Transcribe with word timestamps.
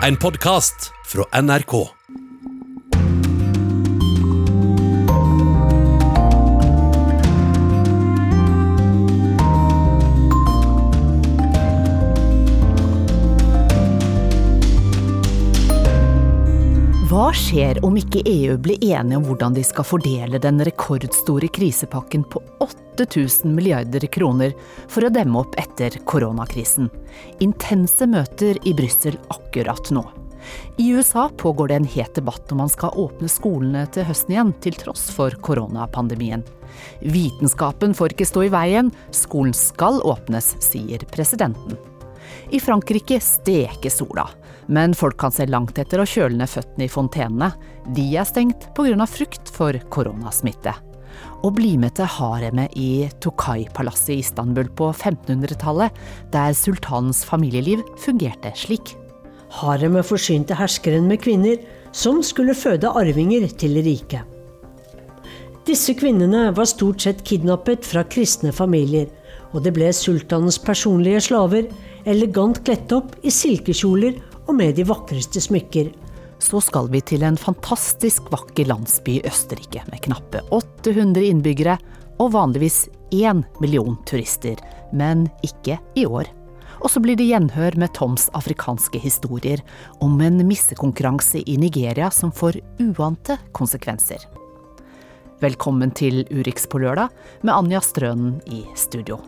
En 0.00 0.16
podkast 0.16 0.92
fra 1.04 1.40
NRK. 1.42 1.88
Skjer 17.48 17.78
om 17.84 17.94
ikke 17.96 18.20
EU 18.28 18.56
blir 18.60 18.82
enige 18.84 19.16
om 19.16 19.24
hvordan 19.24 19.54
de 19.56 19.62
skal 19.64 19.86
fordele 19.86 20.40
den 20.42 20.60
rekordstore 20.66 21.48
krisepakken 21.48 22.26
på 22.28 22.42
8000 22.60 23.54
milliarder 23.56 24.04
kroner 24.12 24.52
for 24.90 25.06
å 25.06 25.12
demme 25.12 25.40
opp 25.40 25.56
etter 25.60 25.96
koronakrisen? 26.08 26.90
Intense 27.44 28.08
møter 28.10 28.60
i 28.68 28.74
Brussel 28.76 29.16
akkurat 29.32 29.88
nå. 29.94 30.04
I 30.76 30.90
USA 30.92 31.28
pågår 31.40 31.70
det 31.70 31.78
en 31.78 31.88
het 31.88 32.20
debatt 32.20 32.52
om 32.52 32.60
man 32.62 32.72
skal 32.72 32.96
åpne 33.00 33.30
skolene 33.32 33.86
til 33.96 34.04
høsten 34.08 34.36
igjen, 34.36 34.52
til 34.60 34.76
tross 34.76 35.08
for 35.14 35.32
koronapandemien. 35.44 36.44
Vitenskapen 37.00 37.96
får 37.96 38.12
ikke 38.12 38.28
stå 38.28 38.44
i 38.44 38.52
veien, 38.52 38.92
skolen 39.10 39.56
skal 39.56 40.02
åpnes, 40.04 40.52
sier 40.64 41.04
presidenten. 41.14 41.80
I 42.52 42.60
Frankrike 42.60 43.22
steker 43.24 43.92
sola. 43.92 44.28
Men 44.68 44.94
folk 44.94 45.16
kan 45.20 45.32
se 45.32 45.46
langt 45.48 45.78
etter 45.80 46.02
å 46.02 46.08
kjøle 46.08 46.36
ned 46.36 46.50
føttene 46.52 46.84
i 46.84 46.92
fontenene. 46.92 47.52
De 47.96 48.04
er 48.20 48.28
stengt 48.28 48.68
pga. 48.76 49.06
frykt 49.08 49.48
for 49.48 49.72
koronasmitte. 49.88 50.74
Og 51.42 51.54
bli 51.56 51.76
med 51.80 51.96
til 51.96 52.06
haremet 52.18 52.76
i 52.76 53.08
Tokai-palasset 53.22 54.14
i 54.14 54.18
Istanbul 54.20 54.68
på 54.68 54.92
1500-tallet, 54.92 55.90
der 56.32 56.52
sultanens 56.52 57.24
familieliv 57.24 57.82
fungerte 57.98 58.52
slik. 58.54 58.94
Haremet 59.48 60.06
forsynte 60.06 60.54
herskeren 60.58 61.08
med 61.08 61.22
kvinner 61.24 61.56
som 61.92 62.20
skulle 62.22 62.54
føde 62.54 62.90
arvinger 62.92 63.48
til 63.58 63.80
riket. 63.82 64.26
Disse 65.68 65.94
kvinnene 65.96 66.48
var 66.56 66.68
stort 66.68 67.02
sett 67.04 67.24
kidnappet 67.28 67.84
fra 67.84 68.04
kristne 68.08 68.52
familier, 68.56 69.08
og 69.52 69.64
det 69.64 69.74
ble 69.76 69.88
sultanens 69.96 70.58
personlige 70.60 71.20
slaver, 71.28 71.68
elegant 72.08 72.60
kledt 72.64 72.92
opp 72.96 73.16
i 73.24 73.32
silkekjoler 73.32 74.16
og 74.48 74.56
med 74.56 74.78
de 74.78 74.86
vakreste 74.88 75.42
smykker. 75.44 75.92
Så 76.38 76.60
skal 76.62 76.88
vi 76.92 77.02
til 77.04 77.24
en 77.26 77.36
fantastisk 77.36 78.30
vakker 78.32 78.68
landsby 78.70 79.18
i 79.18 79.22
Østerrike 79.28 79.84
med 79.90 80.02
knappe 80.06 80.42
800 80.54 81.26
innbyggere 81.28 81.76
og 82.18 82.32
vanligvis 82.34 82.86
én 83.14 83.44
million 83.60 83.96
turister, 84.06 84.58
men 84.92 85.26
ikke 85.44 85.78
i 85.98 86.06
år. 86.06 86.30
Og 86.78 86.92
så 86.92 87.02
blir 87.02 87.18
det 87.18 87.26
gjenhør 87.26 87.74
med 87.80 87.92
Toms 87.96 88.28
afrikanske 88.38 89.00
historier 89.02 89.62
om 90.04 90.20
en 90.22 90.44
missekonkurranse 90.46 91.42
i 91.42 91.56
Nigeria 91.58 92.10
som 92.14 92.32
får 92.32 92.60
uante 92.78 93.38
konsekvenser. 93.52 94.22
Velkommen 95.42 95.90
til 95.94 96.24
Urix 96.30 96.66
på 96.70 96.80
lørdag 96.82 97.10
med 97.42 97.54
Anja 97.54 97.82
Strønen 97.82 98.38
i 98.46 98.64
studio. 98.78 99.18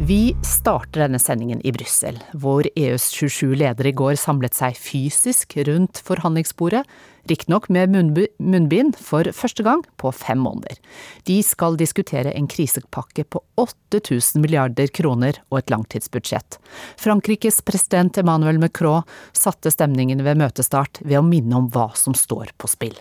Vi 0.00 0.36
starter 0.42 1.04
denne 1.04 1.18
sendingen 1.20 1.60
i 1.66 1.72
Brussel, 1.72 2.16
hvor 2.32 2.64
EUs 2.72 3.10
27 3.12 3.52
ledere 3.60 3.90
i 3.90 3.94
går 3.96 4.16
samlet 4.18 4.56
seg 4.56 4.78
fysisk 4.80 5.54
rundt 5.68 6.00
forhandlingsbordet, 6.06 6.80
riktignok 7.28 7.68
med 7.70 7.92
munnbind 7.92 8.96
for 8.96 9.28
første 9.36 9.62
gang 9.62 9.84
på 10.00 10.10
fem 10.16 10.40
måneder. 10.42 10.80
De 11.28 11.36
skal 11.44 11.76
diskutere 11.78 12.32
en 12.32 12.48
krisepakke 12.50 13.28
på 13.28 13.44
8000 13.60 14.42
milliarder 14.42 14.90
kroner 14.90 15.38
og 15.52 15.60
et 15.60 15.70
langtidsbudsjett. 15.76 16.58
Frankrikes 16.98 17.60
president 17.62 18.18
Emmanuel 18.18 18.58
Macron 18.64 19.06
satte 19.36 19.70
stemningen 19.70 20.24
ved 20.24 20.40
møtestart 20.40 21.04
ved 21.04 21.20
å 21.20 21.26
minne 21.26 21.60
om 21.60 21.70
hva 21.70 21.90
som 22.00 22.16
står 22.16 22.56
på 22.56 22.74
spill. 22.74 22.96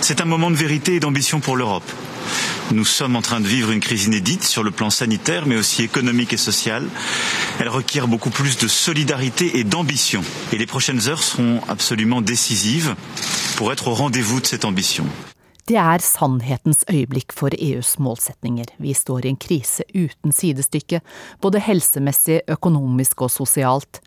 C'est 0.00 0.20
un 0.20 0.24
moment 0.24 0.50
de 0.50 0.56
vérité 0.56 0.94
et 0.94 1.00
d'ambition 1.00 1.40
pour 1.40 1.56
l'Europe. 1.56 1.90
Nous 2.72 2.84
sommes 2.84 3.14
en 3.14 3.22
train 3.22 3.40
de 3.40 3.46
vivre 3.46 3.70
une 3.70 3.80
crise 3.80 4.06
inédite 4.06 4.42
sur 4.42 4.64
le 4.64 4.70
plan 4.70 4.90
sanitaire, 4.90 5.46
mais 5.46 5.56
aussi 5.56 5.82
économique 5.82 6.32
et 6.32 6.36
social. 6.36 6.88
Elle 7.60 7.68
requiert 7.68 8.08
beaucoup 8.08 8.30
plus 8.30 8.58
de 8.58 8.66
solidarité 8.66 9.58
et 9.58 9.64
d'ambition. 9.64 10.22
Et 10.52 10.58
les 10.58 10.66
prochaines 10.66 11.08
heures 11.08 11.22
seront 11.22 11.60
absolument 11.68 12.20
décisives 12.20 12.96
pour 13.56 13.72
être 13.72 13.88
au 13.88 13.94
rendez-vous 13.94 14.40
de 14.40 14.46
cette 14.46 14.64
ambition. 14.64 15.06
Det 15.66 15.74
er 15.74 15.98
sannhetens 15.98 16.84
øyeblikk 16.86 17.32
for 17.34 17.50
EUs 17.58 17.96
målsetninger. 17.98 18.68
Vi 18.78 18.92
står 18.94 19.24
i 19.26 19.32
en 19.32 19.36
krise 19.36 19.82
uten 19.90 20.30
sidestykke, 20.30 21.00
både 21.42 21.58
helsemessig, 21.58 22.44
økonomisk 22.46 23.24
og 23.26 23.32
sosialt. 23.34 23.98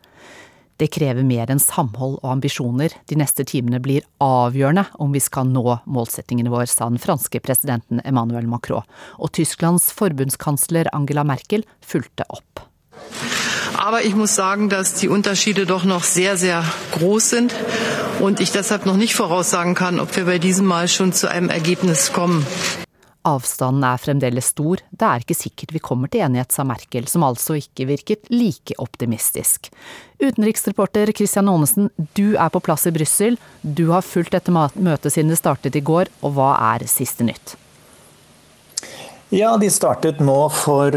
Det 0.79 0.87
krever 0.95 1.25
mer 1.27 1.49
enn 1.51 1.59
samhold 1.59 2.21
og 2.21 2.29
ambisjoner. 2.37 2.93
De 3.11 3.17
neste 3.19 3.43
timene 3.43 3.81
blir 3.83 4.05
avgjørende 4.23 4.85
om 5.03 5.11
vi 5.11 5.19
skal 5.19 5.49
nå 5.51 5.81
målsettingene 5.83 6.51
våre, 6.53 6.69
sa 6.71 6.87
den 6.87 7.01
franske 7.03 7.41
presidenten 7.43 7.99
Emmanuel 8.07 8.47
Macron. 8.47 8.87
Og 9.19 9.33
Tysklands 9.35 9.89
forbundskansler 9.91 10.87
Angela 10.95 11.25
Merkel 11.27 11.67
fulgte 11.83 12.23
opp. 12.29 12.63
Aber 13.75 14.03
ich 14.03 14.15
muss 14.15 14.35
sagen, 14.35 14.69
dass 14.69 14.95
die 14.95 15.09
Unterschiede 15.09 15.65
doch 15.65 15.83
noch 15.83 16.03
sehr, 16.03 16.37
sehr 16.37 16.63
groß 16.91 17.29
sind 17.29 17.55
und 18.19 18.39
ich 18.39 18.51
deshalb 18.51 18.85
noch 18.85 18.97
nicht 18.97 19.15
voraussagen 19.15 19.75
kann, 19.75 19.99
ob 19.99 20.15
wir 20.15 20.25
bei 20.25 20.37
diesem 20.37 20.65
Mal 20.65 20.87
schon 20.87 21.13
zu 21.13 21.29
einem 21.29 21.49
Ergebnis 21.49 22.11
kommen. 22.11 22.45
Avstanden 23.27 23.83
er 23.83 23.99
fremdeles 23.99 24.51
stor, 24.53 24.79
det 24.95 25.05
er 25.05 25.23
ikke 25.23 25.35
sikkert 25.35 25.73
vi 25.75 25.81
kommer 25.83 26.11
til 26.11 26.23
enighet, 26.23 26.53
sa 26.55 26.63
Merkel, 26.67 27.07
som 27.11 27.25
altså 27.27 27.57
ikke 27.59 27.89
virket 27.89 28.29
like 28.31 28.77
optimistisk. 28.79 29.67
Utenriksreporter 30.23 31.11
Christian 31.15 31.51
Aanesen, 31.51 31.89
du 32.15 32.37
er 32.39 32.51
på 32.53 32.63
plass 32.63 32.87
i 32.87 32.95
Brussel. 32.95 33.39
Du 33.61 33.89
har 33.91 34.07
fulgt 34.07 34.35
dette 34.35 34.53
møtet 34.53 35.11
siden 35.11 35.33
det 35.33 35.39
startet 35.41 35.75
i 35.75 35.83
går, 35.83 36.11
og 36.23 36.37
hva 36.37 36.53
er 36.73 36.87
siste 36.87 37.27
nytt? 37.27 37.57
Ja, 39.29 39.51
De 39.61 39.67
startet 39.69 40.17
nå, 40.25 40.37
for, 40.49 40.95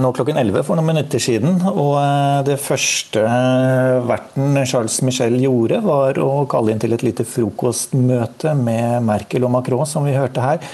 nå 0.00 0.10
klokken 0.16 0.38
11 0.40 0.62
for 0.64 0.78
noen 0.78 0.94
minutter 0.94 1.20
siden. 1.20 1.58
og 1.68 2.46
Det 2.46 2.56
første 2.62 3.20
verten 4.08 4.56
Charles 4.64 5.02
Michel 5.04 5.36
gjorde, 5.42 5.82
var 5.84 6.16
å 6.22 6.46
kalle 6.48 6.72
inn 6.72 6.80
til 6.80 6.96
et 6.96 7.04
lite 7.04 7.26
frokostmøte 7.28 8.54
med 8.56 9.04
Merkel 9.04 9.44
og 9.44 9.52
Macron, 9.58 9.84
som 9.84 10.08
vi 10.08 10.16
hørte 10.16 10.40
her. 10.40 10.64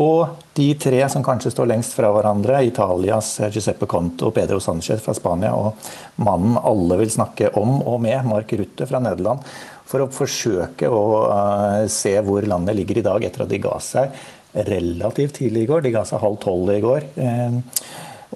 Og 0.00 0.40
de 0.58 0.66
tre 0.78 1.04
som 1.10 1.22
kanskje 1.22 1.52
står 1.54 1.68
lengst 1.70 1.94
fra 1.94 2.10
hverandre, 2.14 2.64
Italias 2.66 3.36
Giuseppe 3.54 3.86
Conte 3.90 4.26
og 4.26 4.34
Pedro 4.34 4.58
Sanchez 4.62 5.02
fra 5.04 5.14
Spania, 5.14 5.54
og 5.54 5.78
mannen 6.22 6.58
alle 6.58 6.98
vil 7.04 7.12
snakke 7.14 7.52
om 7.60 7.78
og 7.82 8.00
med, 8.02 8.26
Mark 8.26 8.56
Rutte 8.58 8.88
fra 8.90 8.98
Nederland, 9.02 9.44
for 9.86 10.02
å 10.02 10.10
forsøke 10.10 10.90
å 10.90 11.04
uh, 11.30 11.84
se 11.90 12.16
hvor 12.26 12.46
landet 12.48 12.74
ligger 12.78 12.98
i 12.98 13.06
dag, 13.06 13.26
etter 13.26 13.44
at 13.44 13.52
de 13.52 13.62
ga 13.62 13.76
seg 13.82 14.18
relativt 14.66 15.38
tidlig 15.38 15.64
i 15.64 15.70
går. 15.70 15.84
De 15.84 15.94
ga 15.94 16.04
seg 16.08 16.22
halv 16.22 16.40
tolv 16.42 16.74
i 16.74 16.82
går. 16.82 17.10
Uh, 17.18 17.60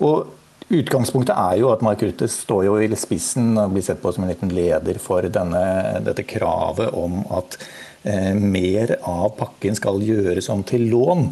og 0.06 0.34
Utgangspunktet 0.68 1.32
er 1.32 1.62
jo 1.62 1.70
at 1.72 1.80
Mark 1.80 2.02
Rutte 2.04 2.26
står 2.28 2.66
jo 2.66 2.74
i 2.76 2.90
spissen 3.00 3.54
og 3.56 3.72
blir 3.72 3.86
sett 3.86 4.02
på 4.02 4.10
som 4.12 4.26
en 4.26 4.28
liten 4.28 4.50
leder 4.52 4.98
for 5.00 5.24
denne, 5.32 5.62
dette 6.04 6.26
kravet 6.28 6.92
om 6.92 7.22
at 7.38 7.56
Eh, 7.56 7.87
mer 8.34 8.94
av 9.04 9.32
pakken 9.36 9.76
skal 9.76 10.02
gjøres 10.04 10.48
om 10.52 10.62
til 10.66 10.86
lån. 10.92 11.24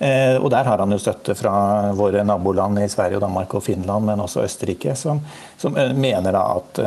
Eh, 0.00 0.36
og 0.40 0.48
Der 0.50 0.64
har 0.64 0.80
han 0.80 0.92
jo 0.94 0.96
støtte 0.98 1.34
fra 1.36 1.92
våre 1.92 2.22
naboland 2.24 2.78
i 2.80 2.88
Sverige, 2.88 3.18
og 3.18 3.26
Danmark 3.26 3.52
og 3.54 3.64
Finland, 3.66 4.06
men 4.08 4.22
også 4.24 4.46
Østerrike, 4.46 4.94
som, 4.96 5.20
som 5.60 5.76
eh, 5.76 5.92
mener 5.92 6.38
at 6.40 6.80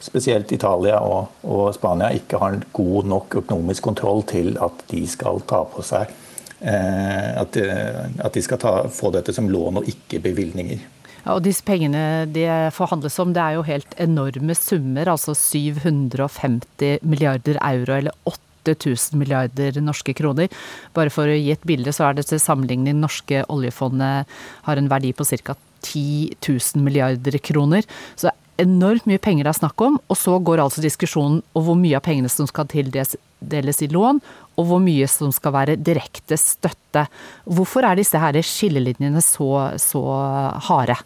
spesielt 0.00 0.52
Italia 0.54 1.00
og, 1.02 1.32
og, 1.42 1.74
Spania 1.74 2.12
ikke 2.14 2.38
har 2.38 2.60
god 2.72 3.08
nok 3.10 3.34
økonomisk 3.42 3.88
kontroll 3.88 4.22
til 4.22 4.54
at 4.62 4.84
de 4.92 5.02
skal 5.10 5.42
ta 5.50 5.64
på 5.66 5.82
seg 5.82 6.16
at, 6.60 7.56
at 7.56 8.34
de 8.34 8.40
skal 8.44 8.58
ta, 8.60 8.72
få 8.92 9.08
dette 9.14 9.32
som 9.32 9.46
lån 9.48 9.78
og 9.80 9.86
ikke 9.88 10.18
bevilgninger. 10.20 10.82
Ja, 11.22 11.38
og 11.38 11.46
disse 11.46 11.64
pengene 11.64 12.26
det 12.28 12.50
forhandles 12.76 13.16
om, 13.22 13.32
det 13.32 13.40
er 13.40 13.56
jo 13.56 13.64
helt 13.64 13.96
enorme 13.96 14.54
summer. 14.54 15.08
Altså 15.08 15.32
750 15.32 17.00
milliarder 17.00 17.56
euro, 17.64 17.96
eller 17.96 18.12
8 18.28 18.49
8000 18.68 19.18
milliarder 19.20 19.80
norske 19.84 20.14
kroner. 20.16 20.50
Bare 20.96 21.12
for 21.12 21.30
å 21.30 21.38
gi 21.38 21.52
et 21.54 21.66
bilde, 21.68 21.92
så 21.94 22.08
er 22.08 22.18
det 22.18 22.28
til 22.28 22.42
sammenligning 22.42 23.00
norske 23.00 23.44
oljefondet 23.48 24.28
har 24.66 24.80
en 24.80 24.90
verdi 24.90 25.14
på 25.16 25.26
ca. 25.30 25.56
10 25.80 26.36
000 26.44 26.84
milliarder 26.84 27.38
kroner. 27.40 27.86
Så 28.20 28.28
enormt 28.60 29.06
mye 29.08 29.20
penger 29.22 29.46
det 29.46 29.54
er 29.54 29.60
snakk 29.62 29.80
om. 29.84 29.98
Og 30.10 30.18
så 30.18 30.36
går 30.38 30.62
altså 30.62 30.84
diskusjonen 30.84 31.40
om 31.56 31.66
hvor 31.66 31.78
mye 31.78 31.96
av 31.98 32.04
pengene 32.04 32.30
som 32.32 32.48
skal 32.50 32.68
tildeles 32.70 33.82
i 33.82 33.90
lån, 33.92 34.20
og 34.60 34.68
hvor 34.68 34.82
mye 34.84 35.08
som 35.08 35.32
skal 35.32 35.54
være 35.56 35.78
direkte 35.80 36.36
støtte. 36.40 37.06
Hvorfor 37.48 37.86
er 37.88 38.00
disse 38.00 38.20
her 38.20 38.36
skillelinjene 38.44 39.22
så, 39.24 39.70
så 39.80 40.04
harde? 40.68 40.98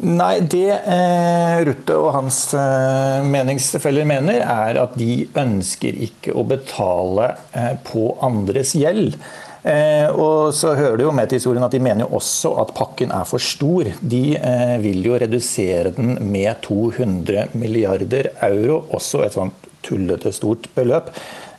Nei, 0.00 0.40
det 0.40 0.72
eh, 0.72 1.58
Rutte 1.68 1.96
og 2.00 2.14
hans 2.16 2.38
eh, 2.56 3.20
meningsfeller 3.28 4.06
mener, 4.08 4.40
er 4.40 4.78
at 4.80 4.94
de 4.96 5.26
ønsker 5.38 5.98
ikke 6.08 6.32
å 6.32 6.46
betale 6.48 7.34
eh, 7.52 7.74
på 7.84 8.06
andres 8.24 8.72
gjeld. 8.78 9.18
Eh, 9.62 10.08
og 10.10 10.50
så 10.58 10.72
hører 10.74 10.96
det 10.98 11.04
jo 11.06 11.12
med 11.14 11.28
til 11.30 11.38
historien 11.38 11.62
at 11.62 11.70
De 11.70 11.78
mener 11.78 12.02
jo 12.02 12.16
også 12.18 12.50
at 12.64 12.72
pakken 12.74 13.12
er 13.14 13.28
for 13.28 13.42
stor. 13.42 13.92
De 14.00 14.22
eh, 14.38 14.78
vil 14.82 15.04
jo 15.06 15.18
redusere 15.22 15.92
den 15.94 16.16
med 16.32 16.64
200 16.64 17.52
milliarder 17.60 18.32
euro, 18.48 18.80
også 18.96 19.22
et 19.26 19.36
sånt 19.36 19.68
tullete 19.86 20.32
stort 20.34 20.70
beløp. 20.74 21.12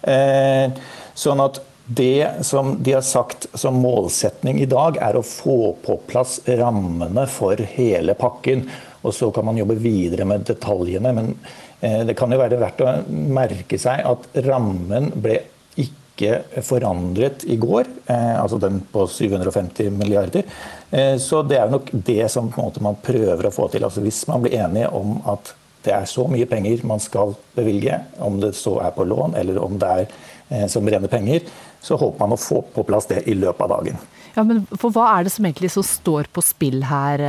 Eh, 0.09 0.73
sånn 1.15 1.43
at 1.43 1.61
det 1.95 2.29
som 2.41 2.77
de 2.83 2.93
har 2.93 3.01
sagt 3.01 3.47
som 3.53 3.75
målsetning 3.75 4.61
i 4.61 4.69
dag, 4.69 4.97
er 5.01 5.17
å 5.17 5.25
få 5.25 5.75
på 5.83 5.97
plass 6.07 6.39
rammene 6.47 7.25
for 7.29 7.59
hele 7.75 8.15
pakken. 8.17 8.65
Og 9.03 9.15
så 9.15 9.31
kan 9.35 9.45
man 9.45 9.57
jobbe 9.59 9.75
videre 9.81 10.25
med 10.25 10.45
detaljene. 10.47 11.11
Men 11.13 11.33
eh, 11.81 12.03
det 12.07 12.15
kan 12.19 12.31
jo 12.31 12.39
være 12.39 12.61
verdt 12.61 12.83
å 12.85 12.93
merke 13.09 13.79
seg 13.81 14.05
at 14.07 14.29
rammen 14.45 15.11
ble 15.15 15.41
ikke 15.83 16.61
forandret 16.63 17.43
i 17.49 17.57
går, 17.59 17.89
eh, 18.05 18.37
altså 18.39 18.61
den 18.61 18.79
på 18.93 19.07
750 19.09 19.91
milliarder. 19.97 20.47
Eh, 20.91 21.17
så 21.19 21.41
det 21.43 21.59
er 21.59 21.73
nok 21.73 21.91
det 21.91 22.29
som 22.31 22.51
man 22.53 23.01
prøver 23.03 23.49
å 23.49 23.53
få 23.53 23.67
til. 23.73 23.83
Altså 23.83 24.05
hvis 24.05 24.23
man 24.31 24.45
blir 24.45 24.55
enige 24.61 24.93
om 24.93 25.19
at 25.35 25.55
det 25.83 25.91
er 25.91 26.07
så 26.07 26.23
mye 26.31 26.47
penger 26.47 26.85
man 26.87 27.01
skal 27.03 27.35
bevilge, 27.57 27.99
om 28.23 28.39
det 28.39 28.53
så 28.55 28.77
er 28.85 28.95
på 28.95 29.03
lån 29.03 29.35
eller 29.35 29.57
om 29.59 29.75
det 29.81 29.89
er 29.91 30.67
som 30.71 30.85
rene 30.87 31.09
penger, 31.11 31.43
så 31.83 31.99
håper 31.99 32.23
man 32.23 32.37
å 32.37 32.39
få 32.39 32.61
på 32.73 32.85
plass 32.87 33.09
det 33.11 33.25
i 33.27 33.35
løpet 33.35 33.65
av 33.67 33.75
dagen. 33.75 34.01
Ja, 34.33 34.45
men 34.47 34.63
for 34.71 34.89
Hva 34.95 35.11
er 35.17 35.27
det 35.27 35.35
som 35.35 35.45
egentlig 35.45 35.69
så 35.75 35.83
står 35.85 36.31
på 36.33 36.41
spill 36.41 36.81
her, 36.89 37.21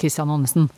Kristian 0.00 0.30
Aanesen? 0.32 0.70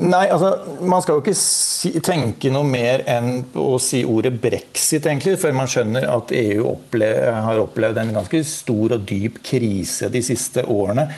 Nei, 0.00 0.24
altså, 0.32 0.54
Man 0.80 1.02
skal 1.04 1.18
jo 1.18 1.22
ikke 1.22 1.36
si, 1.36 1.92
tenke 2.04 2.50
noe 2.52 2.64
mer 2.64 3.04
enn 3.10 3.42
å 3.58 3.76
si 3.82 4.02
ordet 4.08 4.32
brexit, 4.40 5.04
egentlig, 5.04 5.36
før 5.42 5.56
man 5.56 5.68
skjønner 5.70 6.08
at 6.08 6.32
EU 6.36 6.64
opple 6.70 7.08
har 7.46 7.60
opplevd 7.60 8.00
en 8.00 8.14
ganske 8.16 8.42
stor 8.48 8.96
og 8.96 9.06
dyp 9.08 9.42
krise 9.44 10.08
de 10.12 10.22
siste 10.24 10.64
årene. 10.64 11.08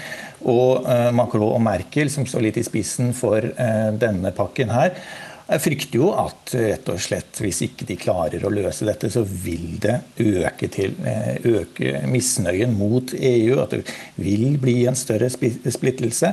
Og 0.50 0.84
uh, 0.84 1.10
Macron 1.14 1.46
og 1.46 1.62
Merkel, 1.64 2.10
som 2.12 2.26
står 2.28 2.48
litt 2.48 2.58
i 2.60 2.66
spissen 2.66 3.14
for 3.16 3.46
uh, 3.46 3.90
denne 3.96 4.34
pakken 4.36 4.74
her, 4.74 4.98
jeg 5.44 5.60
frykter 5.60 6.00
jo 6.00 6.10
at 6.16 6.54
rett 6.56 6.86
og 6.88 7.00
slett 7.04 7.40
hvis 7.44 7.60
ikke 7.66 7.86
de 7.88 7.96
klarer 8.00 8.44
å 8.46 8.52
løse 8.52 8.86
dette, 8.88 9.10
så 9.12 9.20
vil 9.24 9.74
det 9.82 9.98
øke, 10.24 10.70
til, 10.72 10.94
eh, 11.04 11.36
øke 11.44 12.00
misnøyen 12.08 12.72
mot 12.78 13.12
EU. 13.12 13.58
At 13.60 13.76
det 13.76 13.82
vil 14.16 14.56
bli 14.60 14.86
en 14.88 14.96
større 14.96 15.28
splittelse. 15.28 16.32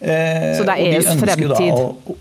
Eh, 0.00 0.56
Så 0.58 0.66
det 0.66 0.74
er 0.74 0.96
EUs 0.96 1.06
de 1.06 1.16
fremtid? 1.22 1.78
Å, 1.78 2.16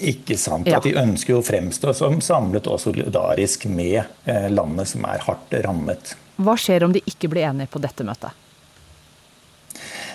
ikke 0.00 0.36
sant. 0.36 0.66
Ja. 0.66 0.80
At 0.80 0.88
de 0.88 0.96
ønsker 0.98 1.38
å 1.38 1.46
fremstå 1.46 1.94
som 1.94 2.18
samlet 2.20 2.66
og 2.66 2.80
solidarisk 2.82 3.68
med 3.70 4.02
eh, 4.26 4.48
landet 4.50 4.90
som 4.90 5.06
er 5.06 5.22
hardt 5.22 5.54
rammet. 5.62 6.16
Hva 6.42 6.56
skjer 6.58 6.88
om 6.88 6.92
de 6.92 7.04
ikke 7.06 7.30
blir 7.30 7.46
enige 7.46 7.70
på 7.70 7.78
dette 7.78 8.02
møtet? 8.02 8.34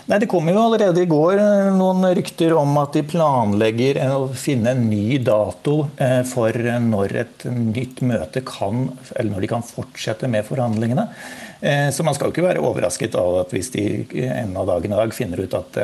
Nei, 0.09 0.17
Det 0.17 0.29
kom 0.31 0.47
jo 0.49 0.57
allerede 0.57 1.03
i 1.03 1.09
går 1.09 1.37
eh, 1.37 1.69
noen 1.77 2.07
rykter 2.17 2.55
om 2.57 2.73
at 2.81 2.97
de 2.97 3.05
planlegger 3.05 4.01
å 4.09 4.25
finne 4.33 4.73
en 4.73 4.87
ny 4.89 5.19
dato 5.21 5.77
for 6.31 6.65
når 6.89 7.15
et 7.21 7.45
nytt 7.53 8.01
møte 8.01 8.41
kan, 8.47 8.87
eller 9.15 9.35
når 9.35 9.45
de 9.45 9.51
kan 9.53 9.65
fortsette 9.65 10.27
med 10.31 10.47
forhandlingene. 10.49 11.05
Så 11.91 12.05
man 12.07 12.15
skal 12.15 12.29
jo 12.29 12.33
ikke 12.33 12.45
være 12.45 12.61
overrasket 12.63 13.17
av 13.19 13.41
at 13.41 13.51
hvis 13.51 13.67
de 13.73 13.83
enden 14.15 14.55
av 14.57 14.69
dagen 14.69 14.93
i 14.93 14.99
dag 15.01 15.11
finner 15.11 15.41
ut 15.43 15.57
at 15.59 15.79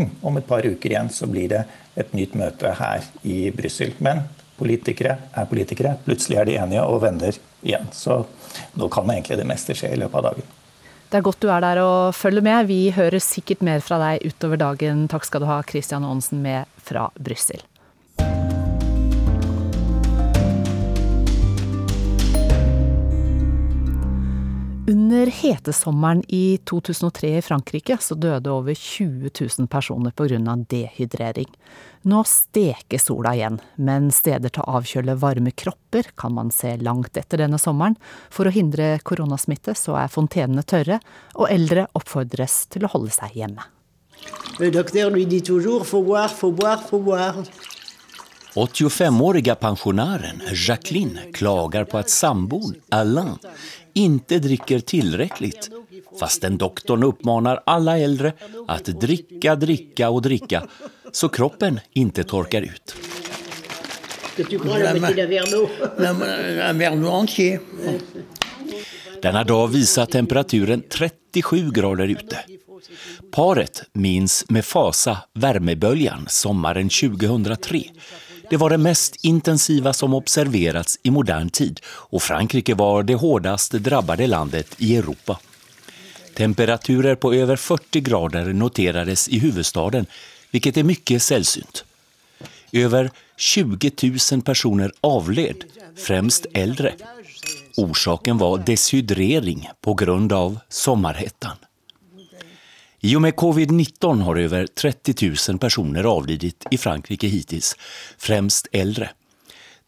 Hm, 0.00 0.10
om 0.20 0.36
et 0.36 0.46
par 0.46 0.64
uker 0.66 0.90
igjen 0.90 1.10
så 1.12 1.26
blir 1.28 1.50
det 1.50 1.64
et 1.98 2.14
nytt 2.16 2.36
møte 2.38 2.72
her 2.78 3.04
i 3.26 3.50
Brussel. 3.52 3.92
Men 3.98 4.22
politikere 4.60 5.16
er 5.36 5.50
politikere. 5.50 5.96
Plutselig 6.06 6.38
er 6.40 6.48
de 6.48 6.56
enige 6.62 6.86
og 6.86 7.02
vender 7.04 7.36
igjen. 7.60 7.90
Så 7.92 8.22
nå 8.80 8.88
kan 8.92 9.10
egentlig 9.10 9.40
det 9.40 9.48
meste 9.50 9.76
skje 9.76 9.92
i 9.94 10.00
løpet 10.00 10.22
av 10.22 10.30
dagen. 10.30 10.56
Det 11.10 11.18
er 11.18 11.24
godt 11.26 11.40
du 11.42 11.48
er 11.50 11.64
der 11.64 11.80
og 11.82 12.14
følger 12.14 12.44
med. 12.46 12.68
Vi 12.68 12.92
hører 12.94 13.18
sikkert 13.18 13.64
mer 13.66 13.82
fra 13.82 13.98
deg 13.98 14.28
utover 14.30 14.60
dagen. 14.60 15.08
Takk 15.10 15.26
skal 15.26 15.42
du 15.42 15.48
ha, 15.50 15.58
Christian 15.66 16.06
Aansen 16.06 16.38
med 16.44 16.70
fra 16.86 17.08
Brussel. 17.18 17.64
Under 24.90 25.26
hetesommeren 25.26 26.22
i 26.28 26.58
2003 26.64 27.36
i 27.38 27.42
Frankrike 27.42 27.96
så 28.00 28.16
døde 28.18 28.50
over 28.50 28.74
20 28.74 29.30
000 29.58 29.68
personer 29.70 30.10
pga. 30.10 30.56
dehydrering. 30.68 31.46
Nå 32.02 32.24
steker 32.26 32.98
sola 32.98 33.36
igjen, 33.36 33.60
men 33.76 34.10
steder 34.10 34.50
til 34.50 34.64
å 34.64 34.80
avkjøle 34.80 35.14
varme 35.14 35.52
kropper 35.52 36.10
kan 36.18 36.34
man 36.34 36.50
se 36.50 36.74
langt 36.82 37.16
etter 37.16 37.44
denne 37.44 37.58
sommeren. 37.58 37.94
For 38.30 38.50
å 38.50 38.54
hindre 38.56 38.98
koronasmitte 39.04 39.76
så 39.78 39.94
er 40.00 40.10
fontenene 40.10 40.66
tørre, 40.66 40.98
og 41.38 41.52
eldre 41.52 41.86
oppfordres 41.94 42.64
til 42.74 42.88
å 42.88 42.90
holde 42.90 43.14
seg 43.14 43.36
hjemme. 43.38 43.62
Doktor 44.58 45.14
lui 45.14 45.40
toujours 45.40 45.86
faut 45.86 46.02
boire, 46.02 46.34
faut 46.34 46.50
boire, 46.50 46.82
faut 46.82 46.98
boire. 46.98 47.46
85-åriga 48.54 49.54
pensionären 49.54 50.42
Jacqueline 50.54 51.20
klagar 51.32 51.84
på 51.84 51.98
att 51.98 52.10
sambon 52.10 52.74
Alain 52.88 53.38
inte 53.94 54.38
dricker 54.38 54.80
tillräckligt 54.80 55.70
fastän 56.20 56.58
doktorn 56.58 57.02
uppmanar 57.02 57.62
alla 57.66 57.98
äldre 57.98 58.32
att 58.68 58.84
dricka, 58.84 59.56
dricka 59.56 60.10
och 60.10 60.22
dricka 60.22 60.66
så 61.12 61.28
kroppen 61.28 61.80
inte 61.92 62.24
torkar 62.24 62.62
ut. 62.62 62.94
Denna 69.22 69.44
dag 69.44 69.68
visar 69.68 70.06
temperaturen 70.06 70.82
37 70.88 71.70
grader 71.70 72.08
ute. 72.08 72.38
Paret 73.30 73.82
minns 73.92 74.44
med 74.48 74.64
fasa 74.64 75.18
värmeböljan 75.34 76.26
sommaren 76.28 76.88
2003 76.88 77.82
det 78.50 78.56
var 78.56 78.70
det 78.70 78.78
mest 78.78 79.16
intensiva 79.24 79.92
som 79.92 80.14
observerats 80.14 80.98
i 81.02 81.10
modern 81.10 81.50
tid 81.50 81.80
och 81.86 82.22
Frankrike 82.22 82.74
var 82.74 83.02
det 83.02 83.14
hårdast 83.14 83.72
drabbade 83.72 84.26
landet 84.26 84.74
i 84.78 84.96
Europa. 84.96 85.38
Temperaturer 86.34 87.14
på 87.14 87.34
över 87.34 87.56
40 87.56 88.00
grader 88.00 88.52
noterades 88.52 89.28
i 89.28 89.38
huvudstaden, 89.38 90.06
vilket 90.50 90.76
är 90.76 90.82
mycket 90.82 91.22
sällsynt. 91.22 91.84
Över 92.72 93.10
20 93.36 93.90
000 94.32 94.42
personer 94.42 94.92
avled, 95.00 95.64
främst 95.96 96.46
äldre. 96.54 96.94
Orsaken 97.76 98.38
var 98.38 98.58
deshydrering 98.58 99.68
på 99.80 99.94
grund 99.94 100.32
av 100.32 100.58
sommarhettan. 100.68 101.56
I 103.02 103.16
och 103.16 103.22
med 103.22 103.34
covid-19 103.34 104.22
har 104.22 104.36
över 104.36 104.66
30 104.66 105.32
000 105.48 105.58
personer 105.58 106.04
avlidit 106.04 106.66
i 106.70 106.78
Frankrike 106.78 107.26
hittills, 107.26 107.76
främst 108.18 108.66
äldre. 108.72 109.10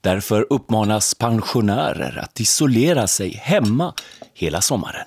Därför 0.01 0.47
uppmanas 0.51 1.15
pensionärer 1.15 2.19
att 2.19 2.41
isolera 2.41 3.07
sig 3.07 3.31
hemma 3.31 3.95
hela 4.35 4.61
sommaren. 4.61 5.07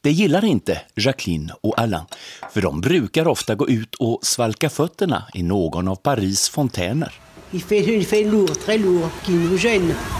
Det 0.00 0.12
gillar 0.12 0.44
inte 0.44 0.80
Jacqueline 0.96 1.52
och 1.60 1.78
Alain, 1.80 2.04
för 2.52 2.62
de 2.62 2.80
brukar 2.80 3.28
ofta 3.28 3.54
gå 3.54 3.68
ut 3.68 3.94
och 3.94 4.18
svalka 4.22 4.70
fötterna 4.70 5.24
i 5.34 5.42
någon 5.42 5.88
av 5.88 5.96
Paris 5.96 6.48
fontäner. 6.48 7.12
Il 7.52 7.62
fait, 7.62 7.88
il 7.88 8.06
fait 8.06 8.26
lourd, 8.26 8.56
très 8.64 8.78
lourd, 8.78 9.10
qui. 9.24 10.19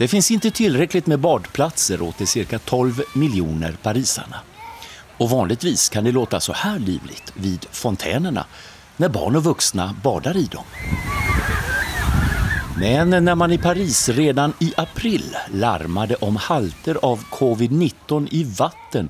Det 0.00 0.08
finns 0.08 0.30
inte 0.30 0.50
tillräckligt 0.50 1.06
med 1.06 1.20
badplatser 1.20 2.02
åt 2.02 2.18
de 2.18 2.26
cirka 2.26 2.58
12 2.58 3.02
miljoner 3.14 3.76
parisarna. 3.82 4.36
Och 5.18 5.30
vanligtvis 5.30 5.88
kan 5.88 6.04
det 6.04 6.12
låta 6.12 6.40
så 6.40 6.52
här 6.52 6.78
livligt 6.78 7.32
vid 7.34 7.66
fontänerna 7.70 8.46
när 8.96 9.08
barn 9.08 9.36
och 9.36 9.44
vuxna 9.44 9.96
badar 10.02 10.36
i 10.36 10.44
dem. 10.44 10.64
Men 12.78 13.24
när 13.24 13.34
man 13.34 13.52
i 13.52 13.58
Paris 13.58 14.08
redan 14.08 14.52
i 14.58 14.72
april 14.76 15.36
larmade 15.52 16.14
om 16.14 16.36
halter 16.36 16.98
av 17.02 17.24
covid-19 17.24 18.28
i 18.30 18.44
vatten 18.44 19.08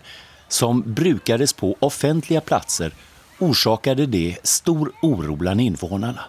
som 0.48 0.82
brukades 0.94 1.52
på 1.52 1.76
offentliga 1.78 2.40
platser 2.40 2.94
orsakade 3.38 4.06
det 4.06 4.36
stor 4.42 4.92
oro 5.02 5.36
bland 5.36 5.60
invånarna. 5.60 6.24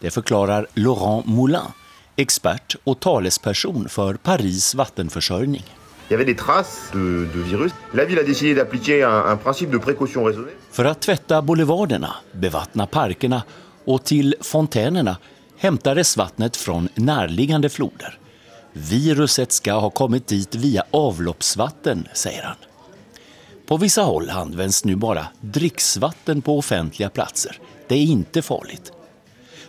Det 0.00 0.10
förklarar 0.10 0.66
Laurent 0.74 1.26
Moulin 1.26 1.60
expert 2.16 2.76
og 2.84 3.00
talesperson 3.00 3.88
for 3.88 4.18
Paris 4.22 4.74
vannforsyning. 4.74 5.64
For 6.06 6.16
å 6.16 6.24
tvette 6.24 6.36
des 6.36 6.38
traces 6.38 6.90
parkene 6.92 7.42
og 10.76 11.02
til 11.02 11.04
tvätta 11.06 11.42
boulevarderna, 11.42 12.12
bevattna 12.32 12.86
parkerna 12.86 13.42
fontänerna 14.40 15.16
hämtades 15.58 16.16
vattnet 16.16 16.56
från 16.56 16.88
närliggande 16.94 17.68
floder. 17.68 18.18
Viruset 18.72 19.52
skal 19.52 19.80
ha 19.80 19.90
kommet 19.90 20.26
dit 20.26 20.54
via 20.54 20.84
avloppsvatten, 20.90 22.08
sier 22.14 22.42
han. 22.42 22.56
På 23.66 23.76
vissa 23.76 24.02
håll 24.02 24.30
används 24.30 24.84
nu 24.84 24.96
bara 24.96 25.26
dricksvatten 25.40 26.42
på 26.42 26.58
offentlige 26.58 27.08
platser. 27.08 27.58
Det 27.88 27.94
er 27.94 27.98
ikke 27.98 28.42
farligt. 28.42 28.95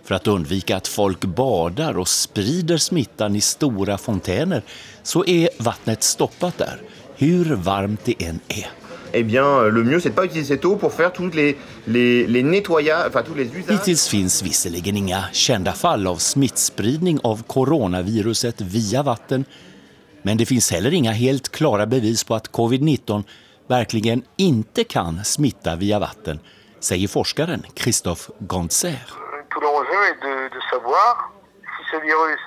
För 0.07 0.15
att 0.15 0.27
undvika 0.27 0.77
att 0.77 0.87
folk 0.87 1.25
badar 1.25 1.97
och 1.97 2.07
sprider 2.07 2.77
smittan 2.77 3.35
i 3.35 3.41
stora 3.41 3.97
fontäner 3.97 4.61
så 5.03 5.25
är 5.25 5.49
vattnet 5.57 6.03
stoppat 6.03 6.57
där, 6.57 6.81
hur 7.15 7.55
varmt 7.55 7.99
det 8.05 8.23
än 8.25 8.39
är. 8.47 8.67
Eh 9.11 9.25
bien, 9.25 9.73
le 9.73 9.83
mieux, 9.83 9.99
c'est 9.99 10.09
de 10.09 10.15
pas 10.15 10.25
utiliser 10.25 10.55
cette 10.55 10.65
eau 10.65 10.75
pour 10.75 10.93
faire 10.93 11.13
tous 11.13 11.35
les, 11.35 11.55
les, 11.85 12.27
les 12.27 12.43
nettoyages, 12.43 13.07
enfin 13.07 13.23
tous 13.23 13.35
les 13.35 13.45
usages. 13.45 13.79
Hittills 13.79 14.07
finns 14.07 14.43
visserligen 14.43 14.97
inga 14.97 15.23
kända 15.33 15.73
fall 15.73 16.07
av 16.07 16.15
smittspridning 16.15 17.19
av 17.23 17.43
coronaviruset 17.43 18.61
via 18.61 19.03
vatten, 19.03 19.45
men 20.21 20.37
det 20.37 20.45
finns 20.45 20.71
heller 20.71 20.93
inga 20.93 21.11
helt 21.11 21.49
klara 21.49 21.85
bevis 21.85 22.23
på 22.23 22.35
att 22.35 22.51
covid-19 22.51 23.23
verkligen 23.67 24.21
inte 24.37 24.83
kan 24.83 25.25
smitta 25.25 25.75
via 25.75 25.99
vatten, 25.99 26.39
säger 26.79 27.07
forskaren 27.07 27.63
Christophe 27.75 28.31
Gontzer. 28.39 29.26
L'enjeu 29.97 30.11
est 30.11 30.21
de, 30.21 30.55
de 30.55 30.61
savoir 30.69 31.31
si 31.63 31.83
ce 31.91 32.01
virus 32.01 32.39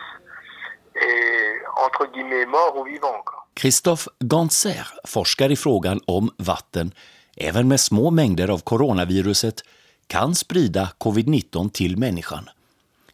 est 0.95 1.63
entre 1.87 2.07
guillemets 2.13 2.47
mort 2.47 2.77
ou 2.77 2.85
vivant. 2.85 3.23
quoi. 3.25 3.47
Christophe 3.55 4.09
Ganser 4.21 4.87
forskar 5.05 5.51
i 5.51 5.57
frågan 5.57 6.01
om 6.07 6.31
vatten, 6.37 6.93
även 7.37 7.69
med 7.69 7.81
små 7.81 8.11
mängder 8.11 8.49
av 8.49 8.59
coronaviruset, 8.59 9.63
kan 10.07 10.35
sprida 10.35 10.93
covid-19 10.99 11.71
till 11.71 11.97
människan. 11.97 12.49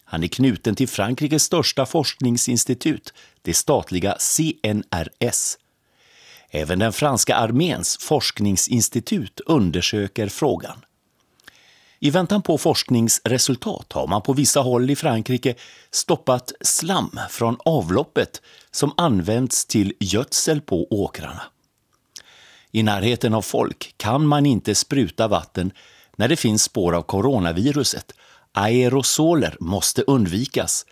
Han 0.05 0.23
är 0.23 0.29
knuten 0.29 0.75
till 0.75 0.89
Frankrikes 0.89 1.43
största 1.43 1.87
forskningsinstitut, 1.87 3.15
det 3.43 3.55
statliga 3.55 4.17
CNRS. 4.19 5.59
Även 6.51 6.79
den 6.79 6.93
franska 6.93 7.37
arméns 7.37 7.99
forskningsinstitut 8.01 9.41
undersöker 9.47 10.29
frågan. 10.29 10.86
I 12.07 12.11
väntan 12.11 12.43
på 12.43 12.59
forskningsresultat 12.59 13.93
har 13.93 14.07
man 14.07 14.23
på 14.23 14.33
vissa 14.33 14.61
håll 14.61 14.91
i 14.91 14.97
Frankrike 14.97 15.55
stoppat 15.91 16.53
slam 16.61 17.21
från 17.31 17.57
avloppet 17.65 18.43
som 18.71 18.93
används 18.97 19.67
till 19.67 19.93
gödsel 20.01 20.61
på 20.61 20.87
åkrarna. 20.91 21.43
I 22.73 22.83
närheten 22.83 23.35
av 23.35 23.43
folk 23.43 23.95
kan 23.97 24.27
man 24.27 24.47
inte 24.47 24.75
spruta 24.75 25.29
vatten 25.29 25.73
när 26.17 26.29
det 26.29 26.37
finns 26.37 26.63
spår 26.63 26.95
av 26.95 27.03
coronaviruset. 27.03 28.13
Aerosoler 28.53 29.57
måste 29.61 30.03
undvikas, 30.03 30.87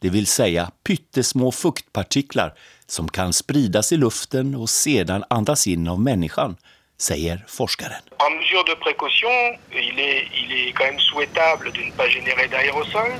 det 0.00 0.10
vill 0.10 0.26
säga 0.26 0.70
pyttesmå 0.84 1.52
fuktpartiklar 1.52 2.54
som 2.86 3.08
kan 3.08 3.32
spridas 3.32 3.92
i 3.92 3.96
luften 3.96 4.54
och 4.54 4.70
sedan 4.70 5.24
andas 5.30 5.66
in 5.66 5.88
av 5.88 6.00
människan, 6.00 6.56
säger 7.00 7.44
forskaren. 7.48 8.02
En 8.18 8.38
mesure 8.38 8.64
de 8.64 8.74
précaution, 8.74 9.58
il 9.70 9.98
est, 9.98 10.26
il 10.42 10.52
est 10.52 10.72
quand 10.72 10.84
même 10.84 10.98
souhaitable 10.98 11.72
de 11.72 11.82
ne 11.88 11.92
pas 11.92 12.08
générer 12.08 12.48
d'aérosol. 12.48 13.12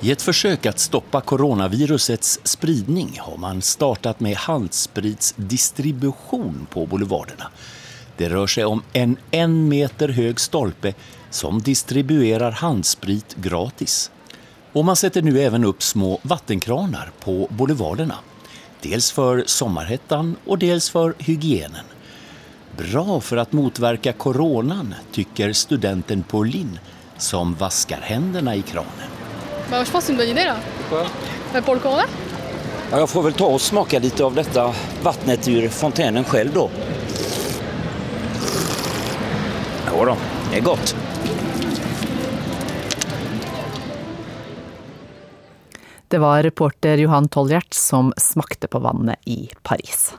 I 0.00 0.14
et 0.14 0.22
forsøk 0.24 0.64
å 0.64 0.72
stoppe 0.80 1.20
coronavirusets 1.28 2.40
spridning 2.48 3.20
har 3.20 3.36
man 3.36 3.60
startet 3.60 4.16
med 4.24 4.32
handspritsdistribution 4.46 6.64
på 6.72 6.86
boulevarderna. 6.88 7.52
Det 8.16 8.32
rör 8.32 8.48
seg 8.48 8.64
om 8.64 8.80
en 8.96 9.20
en 9.30 9.68
meter 9.68 10.08
høy 10.16 10.32
stolpe 10.40 10.96
som 11.30 11.60
distribuerer 11.60 12.50
handsprit 12.62 13.36
gratis. 13.44 14.08
Og 14.72 14.84
man 14.88 14.96
setter 14.96 15.20
nu 15.20 15.36
også 15.36 15.68
opp 15.68 15.82
små 15.82 16.20
vannkraner 16.22 17.10
på 17.20 17.48
boulevarderna. 17.50 18.29
Dels 18.82 19.12
för 19.12 19.44
sommarhettan 19.46 20.36
och 20.46 20.58
dels 20.58 20.90
för 20.90 21.14
hygienen. 21.18 21.84
Bra 22.76 23.20
för 23.20 23.36
att 23.36 23.52
motverka 23.52 24.12
coronan, 24.12 24.94
tycker 25.12 25.52
studenten 25.52 26.22
Pauline 26.22 26.78
som 27.16 27.54
vaskar 27.54 28.00
händerna 28.00 28.56
i 28.56 28.62
kranen. 28.62 29.10
Bah, 29.70 29.78
je 29.78 29.90
pense 29.90 29.92
det 29.92 30.00
c'est 30.00 30.10
une 30.12 30.16
bonne 30.16 30.28
idée 30.28 30.44
là. 30.44 30.56
Pourquoi 30.88 31.06
bah, 31.52 31.62
Pour 31.62 31.74
le 31.74 31.80
corona. 31.80 32.04
Ja, 32.90 32.98
jag 32.98 33.10
får 33.10 33.22
väl 33.22 33.32
ta 33.32 33.46
och 33.46 33.60
smaka 33.60 33.98
lite 33.98 34.24
av 34.24 34.34
detta 34.34 34.74
vattnet 35.02 35.48
ur 35.48 35.68
fontänen 35.68 36.24
själv 36.24 36.50
då. 36.54 36.70
Jo 39.92 40.04
då, 40.04 40.16
det 40.50 40.56
är 40.56 40.62
gott. 40.62 40.96
Det 46.10 46.18
var 46.18 46.42
reporter 46.42 46.98
Johan 46.98 47.28
Tolljert 47.28 47.74
som 47.74 48.12
smakte 48.16 48.66
på 48.66 48.78
vannet 48.78 49.18
i 49.24 49.50
Paris. 49.62 50.14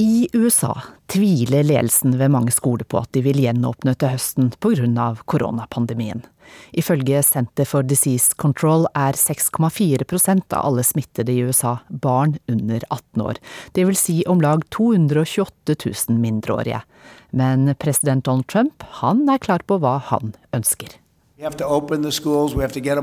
I 0.00 0.28
USA 0.32 0.82
tviler 1.06 1.64
ledelsen 1.66 2.12
ved 2.18 2.30
mange 2.30 2.52
skoler 2.54 2.86
på 2.86 3.00
at 3.02 3.10
de 3.16 3.22
vil 3.24 3.40
gjenåpne 3.42 3.96
til 3.98 4.12
høsten 4.12 4.52
pga. 4.62 5.16
koronapandemien. 5.26 6.22
Ifølge 6.70 7.22
Center 7.22 7.66
for 7.66 7.82
Disease 7.82 8.30
Control 8.38 8.86
er 8.94 9.18
6,4% 9.18 10.54
av 10.54 10.66
alle 10.66 10.84
smittede 10.86 11.32
i 11.32 11.42
USA 11.42 11.78
barn 11.90 12.38
under 12.46 12.80
18 12.90 13.22
år, 13.22 13.34
det 13.74 13.86
vil 13.86 13.96
si 13.96 14.22
om 14.28 14.40
lag 14.40 14.62
228 14.70 15.74
000 16.08 16.18
mindreårige. 16.22 16.82
Men 17.32 17.74
president 17.74 18.24
Donald 18.24 18.46
Trump 18.46 18.82
han 19.02 19.28
er 19.28 19.38
klar 19.42 19.66
på 19.66 19.80
hva 19.82 19.98
han 19.98 20.34
ønsker. 20.54 20.94
We 21.38 21.42
have 21.42 21.58
to 21.58 21.66
open 21.66 22.02
the 22.02 22.12
schools. 22.12 22.54
We 22.54 22.62
have 22.62 22.72
to 22.72 22.80
get 22.80 22.98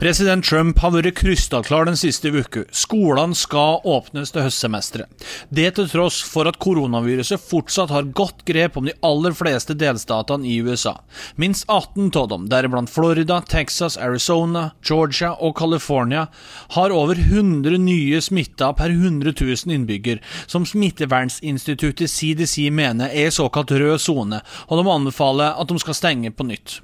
President 0.00 0.44
Trump 0.44 0.78
har 0.82 0.90
vært 0.92 1.14
krystallklar 1.16 1.86
den 1.88 1.96
siste 1.96 2.28
uka. 2.34 2.64
Skolene 2.74 3.36
skal 3.38 3.78
åpnes 3.88 4.34
til 4.34 4.44
høstsemesteret. 4.44 5.28
Det 5.54 5.70
til 5.78 5.88
tross 5.88 6.18
for 6.28 6.50
at 6.50 6.58
koronaviruset 6.60 7.40
fortsatt 7.40 7.94
har 7.94 8.10
godt 8.12 8.42
grep 8.48 8.76
om 8.76 8.88
de 8.88 8.92
aller 9.06 9.36
fleste 9.38 9.76
delstatene 9.78 10.44
i 10.50 10.58
USA. 10.60 10.96
Minst 11.40 11.64
18 11.70 12.10
av 12.18 12.28
dem, 12.34 12.48
deriblant 12.50 12.92
Florida, 12.92 13.38
Texas, 13.48 13.96
Arizona, 13.96 14.72
Georgia 14.82 15.32
og 15.38 15.56
California, 15.62 16.26
har 16.74 16.92
over 16.92 17.14
100 17.16 17.78
nye 17.78 18.20
smitta 18.20 18.74
per 18.76 18.90
100 18.90 19.32
000 19.38 19.72
innbygger, 19.78 20.20
som 20.46 20.66
Smittevernsinstituttet 20.68 22.10
CDC 22.10 22.68
mener 22.74 23.08
er 23.14 23.32
såkalt 23.32 23.72
rød 23.72 23.96
sone, 24.02 24.42
og 24.68 24.82
de 24.82 24.94
anbefaler 24.98 25.56
at 25.56 25.72
de 25.72 25.80
skal 25.80 25.96
stenge 25.96 26.34
på 26.34 26.47
nytt. 26.48 26.80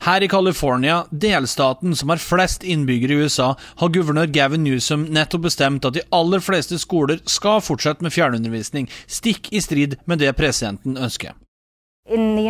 Her 0.00 0.22
i 0.22 0.28
California, 0.28 1.04
delstaten 1.10 1.96
som 1.96 2.12
har 2.12 2.22
flest 2.22 2.64
innbyggere 2.64 3.12
i 3.12 3.26
USA, 3.26 3.54
har 3.76 3.92
guvernør 3.92 4.30
Gavin 4.32 4.64
Newsom 4.64 5.08
nettopp 5.12 5.48
bestemt 5.48 5.84
at 5.88 5.96
de 5.96 6.04
aller 6.14 6.44
fleste 6.44 6.78
skoler 6.80 7.20
skal 7.30 7.64
fortsette 7.64 8.04
med 8.04 8.14
fjernundervisning, 8.14 8.90
stikk 9.06 9.52
i 9.52 9.64
strid 9.64 9.98
med 10.06 10.24
det 10.24 10.32
presidenten 10.38 10.96
ønsker. 10.96 11.36
Really 12.08 12.48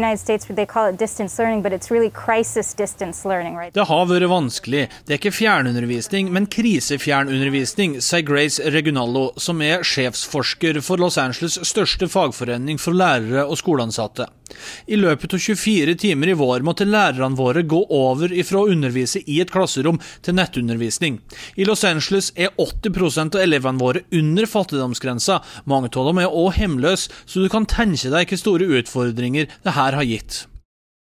right? 3.57 3.75
Det 3.75 3.85
har 3.89 4.07
vært 4.07 4.29
vanskelig. 4.29 4.83
Det 5.07 5.15
er 5.15 5.17
ikke 5.17 5.33
fjernundervisning, 5.33 6.29
men 6.33 6.47
krisefjernundervisning, 6.47 7.97
sier 8.05 8.27
Grace 8.27 8.61
Regunallo, 8.61 9.31
som 9.41 9.63
er 9.65 9.81
sjefsforsker 9.81 10.83
for 10.85 11.01
Los 11.01 11.17
Angeles' 11.17 11.57
største 11.65 12.05
fagforening 12.13 12.77
for 12.77 12.93
lærere 12.93 13.47
og 13.47 13.57
skoleansatte. 13.57 14.29
I 14.87 14.99
løpet 14.99 15.35
av 15.35 15.43
24 15.43 15.97
timer 16.01 16.33
i 16.33 16.37
vår 16.39 16.65
måtte 16.67 16.87
lærerne 16.89 17.39
våre 17.39 17.65
gå 17.67 17.83
over 17.93 18.33
ifra 18.33 18.63
å 18.63 18.71
undervise 18.73 19.23
i 19.27 19.41
et 19.43 19.53
klasserom 19.53 20.01
til 20.23 20.39
nettundervisning. 20.39 21.21
I 21.57 21.69
Los 21.69 21.85
Angeles 21.89 22.33
er 22.37 22.55
80 22.57 23.37
av 23.37 23.41
elevene 23.43 23.83
våre 23.83 24.05
under 24.15 24.47
fattigdomsgrensa. 24.51 25.41
Mange 25.65 25.93
av 25.95 26.11
dem 26.11 26.23
er 26.23 26.33
òg 26.33 26.61
hjemløse, 26.61 27.11
så 27.27 27.43
du 27.43 27.51
kan 27.53 27.67
tenke 27.67 28.11
deg 28.11 28.27
hvilke 28.27 28.41
store 28.41 28.69
utfordringer 28.81 29.51
det 29.65 29.77
her 29.79 29.99
har 29.99 30.07
gitt. 30.07 30.45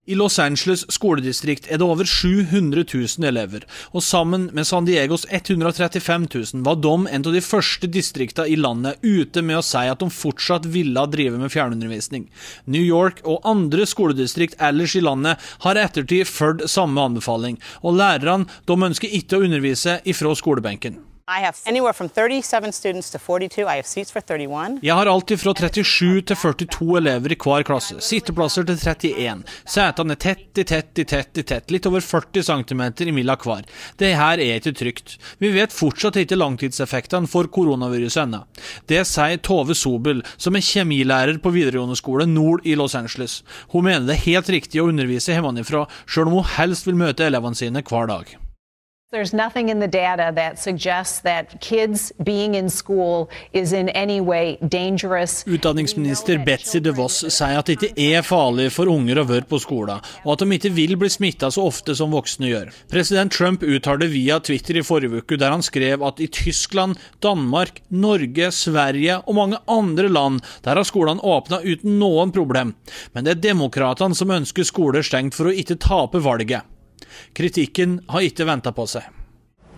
I 0.05 0.17
Los 0.19 0.35
Angeles 0.43 0.81
skoledistrikt 0.91 1.69
er 1.71 1.79
det 1.79 1.87
over 1.87 2.09
700 2.11 2.83
000 2.91 3.27
elever, 3.29 3.63
og 3.95 4.03
sammen 4.03 4.49
med 4.51 4.67
San 4.67 4.89
Diegos 4.89 5.29
135 5.31 6.27
000 6.27 6.65
var 6.67 6.81
de 6.83 6.95
en 7.07 7.27
av 7.31 7.37
de 7.37 7.43
første 7.47 7.87
distriktene 7.87 8.51
i 8.51 8.57
landet 8.59 8.99
ute 9.07 9.45
med 9.47 9.61
å 9.61 9.63
si 9.63 9.85
at 9.87 10.03
de 10.03 10.09
fortsatt 10.11 10.67
ville 10.75 11.07
drive 11.13 11.39
med 11.39 11.55
fjernundervisning. 11.55 12.27
New 12.67 12.83
York 12.83 13.23
og 13.23 13.47
andre 13.47 13.87
skoledistrikt 13.87 14.59
ellers 14.59 14.97
i 14.99 15.05
landet 15.07 15.39
har 15.63 15.79
ettertid 15.85 16.27
fulgt 16.27 16.67
samme 16.67 16.99
anbefaling, 17.07 17.63
og 17.87 17.95
lærerne 18.03 18.51
ønsker 18.91 19.07
ikke 19.07 19.39
å 19.39 19.47
undervise 19.47 20.01
ifra 20.03 20.35
skolebenken. 20.35 20.99
I 21.29 21.39
have 21.41 21.57
anywhere 21.67 21.93
from 21.93 22.09
37 22.09 22.73
students 22.73 23.11
to 23.11 23.19
42. 23.19 23.69
I 23.69 23.77
have 23.77 23.87
seats 23.87 24.11
for 24.11 24.21
31. 24.21 24.81
Jeg 24.83 24.95
har 24.95 25.07
alltid 25.07 25.39
fra 25.39 25.55
37 25.55 26.23
til 26.27 26.37
42 26.37 26.97
elever 26.99 27.33
i 27.33 27.39
hver 27.39 27.63
klasse. 27.63 28.01
Sitteplasser 28.03 28.67
til 28.67 28.81
31. 28.81 29.45
Setene 29.63 30.17
er 30.17 30.21
tett 30.25 30.59
i 30.59 30.65
tett 30.67 30.99
i 30.99 31.07
tett 31.07 31.39
i 31.39 31.45
tett, 31.47 31.71
litt 31.71 31.87
over 31.87 32.03
40 32.03 32.43
cm 32.43 32.83
imellom 33.07 33.47
hver. 33.47 33.71
Det 34.03 34.13
her 34.19 34.43
er 34.43 34.59
ikke 34.59 34.75
trygt. 34.75 35.17
Vi 35.39 35.53
vet 35.55 35.75
fortsatt 35.75 36.19
ikke 36.19 36.41
langtidseffektene 36.43 37.31
for 37.31 37.47
koronaviruset 37.47 38.25
ennå. 38.27 38.43
Det 38.91 39.05
sier 39.07 39.39
Tove 39.39 39.79
Sobel, 39.79 40.25
som 40.37 40.59
er 40.59 40.67
kjemilærer 40.67 41.39
på 41.39 41.55
videregående 41.55 41.99
skole 42.03 42.27
nord 42.27 42.67
i 42.67 42.75
Los 42.75 42.99
Angeles. 42.99 43.45
Hun 43.71 43.87
mener 43.87 44.11
det 44.11 44.19
er 44.19 44.27
helt 44.27 44.51
riktig 44.59 44.83
å 44.83 44.91
undervise 44.91 45.39
hjemmefra, 45.39 45.87
sjøl 46.03 46.33
om 46.33 46.41
hun 46.41 46.55
helst 46.59 46.91
vil 46.91 46.99
møte 46.99 47.31
elevene 47.31 47.59
sine 47.59 47.87
hver 47.87 48.11
dag. 48.11 48.41
There's 49.13 49.35
nothing 49.35 49.69
in 49.69 49.79
the 49.79 49.89
data 49.89 50.33
that 50.37 50.59
suggests 50.59 51.21
that 51.21 51.61
kids 51.61 52.15
being 52.25 52.55
in 52.55 52.71
school 52.71 53.29
is 53.53 53.75
in 53.75 53.91
any 53.91 54.23
way 54.23 54.57
dangerous. 54.67 55.45
Utdanningsminister 55.45 56.39
Betzy 56.47 56.81
DeVos 56.81 57.19
sier 57.29 57.59
at 57.61 57.69
det 57.69 57.77
ikke 57.77 58.07
er 58.17 58.25
farlig 58.25 58.71
for 58.73 58.89
unger 58.89 59.21
å 59.21 59.27
være 59.29 59.45
på 59.51 59.61
skolen, 59.61 60.01
og 60.25 60.33
at 60.33 60.47
de 60.47 60.57
ikke 60.57 60.73
vil 60.79 60.97
bli 60.97 61.13
smitta 61.13 61.53
så 61.53 61.67
ofte 61.69 61.93
som 62.01 62.17
voksne 62.17 62.55
gjør. 62.55 62.73
President 62.89 63.37
Trump 63.37 63.61
uttalte 63.61 64.09
via 64.09 64.41
Twitter 64.41 64.81
i 64.81 64.87
forrige 64.89 65.21
uke, 65.21 65.37
der 65.37 65.53
han 65.53 65.69
skrev 65.69 66.09
at 66.09 66.17
i 66.17 66.33
Tyskland, 66.33 66.97
Danmark, 67.21 67.85
Norge, 67.93 68.49
Sverige 68.49 69.21
og 69.27 69.43
mange 69.43 69.61
andre 69.69 70.09
land, 70.09 70.41
der 70.65 70.81
har 70.81 70.89
skolene 70.89 71.21
åpna 71.21 71.61
uten 71.61 72.01
noen 72.01 72.33
problem. 72.33 72.73
Men 73.13 73.29
det 73.29 73.37
er 73.37 73.47
demokratene 73.53 74.17
som 74.17 74.33
ønsker 74.41 74.65
skoler 74.65 75.05
stengt 75.05 75.37
for 75.37 75.53
å 75.53 75.59
ikke 75.61 75.83
tape 75.85 76.25
valget. 76.25 76.65
Kritikken 77.35 78.01
har 78.09 78.27
ikke 78.27 78.47
venta 78.49 78.73
på 78.73 78.87
seg. 78.87 79.09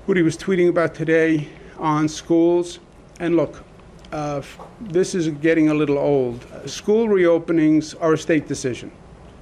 What 0.06 0.16
he 0.16 0.24
was 0.24 0.36
tweeting 0.36 0.68
about 0.68 0.94
today 0.94 1.48
on 1.78 2.08
schools, 2.08 2.78
and 3.20 3.36
look, 3.36 3.62
uh, 4.12 4.42
this 4.92 5.14
is 5.14 5.28
getting 5.42 5.68
a 5.68 5.74
little 5.74 5.98
old. 5.98 6.44
School 6.66 7.08
reopenings 7.08 7.94
are 8.00 8.14
a 8.14 8.18
state 8.18 8.48
decision. 8.48 8.90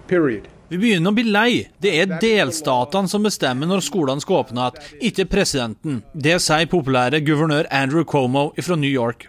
Period. 0.07 0.49
Vi 0.73 0.79
begynner 0.79 1.13
å 1.13 1.17
bli 1.17 1.27
lei. 1.29 1.67
Det 1.85 1.91
er 2.01 2.15
delstatene 2.23 3.11
som 3.11 3.27
bestemmer 3.27 3.69
når 3.69 3.83
skolene 3.85 4.25
skal 4.25 4.39
åpne 4.39 4.71
igjen, 4.71 4.95
ikke 5.11 5.27
presidenten. 5.35 5.99
Det 6.15 6.39
sier 6.41 6.71
populære 6.73 7.21
guvernør 7.27 7.69
Andrew 7.69 8.07
Cuomo 8.09 8.47
fra 8.57 8.79
New 8.81 8.89
York. 8.89 9.27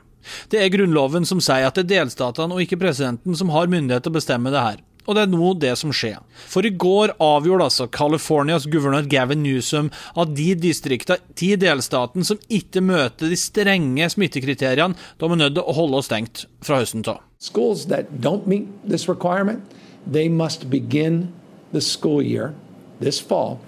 Det 0.48 0.62
er 0.63 0.72
grunnloven 0.72 1.27
som 1.27 1.41
sier 1.43 1.67
at 1.67 1.75
det 1.75 1.83
er 1.83 2.05
delstatene 2.05 2.55
og 2.55 2.63
ikke 2.63 2.79
presidenten 2.79 3.36
som 3.36 3.51
har 3.51 3.67
myndighet 3.67 4.05
til 4.05 4.13
å 4.13 4.19
bestemme 4.22 4.53
det 4.55 4.63
her. 4.63 4.79
Og 5.03 5.17
det 5.17 5.25
er 5.25 5.31
nå 5.31 5.53
det 5.60 5.74
som 5.79 5.91
skjer. 5.95 6.19
For 6.50 6.65
i 6.65 6.72
går 6.72 7.15
avgjorde 7.22 7.67
altså 7.67 7.88
Californias 7.91 8.67
guvernør 8.72 9.10
Gavin 9.12 9.43
Newsom 9.43 9.91
at 10.19 10.33
de 10.38 10.53
distriktene, 10.55 11.19
de 11.39 11.53
delstaten 11.60 12.24
som 12.27 12.39
ikke 12.48 12.83
møter 12.83 13.31
de 13.31 13.39
strenge 13.39 14.10
smittekriteriene, 14.15 14.95
de 14.95 15.29
er 15.29 15.39
nødt 15.39 15.57
til 15.57 15.63
å 15.63 15.77
holde 15.77 16.00
oss 16.00 16.10
stengt 16.12 16.45
fra 16.63 16.79
høsten 16.81 17.03
av. 17.10 17.22
Schools 17.43 17.88
that 17.91 18.22
don't 18.24 18.48
meet 18.48 18.69
this 18.88 19.10
requirement, 19.10 19.63
they 20.07 20.29
must 20.29 20.69
begin 20.69 21.33
the 21.74 21.81
school 21.81 22.22
year 22.22 22.53
this 23.01 23.19
fall 23.19 23.60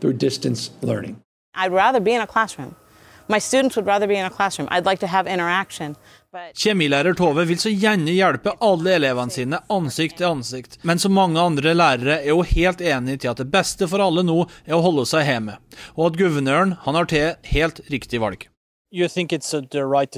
through 0.00 0.16
distance 0.16 0.70
learning. 0.80 1.16
I'd 1.54 1.72
rather 1.72 2.00
be 2.00 2.14
in 2.14 2.22
a 2.22 2.26
classroom. 2.26 2.74
Kjemilærer 6.56 7.16
Tove 7.16 7.44
vil 7.48 7.58
så 7.60 7.72
gjerne 7.72 8.14
hjelpe 8.14 8.54
alle 8.64 8.94
elevene 8.96 9.34
sine 9.34 9.60
ansikt 9.72 10.16
til 10.20 10.30
ansikt, 10.30 10.78
men 10.82 11.00
som 11.02 11.12
mange 11.16 11.40
andre 11.40 11.74
lærere 11.76 12.20
er 12.22 12.32
hun 12.32 12.48
helt 12.48 12.80
enig 12.80 13.18
til 13.20 13.32
at 13.32 13.42
det 13.42 13.50
beste 13.52 13.88
for 13.88 14.04
alle 14.04 14.24
nå 14.24 14.38
er 14.64 14.76
å 14.78 14.82
holde 14.84 15.04
seg 15.08 15.28
hjemme, 15.28 15.58
og 15.96 16.10
at 16.10 16.18
guvernøren 16.20 16.76
han 16.86 16.98
har 16.98 17.08
til 17.12 17.52
helt 17.52 17.84
riktig 17.92 18.20
valg. 18.24 18.48
You 18.92 19.08
think 19.08 19.32
it's 19.32 19.52
the 19.52 19.84
right 19.84 20.16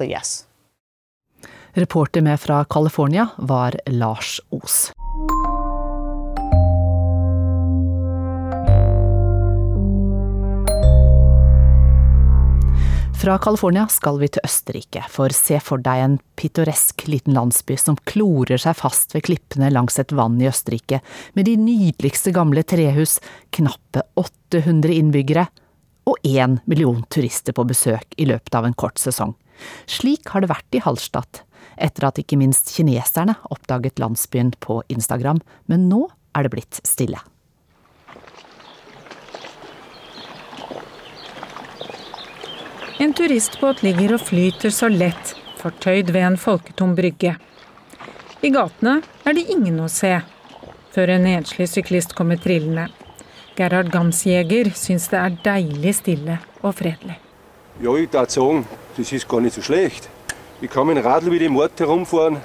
yes. 0.00 0.46
Reporter 1.72 2.20
med 2.20 2.40
fra 2.40 2.64
California 2.64 3.28
var 3.38 3.76
Lars 3.86 4.40
Os. 4.50 4.92
Fra 13.20 13.38
California 13.38 13.82
skal 13.92 14.16
vi 14.16 14.30
til 14.32 14.40
Østerrike, 14.46 15.02
for 15.12 15.28
se 15.36 15.58
for 15.60 15.82
deg 15.84 16.00
en 16.00 16.14
pittoresk 16.40 17.02
liten 17.04 17.34
landsby 17.36 17.74
som 17.76 17.98
klorer 18.08 18.56
seg 18.62 18.78
fast 18.78 19.12
ved 19.12 19.26
klippene 19.26 19.68
langs 19.68 20.00
et 20.00 20.14
vann 20.16 20.38
i 20.40 20.46
Østerrike, 20.48 21.02
med 21.36 21.44
de 21.44 21.58
nydeligste 21.60 22.32
gamle 22.32 22.64
trehus, 22.64 23.18
knappe 23.52 24.06
800 24.16 24.96
innbyggere 24.96 25.44
og 26.08 26.16
én 26.24 26.56
million 26.64 27.02
turister 27.12 27.52
på 27.52 27.66
besøk 27.68 28.16
i 28.16 28.24
løpet 28.30 28.56
av 28.56 28.64
en 28.64 28.78
kort 28.80 28.96
sesong. 29.02 29.34
Slik 29.84 30.32
har 30.32 30.40
det 30.40 30.54
vært 30.54 30.80
i 30.80 30.80
Hallstatt, 30.86 31.42
etter 31.76 32.08
at 32.08 32.22
ikke 32.24 32.40
minst 32.40 32.72
kineserne 32.72 33.36
oppdaget 33.52 34.00
landsbyen 34.00 34.54
på 34.64 34.80
Instagram, 34.88 35.44
men 35.68 35.90
nå 35.92 36.06
er 36.32 36.48
det 36.48 36.54
blitt 36.56 36.80
stille. 36.88 37.20
En 43.00 43.14
turistbåt 43.16 43.78
ligger 43.80 44.12
og 44.12 44.20
flyter 44.28 44.72
så 44.76 44.90
lett, 44.92 45.30
fortøyd 45.56 46.10
ved 46.12 46.20
en 46.20 46.34
folketom 46.36 46.90
brygge. 46.98 47.30
I 48.44 48.50
gatene 48.52 48.98
er 49.24 49.36
det 49.38 49.46
ingen 49.54 49.78
å 49.80 49.86
se, 49.88 50.18
før 50.92 51.14
en 51.14 51.24
enslig 51.30 51.70
syklist 51.72 52.12
kommer 52.18 52.36
trillende. 52.36 52.90
Gerhard 53.56 53.88
Gamsjäger 53.94 54.68
syns 54.76 55.08
det 55.08 55.16
er 55.16 55.38
deilig 55.46 55.94
stille 55.96 56.36
og 56.60 56.76
fredelig. 56.82 57.16
Ja, 57.80 57.96
ich 57.96 58.12
würde 58.12 58.30
sagen, 58.30 58.66
das 58.98 59.12
ist 59.12 59.28
gar 59.28 59.40
nicht 59.40 59.54
so 59.54 59.62
schlecht. 59.62 60.10
Ich 60.60 60.68
kann 60.70 60.86
mit 60.86 60.98
dem 60.98 61.04
Radl 61.06 61.30
wieder 61.30 61.46
im 61.46 61.56
Ort 61.56 61.80
herumfahren. 61.80 62.36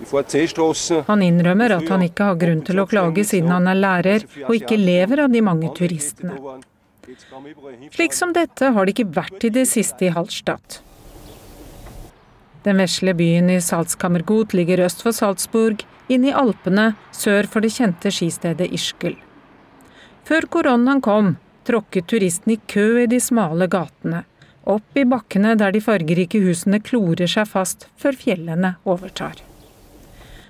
Ich 0.00 0.08
fahre 0.08 0.24
C-straßen. 0.24 1.04
Han 1.06 1.22
innrømmer 1.22 1.76
at 1.76 1.88
han 1.88 2.02
ikke 2.02 2.30
har 2.30 2.40
grunn 2.40 2.64
til 2.64 2.80
å 2.80 2.86
klage 2.86 3.24
siden 3.28 3.52
han 3.52 3.68
er 3.68 3.74
lærer 3.74 4.24
og 4.46 4.56
ikke 4.56 4.80
lever 4.80 5.26
av 5.26 5.30
de 5.36 5.44
mange 5.44 5.68
turistene. 5.76 6.32
Slik 7.90 8.12
som 8.12 8.32
dette 8.36 8.72
har 8.74 8.86
det 8.86 8.92
ikke 8.94 9.12
vært 9.16 9.44
i 9.46 9.50
det 9.52 9.64
siste 9.70 10.08
i 10.08 10.12
Hallstatt. 10.12 10.82
Den 12.66 12.82
vesle 12.82 13.14
byen 13.16 13.48
i 13.54 13.60
Salzkammergut 13.64 14.52
ligger 14.52 14.82
øst 14.84 15.00
for 15.06 15.16
Salzburg, 15.16 15.84
inne 16.12 16.28
i 16.28 16.36
Alpene, 16.36 16.90
sør 17.16 17.48
for 17.48 17.64
det 17.64 17.72
kjente 17.76 18.12
skistedet 18.12 18.68
Ischgl. 18.74 19.14
Før 20.28 20.48
koronaen 20.52 21.00
kom, 21.04 21.36
tråkket 21.64 22.10
turistene 22.10 22.58
i 22.58 22.60
kø 22.68 23.04
i 23.04 23.06
de 23.08 23.20
smale 23.24 23.70
gatene, 23.72 24.24
opp 24.68 24.98
i 24.98 25.06
bakkene 25.08 25.54
der 25.56 25.72
de 25.72 25.80
fargerike 25.80 26.42
husene 26.44 26.82
klorer 26.84 27.30
seg 27.30 27.48
fast 27.48 27.86
før 27.96 28.18
fjellene 28.20 28.74
overtar. 28.84 29.40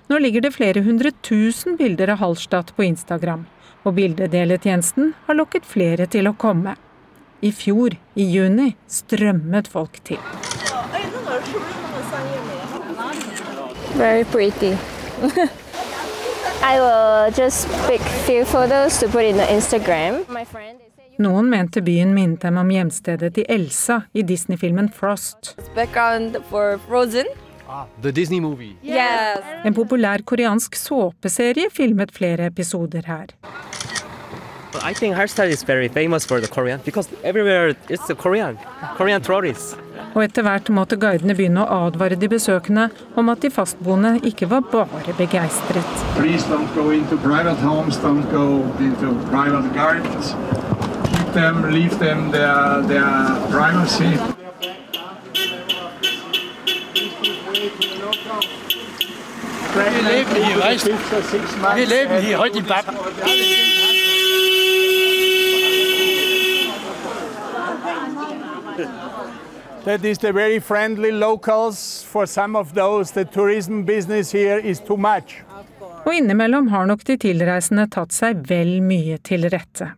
Nå 0.08 0.18
ligger 0.24 0.42
det 0.42 0.56
flere 0.56 0.82
hundre 0.82 1.12
tusen 1.22 1.76
bilder 1.78 2.16
av 2.16 2.24
Hallstatt 2.24 2.74
på 2.74 2.88
Instagram 2.88 3.46
og 3.88 3.96
bildedeletjenesten 3.96 5.14
har 5.26 5.38
lokket 5.38 5.66
flere 5.66 6.06
til 6.10 6.28
å 6.28 6.34
komme. 6.36 6.76
I 7.40 7.52
fjor, 7.54 7.94
i 8.18 8.26
juni, 8.28 8.72
strømmet 8.90 9.70
folk 9.70 10.00
til. 10.04 10.20
Very 13.98 14.24
pretty. 14.24 14.76
I 16.62 16.80
will 16.80 17.32
just 17.32 17.68
pick 17.88 18.02
few 18.26 18.44
photos 18.44 18.98
to 19.00 19.08
put 19.08 19.24
in 19.24 19.40
Instagram. 19.40 20.24
Noen 21.18 21.48
mente 21.50 21.82
byen 21.82 22.12
minnet 22.14 22.42
dem 22.42 22.58
om 22.60 22.70
hjemstedet 22.70 23.32
til 23.34 23.46
Elsa 23.50 24.02
i 24.14 24.22
Disney-filmen 24.22 24.90
Frost. 24.94 25.56
Background 25.74 26.38
for 26.50 26.78
Frozen. 26.86 27.26
Ah, 27.68 27.86
Disney. 28.02 28.40
Yes. 28.82 29.38
En 29.64 29.74
populær 29.74 30.22
koreansk 30.24 30.76
såpeserie 30.76 31.70
filmet 31.70 32.14
flere 32.16 32.46
episoder 32.46 33.02
her. 33.06 33.34
I 34.74 34.92
think 34.92 35.16
Harstad 35.16 35.48
is 35.48 35.62
very 35.62 35.88
famous 35.88 36.24
for 36.26 36.40
the 36.40 36.48
Korean 36.48 36.80
because 36.84 37.08
everywhere 37.24 37.74
it's 37.88 38.06
the 38.06 38.14
Korean, 38.14 38.58
Korean 38.96 39.22
tourists. 39.22 39.76
Og 40.14 40.24
etter 40.24 40.42
hvert 40.42 40.68
måtte 40.72 40.96
guidene 41.00 41.34
begynne 41.36 41.62
å 41.62 41.86
advare 41.86 42.16
de 42.18 42.28
besøkende 42.28 42.88
om 43.16 43.28
at 43.32 43.42
de 43.44 43.50
fastboende 43.52 44.16
ikke 44.26 44.48
var 44.50 44.64
bare 44.72 45.14
begeistret. 45.18 46.00
Please 46.16 46.44
don't 46.48 46.68
go 46.74 46.90
into 46.90 47.16
private 47.22 47.60
homes, 47.62 47.98
don't 48.02 48.28
go 48.32 48.64
into 48.80 49.12
private 49.30 49.68
gardens. 49.76 50.34
Keep 51.12 51.32
them, 51.32 51.62
them 52.00 52.30
their, 52.32 52.82
their 52.88 53.12
privacy. 53.52 54.16
Vi 59.78 60.00
lever 60.02 60.44
hier, 60.44 60.56
weißt 60.64 60.86
du? 60.86 60.90
Wir 61.76 61.86
leben 61.86 62.18
hier, 62.18 62.38
heute 62.38 62.58
in 62.58 62.64
Pappen. 62.64 62.94
That 69.88 70.04
is 70.04 70.18
the 70.18 70.32
very 70.32 70.60
friendly 70.60 71.10
locals. 71.12 72.04
For 72.12 72.26
some 72.26 72.56
of 72.56 72.74
those, 72.74 73.12
the 73.12 73.24
tourism 73.24 73.84
business 73.84 74.30
here 74.32 74.58
is 74.58 74.80
too 74.80 74.96
much. 74.96 75.42
Og 76.04 76.14
innimellom 76.14 76.68
har 76.68 76.84
nok 76.86 77.06
de 77.08 77.16
tilreisende 77.16 77.86
tatt 77.88 78.12
seg 78.12 78.42
vel 78.50 78.82
mye 78.84 79.16
til 79.24 79.48
rette. 79.48 79.94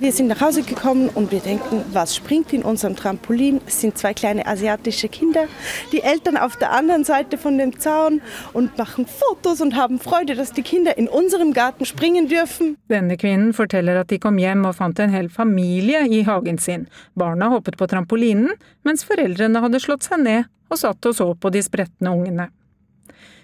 Wir 0.00 0.12
sind 0.12 0.28
nach 0.28 0.40
Hause 0.40 0.62
gekommen 0.62 1.08
und 1.08 1.32
wir 1.32 1.40
denken, 1.40 1.84
was 1.92 2.14
springt 2.14 2.52
in 2.52 2.62
unserem 2.62 2.94
Trampolin? 2.94 3.60
Es 3.66 3.80
sind 3.80 3.98
zwei 3.98 4.14
kleine 4.14 4.46
asiatische 4.46 5.08
Kinder, 5.08 5.48
die 5.90 6.02
Eltern 6.02 6.36
auf 6.36 6.56
der 6.56 6.70
anderen 6.70 7.02
Seite 7.02 7.36
von 7.36 7.58
dem 7.58 7.80
Zaun 7.80 8.20
und 8.52 8.78
machen 8.78 9.06
Fotos 9.06 9.60
und 9.60 9.74
haben 9.74 9.98
Freude, 9.98 10.36
dass 10.36 10.52
die 10.52 10.62
Kinder 10.62 10.96
in 10.96 11.08
unserem 11.08 11.52
Garten 11.52 11.84
springen 11.84 12.28
dürfen. 12.28 12.76
Denne 12.88 13.16
kvinnen 13.16 13.52
forteller 13.52 13.98
at 13.98 14.12
de 14.12 14.20
kom 14.22 14.38
hjem 14.38 14.68
og 14.70 14.76
fant 14.78 15.02
en 15.02 15.10
hel 15.10 15.26
familie 15.34 16.04
i 16.06 16.22
hagen 16.22 16.62
sin. 16.62 16.86
Barna 17.18 17.50
hoppet 17.50 17.74
på 17.76 17.90
trampolinen, 17.90 18.54
mens 18.86 19.02
foreldrene 19.02 19.64
hadde 19.66 19.82
slått 19.82 20.06
seg 20.06 20.22
ned 20.22 20.46
og 20.70 20.78
satt 20.78 21.10
og 21.10 21.18
så 21.18 21.32
på 21.34 21.50
de 21.50 21.64
spretne 21.66 22.14
ungene. 22.14 22.52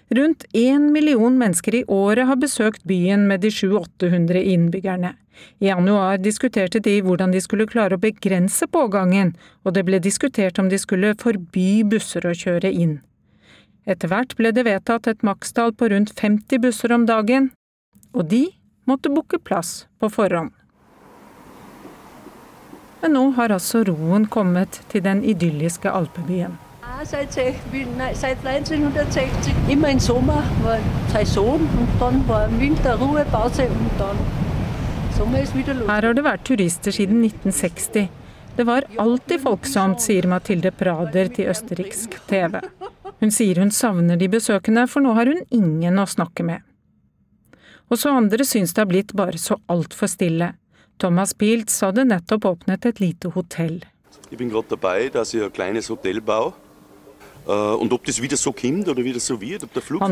Rundt 0.09 0.45
én 0.53 0.91
million 0.91 1.37
mennesker 1.37 1.75
i 1.75 1.85
året 1.87 2.27
har 2.27 2.37
besøkt 2.37 2.83
byen 2.83 3.27
med 3.27 3.41
de 3.41 3.49
700-800 3.49 4.41
innbyggerne. 4.53 5.15
I 5.59 5.67
januar 5.67 6.17
diskuterte 6.17 6.79
de 6.79 6.99
hvordan 7.01 7.31
de 7.33 7.41
skulle 7.41 7.65
klare 7.67 7.97
å 7.97 8.01
begrense 8.01 8.67
pågangen, 8.67 9.33
og 9.65 9.73
det 9.73 9.83
ble 9.87 9.99
diskutert 9.99 10.59
om 10.61 10.69
de 10.69 10.77
skulle 10.79 11.15
forby 11.19 11.83
busser 11.83 12.25
å 12.25 12.35
kjøre 12.37 12.71
inn. 12.71 12.99
Etter 13.85 14.09
hvert 14.09 14.35
ble 14.37 14.51
det 14.53 14.65
vedtatt 14.65 15.07
et 15.09 15.25
makstall 15.25 15.73
på 15.73 15.89
rundt 15.89 16.13
50 16.21 16.61
busser 16.61 16.93
om 16.93 17.07
dagen, 17.09 17.49
og 18.13 18.29
de 18.29 18.45
måtte 18.85 19.09
booke 19.09 19.41
plass 19.41 19.87
på 19.99 20.09
forhånd. 20.13 20.53
Men 23.01 23.17
nå 23.17 23.25
har 23.37 23.53
altså 23.53 23.83
roen 23.85 24.29
kommet 24.29 24.79
til 24.89 25.03
den 25.05 25.25
idylliske 25.25 25.89
alpebyen. 25.89 26.55
Seit, 27.05 27.33
seit 27.33 28.45
1960 28.45 29.53
immer 29.69 29.89
im 29.89 29.99
Sommer 29.99 30.43
war 30.63 30.79
Saison 31.11 31.59
und 31.59 31.87
dann 31.99 32.27
war 32.27 32.49
Winter 32.59 32.95
Ruhepause 32.95 33.63
und 33.63 33.91
dann 33.99 34.17
Sommer 35.17 35.41
ist 35.41 35.55
wieder 35.55 35.73
los. 35.73 35.87
Her 35.87 36.01
har 36.03 36.13
det 36.13 36.23
vært 36.23 36.43
turister 36.43 36.91
siden 36.91 37.23
1960. 37.23 38.09
Det 38.57 38.65
var 38.67 38.83
alltid 38.97 39.41
folksomt, 39.41 40.01
sier 40.01 40.27
Mathilde 40.27 40.71
Prader 40.71 41.29
til 41.31 41.49
østerriksk 41.51 42.17
TV. 42.27 42.59
Hun 43.21 43.31
sier 43.31 43.59
hun 43.59 43.71
savner 43.71 44.19
de 44.19 44.27
besøkende, 44.31 44.87
for 44.91 45.03
nå 45.03 45.13
har 45.15 45.31
hun 45.31 45.41
ingen 45.55 45.99
å 45.99 46.07
snakke 46.07 46.43
med. 46.43 46.63
Også 47.91 48.11
andre 48.11 48.43
syns 48.47 48.73
det 48.73 48.83
har 48.83 48.91
blitt 48.91 49.13
bare 49.15 49.39
så 49.39 49.59
altfor 49.71 50.11
stille. 50.11 50.53
Thomas 50.99 51.33
Piltz 51.33 51.79
hadde 51.83 52.07
nettopp 52.07 52.47
åpnet 52.51 52.85
et 52.85 52.99
lite 52.99 53.31
hotell. 53.35 53.81
Ich 54.31 54.37
bin 54.37 54.49
gerade 54.49 54.67
dabei, 54.69 55.09
dass 55.09 55.33
ein 55.33 55.51
kleines 55.53 55.89
Hotel. 55.89 56.19
Han 57.45 57.89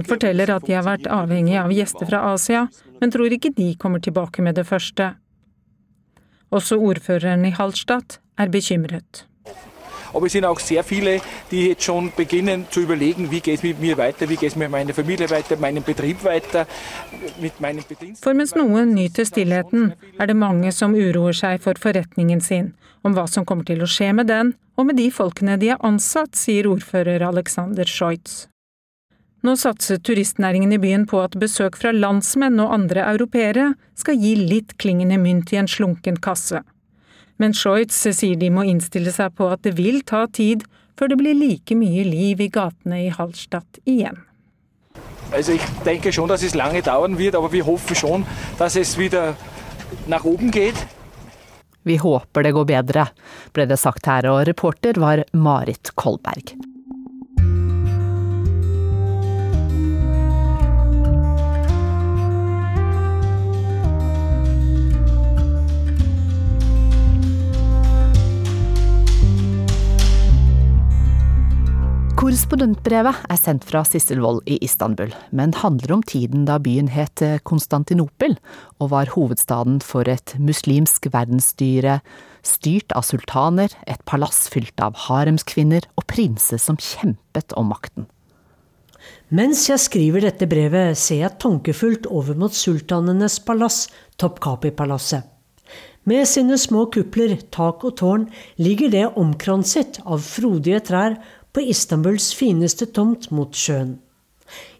forteller 0.05 0.53
at 0.53 0.67
de 0.67 0.73
har 0.77 0.85
vært 0.85 1.07
avhengig 1.09 1.57
av 1.57 1.71
gjester 1.73 2.05
fra 2.09 2.19
Asia, 2.33 2.67
men 3.01 3.11
tror 3.13 3.33
ikke 3.33 3.53
de 3.57 3.75
kommer 3.79 3.99
tilbake 3.99 4.41
med 4.45 4.55
det 4.59 4.67
første. 4.69 5.13
Også 6.53 6.77
ordføreren 6.77 7.45
i 7.49 7.55
Hallstatt 7.57 8.19
er 8.37 8.49
bekymret. 8.53 9.25
Aber 10.13 10.27
es 10.27 10.33
sind 10.33 10.45
auch 10.45 10.59
sehr 10.59 10.83
viele, 10.83 11.21
die 11.49 11.69
jetzt 11.69 11.83
schon 11.83 12.11
beginnen 12.15 12.67
zu 12.69 12.81
überlegen, 12.81 13.31
wie 13.31 13.39
geht 13.39 13.57
es 13.57 13.63
mit 13.63 13.79
mir 13.79 13.97
weiter, 13.97 14.29
wie 14.29 14.35
geht 14.35 14.51
es 14.51 14.55
mit 14.55 14.69
meiner 14.69 14.93
Familie 14.93 15.29
weiter, 15.29 15.57
meinem 15.57 15.83
Betrieb 15.83 16.23
weiter, 16.23 16.67
mit 17.41 17.59
meinen 17.59 17.83
For 18.21 18.33
mens 18.33 18.53
noen 18.53 18.93
nyter 18.93 19.25
stillheten, 19.25 19.93
er 20.19 20.27
det 20.27 20.35
mange 20.35 20.71
som 20.71 20.93
uroer 20.93 21.33
seg 21.33 21.61
for 21.61 21.73
forretningen 21.81 22.41
sin, 22.41 22.75
om 23.03 23.13
hva 23.15 23.27
som 23.29 23.45
kommer 23.45 23.67
til 23.67 23.83
å 23.83 23.89
skje 23.89 24.09
med 24.15 24.31
den, 24.31 24.53
og 24.79 24.89
med 24.89 24.97
de 24.97 25.09
folkene 25.13 25.59
de 25.61 25.73
er 25.75 25.85
ansatt, 25.85 26.35
sier 26.39 26.67
ordfører 26.71 27.23
Alexander 27.27 27.87
Scheutz. 27.87 28.47
Nå 29.43 29.57
satser 29.59 29.99
turistnæringen 29.99 30.71
i 30.71 30.79
byen 30.79 31.03
på 31.09 31.19
at 31.19 31.35
besøk 31.35 31.75
fra 31.75 31.91
landsmenn 31.91 32.61
og 32.63 32.71
andre 32.77 33.03
europeere 33.11 33.73
skal 33.99 34.15
gi 34.15 34.37
litt 34.39 34.77
klingende 34.79 35.17
mynt 35.19 35.51
i 35.51 35.59
en 35.59 35.67
slunken 35.67 36.15
kasse. 36.23 36.61
Men 37.41 37.51
Scheutz 37.57 37.97
sier 38.15 38.39
de 38.39 38.47
må 38.53 38.63
innstille 38.69 39.11
seg 39.11 39.35
på 39.35 39.49
at 39.51 39.65
det 39.67 39.75
vil 39.75 39.99
ta 40.07 40.23
tid 40.31 40.63
før 40.95 41.11
det 41.11 41.19
blir 41.19 41.35
like 41.35 41.75
mye 41.75 42.05
liv 42.07 42.39
i 42.39 42.47
gatene 42.53 43.01
i 43.03 43.11
Hallstatt 43.11 43.81
igjen. 43.83 44.23
Also 45.33 45.51
ich 45.51 45.65
denke 45.83 46.13
schon, 46.13 46.29
dass 46.29 46.43
es 46.43 46.55
lange 46.55 46.81
dauern 46.81 47.17
wird, 47.17 47.35
aber 47.35 47.51
wir 47.51 47.65
hoffen 47.65 47.95
schon, 47.95 48.25
dass 48.59 48.75
es 48.75 48.97
wieder 48.97 49.35
nach 50.07 50.23
oben 50.23 50.51
geht. 50.51 50.75
Vi 51.83 51.97
håper 52.01 52.43
det 52.43 52.53
går 52.55 52.69
bedre, 52.69 53.07
ble 53.55 53.67
det 53.69 53.79
sagt 53.81 54.07
her, 54.09 54.27
og 54.31 54.45
reporter 54.47 54.99
var 55.01 55.25
Marit 55.35 55.91
Kolberg. 55.99 56.55
Korrespondentbrevet 72.23 73.25
er 73.27 73.35
sendt 73.35 73.65
fra 73.67 73.81
Sissel 73.83 74.21
Wold 74.23 74.45
i 74.47 74.55
Istanbul, 74.63 75.09
men 75.35 75.51
handler 75.59 75.91
om 75.97 76.03
tiden 76.07 76.45
da 76.47 76.55
byen 76.55 76.87
het 76.87 77.19
Konstantinopel 77.43 78.37
og 78.79 78.93
var 78.93 79.11
hovedstaden 79.11 79.81
for 79.83 80.07
et 80.07 80.31
muslimsk 80.39 81.09
verdensstyre 81.11 81.97
styrt 82.47 82.95
av 82.95 83.03
sultaner, 83.03 83.75
et 83.91 83.99
palass 84.07 84.45
fylt 84.53 84.79
av 84.79 84.95
haremskvinner 85.09 85.89
og 85.99 86.07
prinser 86.13 86.63
som 86.63 86.79
kjempet 86.79 87.57
om 87.59 87.67
makten. 87.73 88.07
Mens 89.27 89.67
jeg 89.67 89.83
skriver 89.83 90.23
dette 90.23 90.47
brevet, 90.47 90.95
ser 90.95 91.25
jeg 91.25 91.39
tankefullt 91.43 92.07
over 92.07 92.39
mot 92.39 92.55
sultanenes 92.55 93.41
palass, 93.43 93.89
Topkapi-palasset. 94.15 95.27
Med 96.07 96.23
sine 96.27 96.55
små 96.59 96.87
kupler, 96.91 97.35
tak 97.51 97.83
og 97.83 97.97
tårn 97.99 98.29
ligger 98.59 98.91
det 98.91 99.09
omkranset 99.19 99.99
av 100.03 100.23
frodige 100.23 100.79
trær 100.87 101.19
på 101.53 101.61
Istanbuls 101.61 102.31
fineste 102.33 102.89
tomt 102.91 103.29
mot 103.31 103.53
sjøen. 103.55 103.99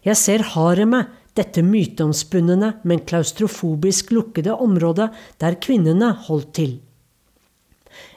Jeg 0.04 0.18
ser 0.20 0.44
haremet, 0.54 1.12
dette 1.34 1.64
myteomspunne, 1.66 2.68
men 2.86 3.00
klaustrofobisk 3.08 4.12
lukkede 4.14 4.54
området 4.54 5.08
der 5.42 5.56
kvinnene 5.58 6.12
holdt 6.28 6.52
til. 6.54 6.76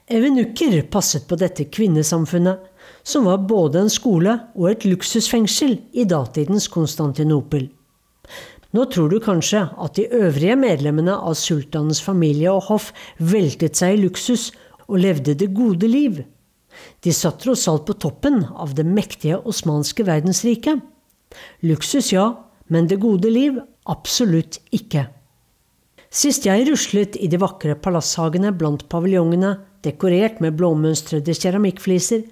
Evenukker 0.07 0.83
passet 0.91 1.25
på 1.27 1.35
dette 1.39 1.65
kvinnesamfunnet, 1.73 2.61
som 3.03 3.25
var 3.25 3.41
både 3.49 3.81
en 3.83 3.91
skole 3.91 4.35
og 4.55 4.69
et 4.69 4.85
luksusfengsel 4.85 5.77
i 5.97 6.05
datidens 6.07 6.69
Konstantinopel. 6.71 7.67
Nå 8.75 8.85
tror 8.91 9.09
du 9.09 9.17
kanskje 9.23 9.63
at 9.79 9.97
de 9.97 10.07
øvrige 10.13 10.55
medlemmene 10.59 11.15
av 11.15 11.37
sultanens 11.39 12.01
familie 12.03 12.51
og 12.51 12.67
hoff 12.69 12.91
veltet 13.17 13.79
seg 13.79 13.95
i 13.95 14.01
luksus 14.05 14.51
og 14.87 14.99
levde 15.03 15.35
det 15.39 15.53
gode 15.55 15.87
liv. 15.89 16.21
De 17.03 17.13
satt 17.13 17.41
tross 17.43 17.67
alt 17.71 17.85
på 17.87 17.95
toppen 18.01 18.43
av 18.55 18.73
det 18.77 18.85
mektige 18.87 19.39
osmanske 19.47 20.05
verdensriket. 20.07 20.81
Luksus, 21.65 22.11
ja, 22.13 22.31
men 22.67 22.87
det 22.87 23.01
gode 23.03 23.31
liv 23.31 23.59
absolutt 23.87 24.59
ikke. 24.75 25.07
Sist 26.07 26.47
jeg 26.47 26.67
ruslet 26.69 27.17
i 27.19 27.27
de 27.27 27.39
vakre 27.41 27.75
palasshagene 27.75 28.53
blant 28.55 28.87
paviljongene, 28.91 29.57
dekorert 29.83 30.39
med 30.43 30.55
blåmønstrede 30.59 31.35
keramikkfliser, 31.35 32.23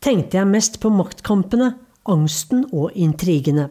tenkte 0.00 0.40
jeg 0.40 0.48
mest 0.48 0.78
på 0.82 0.90
maktkampene, 0.92 1.74
angsten 2.08 2.64
og 2.72 2.94
intrigene. 2.96 3.68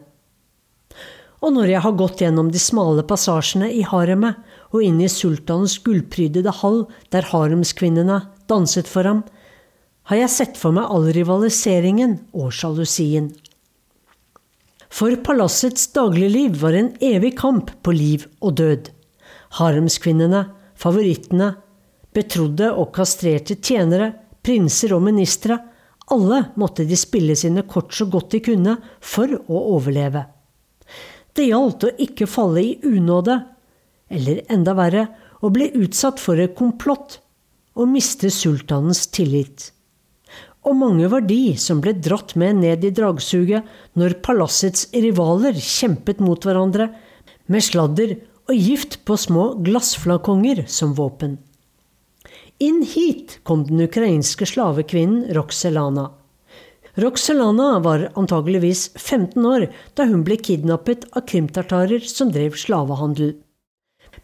Og 1.42 1.54
når 1.54 1.70
jeg 1.70 1.82
har 1.84 1.98
gått 1.98 2.22
gjennom 2.22 2.50
de 2.50 2.60
smale 2.62 3.04
passasjene 3.06 3.68
i 3.70 3.84
haremet 3.86 4.38
og 4.72 4.82
inn 4.82 4.98
i 5.02 5.10
sultanens 5.10 5.76
gullprydede 5.84 6.54
hall 6.62 6.84
der 7.14 7.28
haremskvinnene 7.30 8.20
danset 8.50 8.90
for 8.90 9.06
ham, 9.06 9.22
har 10.08 10.22
jeg 10.22 10.32
sett 10.32 10.56
for 10.56 10.72
meg 10.72 10.88
all 10.88 11.10
rivaliseringen 11.12 12.16
og 12.32 12.52
sjalusien. 12.56 13.28
For 14.88 15.12
palassets 15.20 15.90
dagligliv 15.92 16.56
var 16.62 16.76
en 16.78 16.94
evig 17.04 17.34
kamp 17.36 17.74
på 17.84 17.92
liv 17.92 18.24
og 18.40 18.56
død. 18.56 18.88
Haremskvinnene, 19.60 20.46
favorittene, 20.80 21.50
betrodde 22.16 22.70
og 22.72 22.94
kastrerte 22.96 23.58
tjenere, 23.60 24.14
prinser 24.40 24.96
og 24.96 25.04
ministre, 25.04 25.58
alle 26.08 26.40
måtte 26.56 26.88
de 26.88 26.96
spille 26.96 27.36
sine 27.36 27.66
kort 27.68 27.92
så 27.92 28.08
godt 28.08 28.32
de 28.32 28.40
kunne 28.48 28.78
for 29.04 29.28
å 29.28 29.62
overleve. 29.76 30.24
Det 31.36 31.50
gjaldt 31.50 31.84
å 31.84 31.96
ikke 32.00 32.26
falle 32.26 32.64
i 32.64 32.76
unåde, 32.88 33.42
eller 34.08 34.40
enda 34.48 34.72
verre, 34.78 35.04
å 35.44 35.52
bli 35.52 35.68
utsatt 35.76 36.18
for 36.18 36.40
et 36.40 36.56
komplott 36.56 37.20
og 37.78 37.92
miste 37.92 38.32
sultanens 38.32 39.04
tillit. 39.12 39.68
Og 40.68 40.76
mange 40.76 41.08
var 41.08 41.24
de 41.24 41.56
som 41.56 41.80
ble 41.80 41.94
dratt 41.96 42.34
med 42.36 42.60
ned 42.60 42.84
i 42.84 42.92
dragsuget 42.92 43.68
når 43.96 44.18
palassets 44.24 44.90
rivaler 44.92 45.56
kjempet 45.56 46.20
mot 46.20 46.44
hverandre, 46.44 46.90
med 47.48 47.64
sladder 47.64 48.18
og 48.48 48.52
gift 48.56 48.98
på 49.08 49.16
små 49.16 49.54
glassflakonger 49.64 50.66
som 50.68 50.92
våpen. 50.98 51.38
Inn 52.60 52.82
hit 52.84 53.38
kom 53.48 53.62
den 53.64 53.80
ukrainske 53.86 54.44
slavekvinnen 54.50 55.30
Roxelana. 55.36 56.10
Roxelana 56.98 57.78
var 57.80 58.08
antageligvis 58.18 58.90
15 58.98 59.46
år 59.46 59.68
da 59.96 60.08
hun 60.10 60.24
ble 60.26 60.36
kidnappet 60.36 61.06
av 61.14 61.24
krimtartarer 61.30 62.04
som 62.04 62.32
drev 62.34 62.58
slavehandel. 62.58 63.36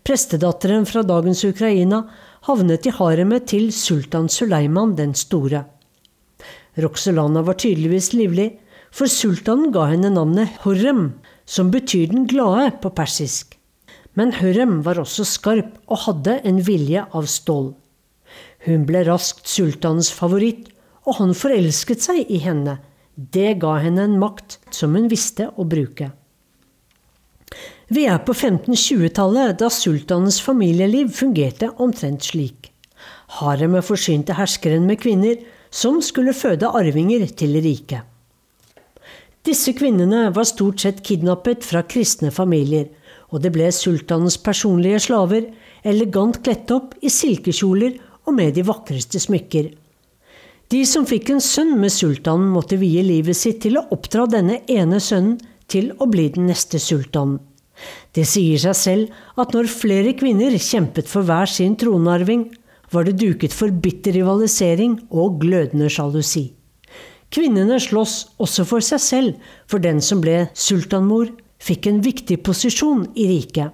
Prestedatteren 0.04 0.84
fra 0.84 1.04
dagens 1.06 1.44
Ukraina 1.46 2.02
havnet 2.48 2.88
i 2.90 2.92
haremet 2.92 3.46
til 3.54 3.70
sultan 3.72 4.28
Suleiman 4.28 4.96
den 4.98 5.14
store. 5.16 5.62
Roxelana 6.80 7.44
var 7.46 7.58
tydeligvis 7.60 8.12
livlig, 8.16 8.48
for 8.94 9.10
sultanen 9.10 9.72
ga 9.74 9.88
henne 9.90 10.10
navnet 10.14 10.58
Horem, 10.64 11.12
som 11.46 11.70
betyr 11.74 12.10
den 12.12 12.26
glade 12.30 12.70
på 12.82 12.90
persisk. 12.94 13.56
Men 14.14 14.32
Horem 14.38 14.80
var 14.86 15.00
også 15.02 15.26
skarp 15.26 15.74
og 15.90 16.04
hadde 16.06 16.38
en 16.46 16.60
vilje 16.66 17.02
av 17.10 17.26
stål. 17.30 17.72
Hun 18.66 18.86
ble 18.88 19.04
raskt 19.06 19.50
sultanens 19.50 20.10
favoritt, 20.14 20.70
og 21.04 21.18
han 21.20 21.34
forelsket 21.36 22.04
seg 22.06 22.30
i 22.30 22.40
henne, 22.42 22.78
Det 23.14 23.60
ga 23.62 23.76
henne 23.78 24.08
en 24.08 24.18
makt 24.18 24.56
som 24.74 24.96
hun 24.98 25.06
visste 25.06 25.46
å 25.54 25.62
bruke. 25.62 26.08
Vi 27.94 28.06
er 28.10 28.18
på 28.26 28.34
1520-tallet, 28.34 29.60
da 29.60 29.68
sultanens 29.70 30.40
familieliv 30.42 31.12
fungerte 31.14 31.68
omtrent 31.78 32.26
slik. 32.26 32.73
Haremet 33.40 33.86
forsynte 33.86 34.36
herskeren 34.38 34.86
med 34.88 35.00
kvinner 35.02 35.40
som 35.74 36.00
skulle 36.02 36.34
føde 36.36 36.70
arvinger 36.70 37.26
til 37.36 37.56
riket. 37.64 38.02
Disse 39.44 39.74
kvinnene 39.76 40.30
var 40.32 40.46
stort 40.48 40.80
sett 40.80 41.02
kidnappet 41.04 41.66
fra 41.66 41.82
kristne 41.84 42.30
familier, 42.32 42.86
og 43.28 43.42
det 43.44 43.50
ble 43.52 43.68
sultanens 43.74 44.38
personlige 44.40 45.02
slaver, 45.08 45.50
elegant 45.84 46.38
kledt 46.44 46.70
opp 46.72 46.94
i 47.04 47.10
silkekjoler 47.12 47.98
og 48.24 48.36
med 48.38 48.54
de 48.56 48.64
vakreste 48.64 49.20
smykker. 49.20 49.72
De 50.72 50.80
som 50.88 51.04
fikk 51.04 51.34
en 51.34 51.42
sønn 51.44 51.74
med 51.80 51.92
sultanen, 51.92 52.48
måtte 52.54 52.78
vie 52.80 53.02
livet 53.04 53.36
sitt 53.36 53.60
til 53.66 53.76
å 53.76 53.84
oppdra 53.92 54.24
denne 54.30 54.62
ene 54.70 55.00
sønnen 55.02 55.36
til 55.68 55.92
å 56.00 56.08
bli 56.08 56.30
den 56.32 56.48
neste 56.48 56.80
sultanen. 56.80 57.40
Det 58.14 58.24
sier 58.28 58.60
seg 58.62 58.76
selv 58.78 59.40
at 59.40 59.52
når 59.52 59.68
flere 59.68 60.14
kvinner 60.16 60.54
kjempet 60.56 61.10
for 61.10 61.26
hver 61.26 61.50
sin 61.50 61.74
tronarving, 61.76 62.46
var 62.94 63.08
det 63.08 63.18
duket 63.20 63.54
for 63.54 63.72
bitter 63.84 64.14
rivalisering 64.16 64.98
og 65.10 65.40
glødende 65.42 65.90
sjalusi. 65.90 66.52
Kvinnene 67.34 67.80
sloss 67.82 68.28
også 68.38 68.66
for 68.68 68.84
seg 68.84 69.02
selv, 69.02 69.48
for 69.66 69.82
den 69.82 70.00
som 70.04 70.20
ble 70.22 70.44
sultanmor, 70.54 71.32
fikk 71.58 71.88
en 71.90 72.02
viktig 72.04 72.38
posisjon 72.46 73.08
i 73.18 73.26
riket. 73.32 73.72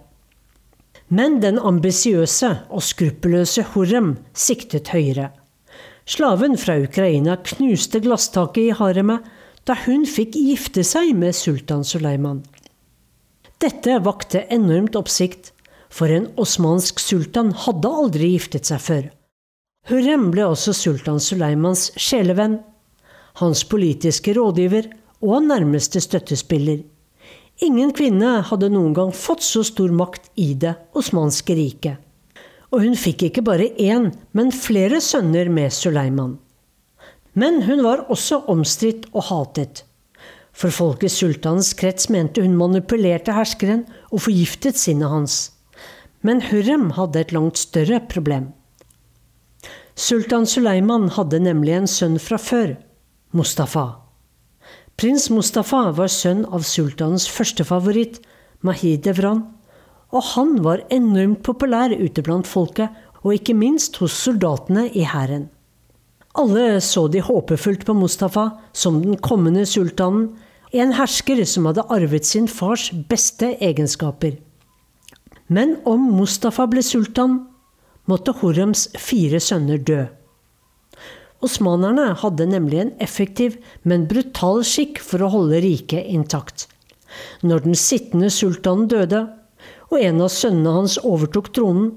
Men 1.11 1.41
den 1.43 1.59
ambisiøse 1.59 2.51
og 2.71 2.85
skruppelløse 2.87 3.65
Horem 3.75 4.15
siktet 4.33 4.93
høyere. 4.95 5.33
Slaven 6.07 6.57
fra 6.59 6.79
Ukraina 6.81 7.37
knuste 7.45 8.01
glasstaket 8.03 8.71
i 8.71 8.77
haremet 8.79 9.27
da 9.69 9.77
hun 9.85 10.07
fikk 10.09 10.39
gifte 10.39 10.85
seg 10.87 11.13
med 11.19 11.37
sultan 11.37 11.85
Suleiman. 11.87 12.41
Dette 13.61 13.99
vakte 14.07 14.47
enormt 14.55 14.97
oppsikt, 14.97 15.53
for 15.91 16.13
en 16.15 16.29
osmansk 16.41 17.01
sultan 17.03 17.53
hadde 17.67 17.91
aldri 18.03 18.33
giftet 18.35 18.71
seg 18.71 18.83
før. 18.85 19.09
Hurrem 19.91 20.29
ble 20.31 20.47
også 20.47 20.75
sultan 20.77 21.21
Suleimans 21.23 21.89
sjelevenn, 21.99 22.61
hans 23.41 23.65
politiske 23.69 24.35
rådgiver 24.37 24.91
og 25.25 25.43
nærmeste 25.49 26.03
støttespiller. 26.05 26.83
Ingen 27.65 27.91
kvinne 27.97 28.39
hadde 28.49 28.71
noen 28.73 28.95
gang 28.97 29.11
fått 29.13 29.43
så 29.45 29.65
stor 29.67 29.93
makt 29.93 30.31
i 30.41 30.53
det 30.57 30.77
osmanske 30.97 31.57
riket. 31.59 31.99
Og 32.71 32.85
hun 32.87 32.95
fikk 32.97 33.27
ikke 33.27 33.45
bare 33.45 33.67
én, 33.83 34.13
men 34.33 34.55
flere 34.55 35.01
sønner 35.03 35.51
med 35.53 35.75
Suleiman. 35.75 36.39
Men 37.35 37.63
hun 37.67 37.83
var 37.85 38.07
også 38.11 38.45
omstridt 38.51 39.09
og 39.13 39.27
hatet. 39.29 39.85
For 40.53 40.73
folket 40.75 41.13
sultans 41.13 41.73
krets 41.79 42.09
mente 42.11 42.43
hun 42.43 42.57
manipulerte 42.59 43.35
herskeren 43.35 43.85
og 44.11 44.23
forgiftet 44.27 44.79
sinnet 44.79 45.11
hans. 45.11 45.37
Men 46.23 46.43
Hurrem 46.51 46.91
hadde 46.99 47.21
et 47.21 47.33
langt 47.33 47.59
større 47.59 48.01
problem. 48.11 48.51
Sultan 49.97 50.47
Suleiman 50.47 51.09
hadde 51.17 51.41
nemlig 51.41 51.75
en 51.77 51.89
sønn 51.89 52.19
fra 52.21 52.39
før, 52.41 52.75
Mustafa. 53.37 53.87
Prins 55.01 55.31
Mustafa 55.33 55.87
var 55.97 56.11
sønn 56.13 56.43
av 56.53 56.65
sultanens 56.69 57.27
første 57.29 57.65
favoritt, 57.65 58.19
Mahid 58.61 59.07
Evran, 59.09 59.47
og 60.13 60.27
han 60.35 60.59
var 60.65 60.83
enormt 60.93 61.41
populær 61.47 61.95
ute 61.97 62.25
blant 62.27 62.49
folket, 62.49 62.91
og 63.21 63.37
ikke 63.37 63.57
minst 63.57 63.97
hos 64.01 64.17
soldatene 64.17 64.89
i 64.97 65.07
hæren. 65.09 65.49
Alle 66.41 66.81
så 66.85 67.07
de 67.09 67.23
håpefullt 67.25 67.87
på 67.87 67.95
Mustafa 67.97 68.47
som 68.73 69.01
den 69.03 69.17
kommende 69.21 69.65
sultanen, 69.67 70.31
en 70.73 70.93
hersker 70.95 71.43
som 71.49 71.67
hadde 71.67 71.87
arvet 71.91 72.29
sin 72.29 72.47
fars 72.49 72.91
beste 73.11 73.57
egenskaper. 73.59 74.37
Men 75.51 75.77
om 75.89 76.05
Mustafa 76.15 76.69
ble 76.71 76.83
sultan, 76.87 77.41
måtte 78.07 78.35
Horems 78.39 78.87
fire 78.99 79.41
sønner 79.43 79.83
dø. 79.83 80.05
Osmanerne 81.43 82.13
hadde 82.21 82.47
nemlig 82.47 82.83
en 82.83 82.93
effektiv, 83.03 83.57
men 83.83 84.07
brutal 84.11 84.63
skikk 84.67 85.01
for 85.03 85.25
å 85.25 85.31
holde 85.33 85.63
riket 85.65 86.07
intakt. 86.07 86.69
Når 87.43 87.65
den 87.67 87.79
sittende 87.79 88.31
sultanen 88.31 88.87
døde, 88.91 89.25
og 89.91 89.99
en 89.99 90.23
av 90.23 90.31
sønnene 90.31 90.77
hans 90.77 90.99
overtok 91.03 91.51
tronen, 91.57 91.97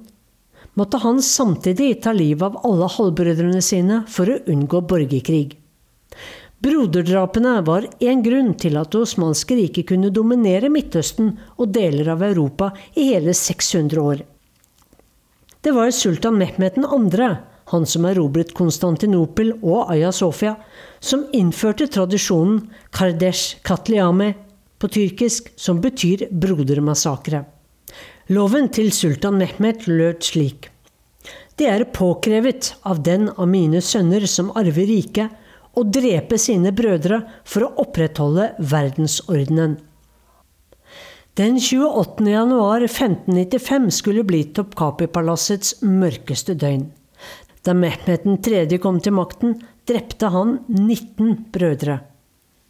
måtte 0.74 0.98
han 1.04 1.22
samtidig 1.22 2.00
ta 2.02 2.16
livet 2.16 2.48
av 2.48 2.64
alle 2.66 2.90
halvbrødrene 2.90 3.62
sine 3.62 4.02
for 4.10 4.32
å 4.32 4.40
unngå 4.50 4.82
borgerkrig. 4.90 5.60
Broderdrapene 6.64 7.58
var 7.68 7.90
én 8.00 8.22
grunn 8.24 8.54
til 8.56 8.78
at 8.80 8.94
Det 8.94 9.02
osmanske 9.04 9.56
riket 9.58 9.90
kunne 9.90 10.12
dominere 10.16 10.70
Midtøsten 10.72 11.34
og 11.58 11.74
deler 11.76 12.14
av 12.14 12.24
Europa 12.24 12.70
i 12.96 13.10
hele 13.10 13.34
600 13.36 14.00
år. 14.00 14.22
Det 15.64 15.74
var 15.76 15.92
sultan 15.92 16.40
Mehmed 16.40 16.80
2., 16.80 17.28
han 17.72 17.86
som 17.88 18.06
erobret 18.06 18.54
Konstantinopel 18.56 19.54
og 19.62 19.92
Aya 19.92 20.12
Sofia, 20.12 20.56
som 21.00 21.26
innførte 21.34 21.88
tradisjonen 21.88 22.70
Kardesh 22.92 23.60
Katliame 23.64 24.34
på 24.80 24.88
tyrkisk, 24.88 25.52
som 25.56 25.80
betyr 25.84 26.30
brodermassakre. 26.32 27.46
Loven 28.32 28.70
til 28.72 28.92
sultan 28.92 29.40
Mehmed 29.40 29.88
lød 29.88 30.24
slik. 30.24 30.70
Det 31.60 31.68
er 31.68 31.90
påkrevet 31.92 32.74
av 32.88 33.04
den 33.04 33.30
av 33.36 33.48
mine 33.48 33.82
sønner 33.84 34.24
som 34.28 34.52
arver 34.56 34.88
riket, 34.88 35.32
å 35.74 35.84
drepe 35.88 36.38
sine 36.42 36.74
brødre 36.76 37.24
for 37.44 37.66
å 37.66 37.74
opprettholde 37.84 38.52
verdensordenen. 38.60 39.78
Den 41.34 41.58
28. 41.58 42.28
januar 42.30 42.84
1595 42.86 43.90
skulle 43.98 44.24
bli 44.28 44.44
Topkapi-palassets 44.54 45.80
mørkeste 45.82 46.54
døgn. 46.62 46.92
Da 47.66 47.74
Mehmed 47.74 48.44
3. 48.46 48.68
kom 48.78 49.00
til 49.02 49.16
makten, 49.18 49.56
drepte 49.90 50.30
han 50.30 50.60
19 50.70 51.48
brødre. 51.56 52.02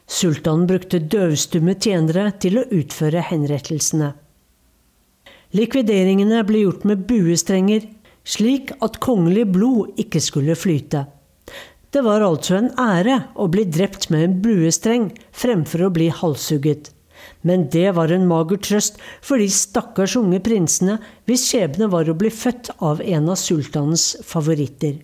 Sultanen 0.08 0.68
brukte 0.70 1.00
døvstumme 1.00 1.76
tjenere 1.76 2.30
til 2.40 2.62
å 2.62 2.68
utføre 2.72 3.24
henrettelsene. 3.28 4.14
Likvideringene 5.54 6.40
ble 6.48 6.64
gjort 6.64 6.86
med 6.88 7.04
buestrenger, 7.10 7.84
slik 8.24 8.72
at 8.80 9.02
kongelig 9.04 9.46
blod 9.54 10.00
ikke 10.02 10.22
skulle 10.24 10.56
flyte. 10.58 11.04
Det 11.94 12.02
var 12.02 12.24
altså 12.26 12.56
en 12.58 12.72
ære 12.80 13.20
å 13.38 13.46
bli 13.54 13.68
drept 13.70 14.08
med 14.10 14.24
en 14.26 14.36
buestreng 14.42 15.12
fremfor 15.30 15.86
å 15.86 15.94
bli 15.94 16.08
halshugget. 16.10 16.90
Men 17.46 17.68
det 17.70 17.92
var 17.94 18.10
en 18.12 18.26
mager 18.28 18.58
trøst 18.66 18.98
for 19.22 19.38
de 19.38 19.46
stakkars 19.54 20.16
unge 20.18 20.40
prinsene 20.44 20.96
hvis 21.30 21.44
skjebne 21.52 21.92
var 21.92 22.10
å 22.10 22.16
bli 22.18 22.32
født 22.34 22.72
av 22.82 23.04
en 23.06 23.30
av 23.30 23.38
sultanens 23.38 24.08
favoritter. 24.26 24.96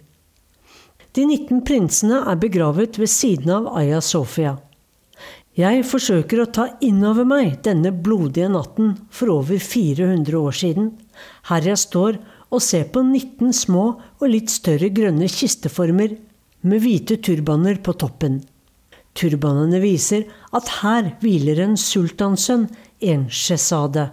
De 1.14 1.26
19 1.28 1.62
prinsene 1.68 2.24
er 2.32 2.40
begravet 2.42 2.98
ved 2.98 3.12
siden 3.12 3.54
av 3.54 3.70
Aya 3.78 4.00
Sofia. 4.02 4.56
Jeg 5.60 5.84
forsøker 5.90 6.42
å 6.42 6.52
ta 6.56 6.66
inn 6.86 7.04
over 7.06 7.28
meg 7.28 7.60
denne 7.66 7.92
blodige 7.92 8.48
natten 8.50 8.96
for 9.14 9.34
over 9.34 9.60
400 9.62 10.38
år 10.40 10.56
siden, 10.56 10.92
her 11.52 11.70
jeg 11.70 11.82
står 11.82 12.20
og 12.50 12.64
ser 12.64 12.88
på 12.94 13.04
19 13.04 13.54
små 13.54 13.86
og 14.00 14.26
litt 14.32 14.50
større 14.54 14.90
grønne 14.94 15.28
kisteformer 15.30 16.16
med 16.62 16.84
hvite 16.84 17.20
turbaner 17.24 17.80
på 17.84 17.94
toppen. 18.00 18.40
Turbanene 19.18 19.80
viser 19.84 20.26
at 20.56 20.70
her 20.82 21.14
hviler 21.22 21.62
en 21.64 21.76
sultansønn, 21.80 22.68
en 23.00 23.28
shesade. 23.32 24.10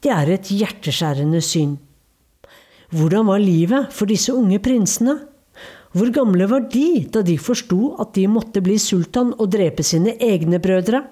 Det 0.00 0.12
er 0.12 0.32
et 0.34 0.50
hjerteskjærende 0.52 1.40
syn. 1.44 1.76
Hvordan 2.90 3.28
var 3.28 3.42
livet 3.42 3.92
for 3.94 4.10
disse 4.10 4.32
unge 4.34 4.58
prinsene? 4.62 5.18
Hvor 5.92 6.10
gamle 6.14 6.46
var 6.50 6.66
de 6.72 7.04
da 7.12 7.22
de 7.26 7.36
forsto 7.38 7.94
at 8.02 8.14
de 8.16 8.26
måtte 8.30 8.62
bli 8.62 8.76
sultan 8.78 9.32
og 9.36 9.50
drepe 9.52 9.84
sine 9.86 10.16
egne 10.22 10.60
brødre? 10.62 11.02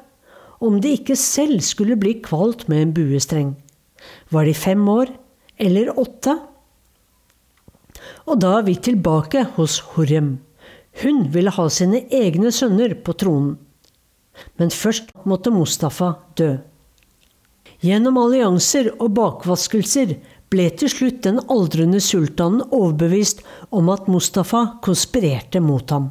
Om 0.65 0.81
de 0.83 0.97
ikke 0.97 1.17
selv 1.19 1.61
skulle 1.63 1.99
bli 1.99 2.19
kvalt 2.25 2.67
med 2.71 2.83
en 2.83 2.95
buestreng? 2.95 3.53
Var 4.31 4.47
de 4.47 4.55
fem 4.55 4.83
år? 4.89 5.13
Eller 5.59 5.93
åtte? 5.99 6.35
Og 8.29 8.37
da 8.43 8.59
er 8.59 8.67
vi 8.67 8.75
tilbake 8.77 9.47
hos 9.57 9.79
Horem. 9.95 10.37
Hun 11.03 11.29
ville 11.33 11.53
ha 11.55 11.69
sine 11.73 12.03
egne 12.13 12.53
sønner 12.53 12.93
på 13.05 13.15
tronen. 13.17 13.55
Men 14.61 14.71
først 14.71 15.15
måtte 15.27 15.51
Mustafa 15.51 16.13
dø. 16.39 16.59
Gjennom 17.83 18.19
allianser 18.21 18.91
og 18.99 19.15
bakvaskelser 19.17 20.17
ble 20.53 20.69
til 20.81 20.91
slutt 20.93 21.23
den 21.25 21.41
aldrende 21.53 22.01
sultanen 22.03 22.65
overbevist 22.69 23.43
om 23.75 23.89
at 23.95 24.09
Mustafa 24.11 24.65
konspirerte 24.85 25.63
mot 25.65 25.91
ham. 25.95 26.11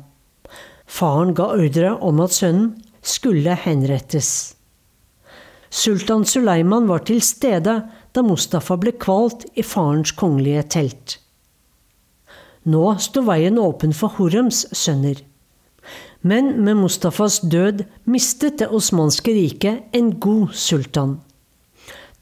Faren 0.88 1.34
ga 1.38 1.52
ordre 1.54 1.94
om 2.02 2.22
at 2.24 2.36
sønnen 2.36 2.74
skulle 3.04 3.56
henrettes. 3.64 4.56
Sultan 5.70 6.24
Suleiman 6.26 6.88
var 6.88 7.04
til 7.08 7.22
stede 7.22 7.78
da 8.16 8.24
Mustafa 8.24 8.78
ble 8.80 8.96
kvalt 8.98 9.46
i 9.56 9.64
farens 9.68 10.16
kongelige 10.16 10.64
telt. 10.78 11.18
Nå 12.68 12.84
sto 13.00 13.24
veien 13.24 13.60
åpen 13.62 13.94
for 13.96 14.18
Horems 14.18 14.66
sønner. 14.76 15.22
Men 16.22 16.50
med 16.66 16.82
Mustafas 16.82 17.40
død 17.40 17.86
mistet 18.04 18.58
det 18.60 18.68
osmanske 18.76 19.32
riket 19.32 19.96
en 19.96 20.12
god 20.20 20.52
sultan. 20.52 21.18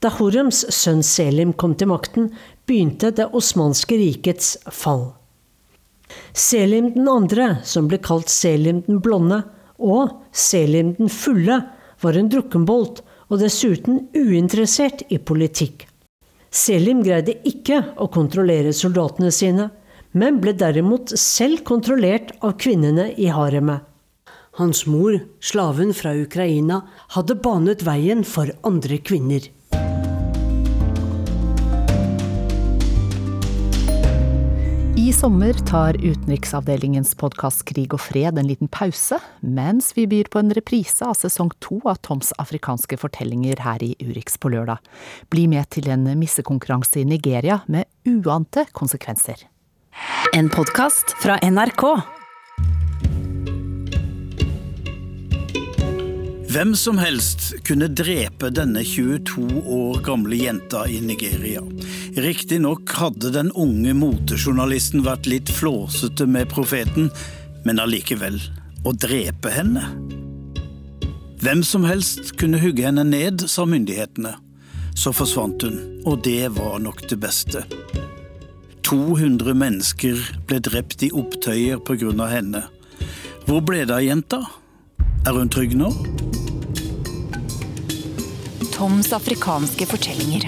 Da 0.04 0.12
Horems 0.20 0.60
sønn 0.76 1.02
Selim 1.02 1.54
kom 1.58 1.74
til 1.80 1.90
makten, 1.90 2.28
begynte 2.68 3.10
det 3.16 3.32
osmanske 3.34 3.98
rikets 3.98 4.52
fall. 4.70 5.16
Selim 6.36 6.92
den 6.94 7.10
andre, 7.10 7.48
som 7.66 7.88
ble 7.90 7.98
kalt 8.04 8.30
Selim 8.30 8.84
den 8.86 9.00
blonde, 9.02 9.42
og 9.82 10.14
Selim 10.30 10.94
den 11.00 11.10
fulle, 11.10 11.64
var 12.04 12.20
en 12.20 12.30
drukkenbolt 12.30 13.02
og 13.32 13.42
dessuten 13.42 14.04
uinteressert 14.14 15.02
i 15.10 15.18
politikk. 15.18 15.88
Selim 16.54 17.02
greide 17.04 17.40
ikke 17.48 17.82
å 17.98 18.08
kontrollere 18.14 18.76
soldatene 18.76 19.32
sine, 19.34 19.72
men 20.16 20.40
ble 20.44 20.56
derimot 20.56 21.12
selv 21.20 21.66
kontrollert 21.68 22.32
av 22.40 22.56
kvinnene 22.62 23.10
i 23.20 23.28
haremet. 23.36 23.84
Hans 24.56 24.86
mor, 24.88 25.18
slaven 25.44 25.92
fra 25.92 26.14
Ukraina, 26.16 26.80
hadde 27.12 27.36
banet 27.44 27.82
veien 27.84 28.24
for 28.24 28.48
andre 28.64 29.02
kvinner. 29.04 29.50
I 34.96 35.12
sommer 35.14 35.54
tar 35.68 35.98
utenriksavdelingens 36.00 37.12
podkast 37.20 37.66
Krig 37.68 37.92
og 37.94 38.00
fred 38.00 38.40
en 38.40 38.48
liten 38.48 38.72
pause, 38.72 39.20
mens 39.44 39.92
vi 39.98 40.08
byr 40.10 40.32
på 40.32 40.40
en 40.40 40.56
reprise 40.56 41.04
av 41.04 41.18
sesong 41.20 41.52
to 41.60 41.82
av 41.84 42.00
Toms 42.08 42.32
afrikanske 42.40 42.98
fortellinger 43.02 43.60
her 43.68 43.84
i 43.84 43.92
Urix 44.00 44.40
på 44.40 44.54
lørdag. 44.56 44.80
Bli 45.28 45.50
med 45.52 45.68
til 45.76 45.92
en 45.92 46.08
missekonkurranse 46.16 47.04
i 47.04 47.10
Nigeria 47.12 47.60
med 47.68 47.92
uante 48.08 48.66
konsekvenser. 48.72 49.44
En 50.34 50.50
podkast 50.50 51.16
fra 51.22 51.38
NRK. 51.42 51.84
Hvem 56.50 56.76
som 56.76 56.98
helst 56.98 57.54
kunne 57.68 57.88
drepe 57.88 58.50
denne 58.56 58.84
22 58.84 59.64
år 59.76 60.00
gamle 60.04 60.40
jenta 60.40 60.86
i 60.88 61.02
Nigeria. 61.04 61.64
Riktignok 62.16 62.92
hadde 62.96 63.32
den 63.36 63.52
unge 63.52 63.96
motejournalisten 63.96 65.04
vært 65.04 65.28
litt 65.28 65.52
flåsete 65.52 66.28
med 66.28 66.48
profeten, 66.52 67.10
men 67.68 67.80
allikevel 67.84 68.40
å 68.88 68.96
drepe 68.96 69.52
henne? 69.52 69.84
Hvem 71.44 71.64
som 71.68 71.84
helst 71.84 72.38
kunne 72.40 72.62
hugge 72.64 72.88
henne 72.88 73.04
ned, 73.04 73.50
sa 73.52 73.68
myndighetene. 73.68 74.38
Så 74.96 75.12
forsvant 75.12 75.64
hun, 75.68 75.82
og 76.08 76.24
det 76.24 76.48
var 76.56 76.80
nok 76.80 77.04
det 77.12 77.20
beste. 77.20 77.66
200 78.86 79.56
mennesker 79.58 80.20
ble 80.46 80.60
drept 80.62 81.02
i 81.02 81.08
opptøyer 81.10 81.80
av 82.22 82.28
henne. 82.30 82.60
Hvor 83.48 83.64
ble 83.66 83.80
det 83.82 83.96
av 83.96 84.04
jenta? 84.06 84.44
Er 85.26 85.34
hun 85.34 85.50
trygg 85.50 85.74
nå? 85.74 85.90
Toms 88.76 89.10
afrikanske 89.10 89.88
fortellinger. 89.90 90.46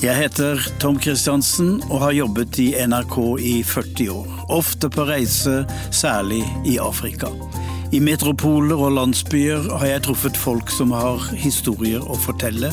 Jeg 0.00 0.16
heter 0.16 0.62
Tom 0.80 1.02
Kristiansen 1.02 1.80
og 1.90 1.98
har 2.06 2.14
jobbet 2.14 2.62
i 2.62 2.70
NRK 2.78 3.18
i 3.42 3.56
40 3.66 4.14
år. 4.14 4.30
Ofte 4.54 4.88
på 4.88 5.10
reise, 5.10 5.64
særlig 5.90 6.44
i 6.64 6.78
Afrika. 6.78 7.34
I 7.90 7.98
metropoler 7.98 8.78
og 8.78 8.92
landsbyer 8.94 9.64
har 9.80 9.88
jeg 9.88 10.02
truffet 10.04 10.36
folk 10.38 10.70
som 10.70 10.92
har 10.94 11.24
historier 11.34 12.04
å 12.06 12.18
fortelle. 12.22 12.70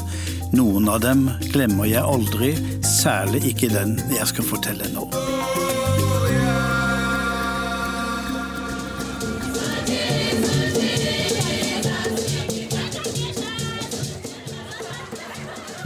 Noen 0.54 0.86
av 0.94 1.02
dem 1.02 1.26
glemmer 1.50 1.90
jeg 1.90 2.06
aldri, 2.06 2.54
særlig 2.86 3.42
ikke 3.50 3.74
den 3.74 3.98
jeg 4.14 4.30
skal 4.30 4.46
fortelle 4.46 4.94
nå. 4.94 5.10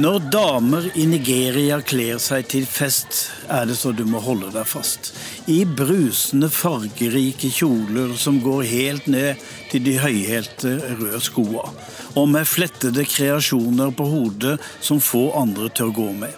Når 0.01 0.19
damer 0.33 0.85
i 0.97 1.03
Nigeria 1.05 1.75
kler 1.85 2.17
seg 2.17 2.47
til 2.49 2.63
fest, 2.65 3.27
er 3.51 3.67
det 3.69 3.75
så 3.77 3.91
du 3.93 4.01
må 4.09 4.21
holde 4.23 4.47
deg 4.49 4.65
fast. 4.65 5.11
I 5.51 5.59
brusende, 5.77 6.47
fargerike 6.49 7.51
kjoler 7.53 8.15
som 8.17 8.39
går 8.41 8.63
helt 8.71 9.09
ned 9.11 9.43
til 9.69 9.83
de 9.85 9.93
høyhælte 10.01 10.71
røde 11.01 11.19
skoa. 11.21 11.67
Og 12.17 12.31
med 12.33 12.49
flettede 12.49 13.05
kreasjoner 13.05 13.93
på 13.93 14.07
hodet 14.09 14.55
som 14.79 15.03
få 15.03 15.27
andre 15.37 15.69
tør 15.69 15.93
gå 15.99 16.07
med. 16.23 16.33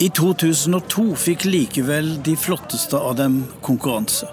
I 0.00 0.08
2002 0.16 1.10
fikk 1.26 1.44
likevel 1.50 2.14
de 2.24 2.38
flotteste 2.40 2.96
av 2.96 3.18
dem 3.20 3.42
konkurranse. 3.66 4.30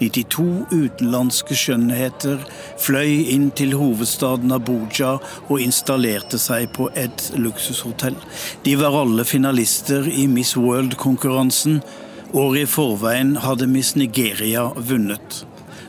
92 0.00 0.66
utenlandske 0.72 1.56
skjønnheter 1.56 2.42
fløy 2.82 3.26
inn 3.32 3.48
til 3.56 3.74
hovedstaden 3.78 4.52
Abuja 4.56 5.16
og 5.46 5.62
installerte 5.62 6.40
seg 6.40 6.68
på 6.76 6.90
et 6.98 7.30
luksushotell. 7.38 8.18
De 8.66 8.76
var 8.80 8.96
alle 9.02 9.24
finalister 9.28 10.08
i 10.10 10.26
Miss 10.28 10.56
World-konkurransen. 10.58 11.80
Året 12.36 12.66
i 12.66 12.70
forveien 12.70 13.36
hadde 13.40 13.70
Miss 13.70 13.94
Nigeria 13.96 14.68
vunnet. 14.76 15.44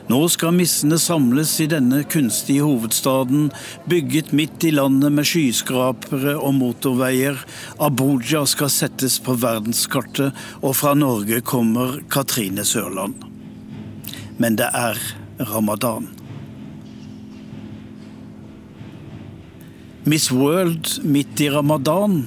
Nå 0.08 0.22
skal 0.32 0.54
missene 0.56 0.96
samles 0.96 1.50
i 1.60 1.66
denne 1.68 2.00
kunstige 2.08 2.64
hovedstaden, 2.64 3.50
bygget 3.92 4.32
midt 4.32 4.64
i 4.64 4.72
landet 4.72 5.12
med 5.12 5.28
skyskrapere 5.28 6.38
og 6.38 6.56
motorveier. 6.62 7.36
Abuja 7.76 8.46
skal 8.48 8.72
settes 8.72 9.20
på 9.20 9.36
verdenskartet, 9.36 10.32
og 10.64 10.78
fra 10.80 10.96
Norge 10.96 11.44
kommer 11.44 11.98
Katrine 12.08 12.64
Sørland 12.64 13.27
men 14.38 14.56
det 14.58 14.70
er 14.74 14.98
ramadan. 15.50 16.08
Miss 20.08 20.30
World 20.32 21.02
midt 21.04 21.40
i 21.44 21.50
ramadan, 21.52 22.22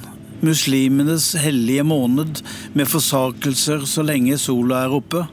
muslimenes 0.45 1.31
hellige 1.41 1.83
måned 1.87 2.43
med 2.77 2.89
forsakelser 2.91 3.87
så 3.89 4.05
lenge 4.05 4.37
sola 4.37 4.83
er 4.85 4.97
oppe. 4.99 5.25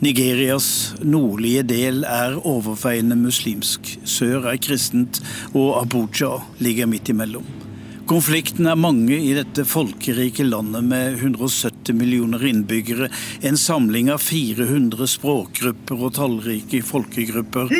Nigerias 0.00 0.94
nordlige 1.02 1.64
del 1.66 2.04
er 2.08 2.38
overveiende 2.38 3.18
muslimsk, 3.18 3.96
sør 4.04 4.52
er 4.52 4.60
kristent, 4.62 5.20
og 5.54 5.80
Abuja 5.82 6.36
ligger 6.62 6.86
midt 6.86 7.10
imellom. 7.12 7.65
Konfliktene 8.06 8.70
er 8.70 8.78
mange 8.78 9.16
i 9.18 9.32
dette 9.34 9.64
folkerike 9.66 10.44
landet 10.46 10.84
med 10.86 11.16
170 11.16 11.96
millioner 11.98 12.44
innbyggere. 12.46 13.08
En 13.42 13.58
samling 13.58 14.12
av 14.14 14.22
400 14.22 15.08
språkgrupper 15.10 16.04
og 16.06 16.14
tallrike 16.14 16.84
folkegrupper. 16.86 17.72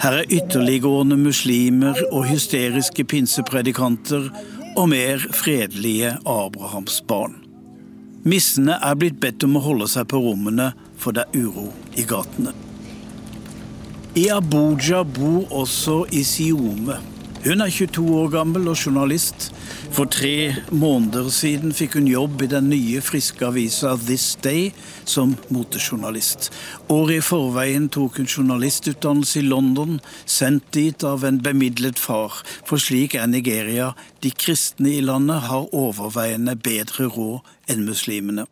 Her 0.00 0.16
er 0.22 0.32
ytterliggående 0.32 1.18
muslimer 1.20 2.00
og 2.08 2.24
hysteriske 2.30 3.04
pinsepredikanter 3.04 4.30
og 4.78 4.86
mer 4.94 5.26
fredelige 5.36 6.14
Abrahams 6.24 7.02
barn. 7.04 7.42
Missene 8.24 8.80
er 8.80 8.96
blitt 8.96 9.20
bedt 9.20 9.44
om 9.44 9.60
å 9.60 9.66
holde 9.68 9.90
seg 9.92 10.08
på 10.08 10.24
rommene, 10.24 10.72
for 10.96 11.12
det 11.12 11.28
er 11.28 11.44
uro 11.44 11.68
i 12.00 12.08
gatene. 12.08 12.56
I 14.16 14.30
Abuja 14.32 15.02
bor 15.04 15.50
også 15.52 16.06
Isiome. 16.08 16.94
Hun 17.44 17.60
er 17.60 17.68
22 17.68 18.04
år 18.16 18.30
gammel 18.32 18.70
og 18.72 18.78
journalist. 18.80 19.50
For 19.92 20.08
tre 20.08 20.54
måneder 20.72 21.28
siden 21.28 21.74
fikk 21.76 21.98
hun 21.98 22.08
jobb 22.08 22.46
i 22.46 22.48
den 22.48 22.70
nye, 22.72 23.02
friske 23.04 23.44
avisa 23.44 23.92
This 24.06 24.30
Day 24.40 24.70
som 25.04 25.36
motejournalist. 25.52 26.48
Året 26.88 27.18
i 27.18 27.26
forveien 27.28 27.90
tok 27.92 28.16
hun 28.16 28.32
journalistutdannelse 28.38 29.42
i 29.42 29.46
London, 29.50 30.00
sendt 30.24 30.72
dit 30.72 31.04
av 31.04 31.28
en 31.28 31.42
bemidlet 31.44 32.00
far. 32.00 32.40
For 32.64 32.80
slik 32.80 33.20
er 33.20 33.28
Nigeria. 33.28 33.92
De 34.24 34.32
kristne 34.32 34.96
i 34.96 35.04
landet 35.04 35.44
har 35.52 35.68
overveiende 35.76 36.56
bedre 36.56 37.12
råd 37.12 37.44
enn 37.68 37.84
muslimene. 37.84 38.48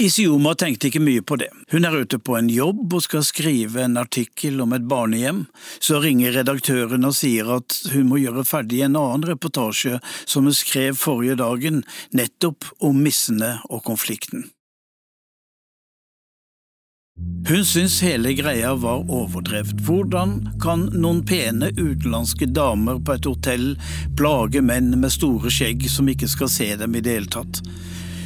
Isioma 0.00 0.54
tenkte 0.56 0.88
ikke 0.88 1.02
mye 1.04 1.20
på 1.20 1.36
det. 1.36 1.50
Hun 1.68 1.84
er 1.84 1.98
ute 2.00 2.16
på 2.16 2.38
en 2.38 2.48
jobb 2.48 2.94
og 2.96 3.02
skal 3.04 3.26
skrive 3.28 3.82
en 3.84 3.98
artikkel 4.00 4.62
om 4.64 4.72
et 4.72 4.86
barnehjem. 4.88 5.44
Så 5.84 6.00
ringer 6.00 6.32
redaktøren 6.38 7.04
og 7.04 7.12
sier 7.18 7.50
at 7.58 7.76
hun 7.92 8.08
må 8.08 8.22
gjøre 8.22 8.46
ferdig 8.48 8.80
en 8.86 8.96
annen 8.96 9.28
reportasje 9.28 10.00
som 10.24 10.48
hun 10.48 10.56
skrev 10.56 10.96
forrige 10.96 11.36
dagen, 11.42 11.84
nettopp 12.16 12.72
om 12.80 13.04
missene 13.04 13.58
og 13.68 13.84
konflikten. 13.84 14.48
Hun 17.48 17.64
syns 17.68 17.98
hele 18.00 18.32
greia 18.32 18.72
var 18.80 19.04
overdrevet. 19.12 19.76
Hvordan 19.84 20.38
kan 20.62 20.88
noen 20.96 21.20
pene 21.28 21.68
utenlandske 21.76 22.48
damer 22.48 22.96
på 23.04 23.18
et 23.18 23.28
hotell 23.28 23.66
plage 24.16 24.64
menn 24.64 24.94
med 24.96 25.12
store 25.12 25.52
skjegg 25.52 25.84
som 25.92 26.08
ikke 26.08 26.30
skal 26.32 26.48
se 26.48 26.72
dem 26.80 26.96
i 26.96 27.04
det 27.04 27.18
hele 27.18 27.34
tatt? 27.34 27.60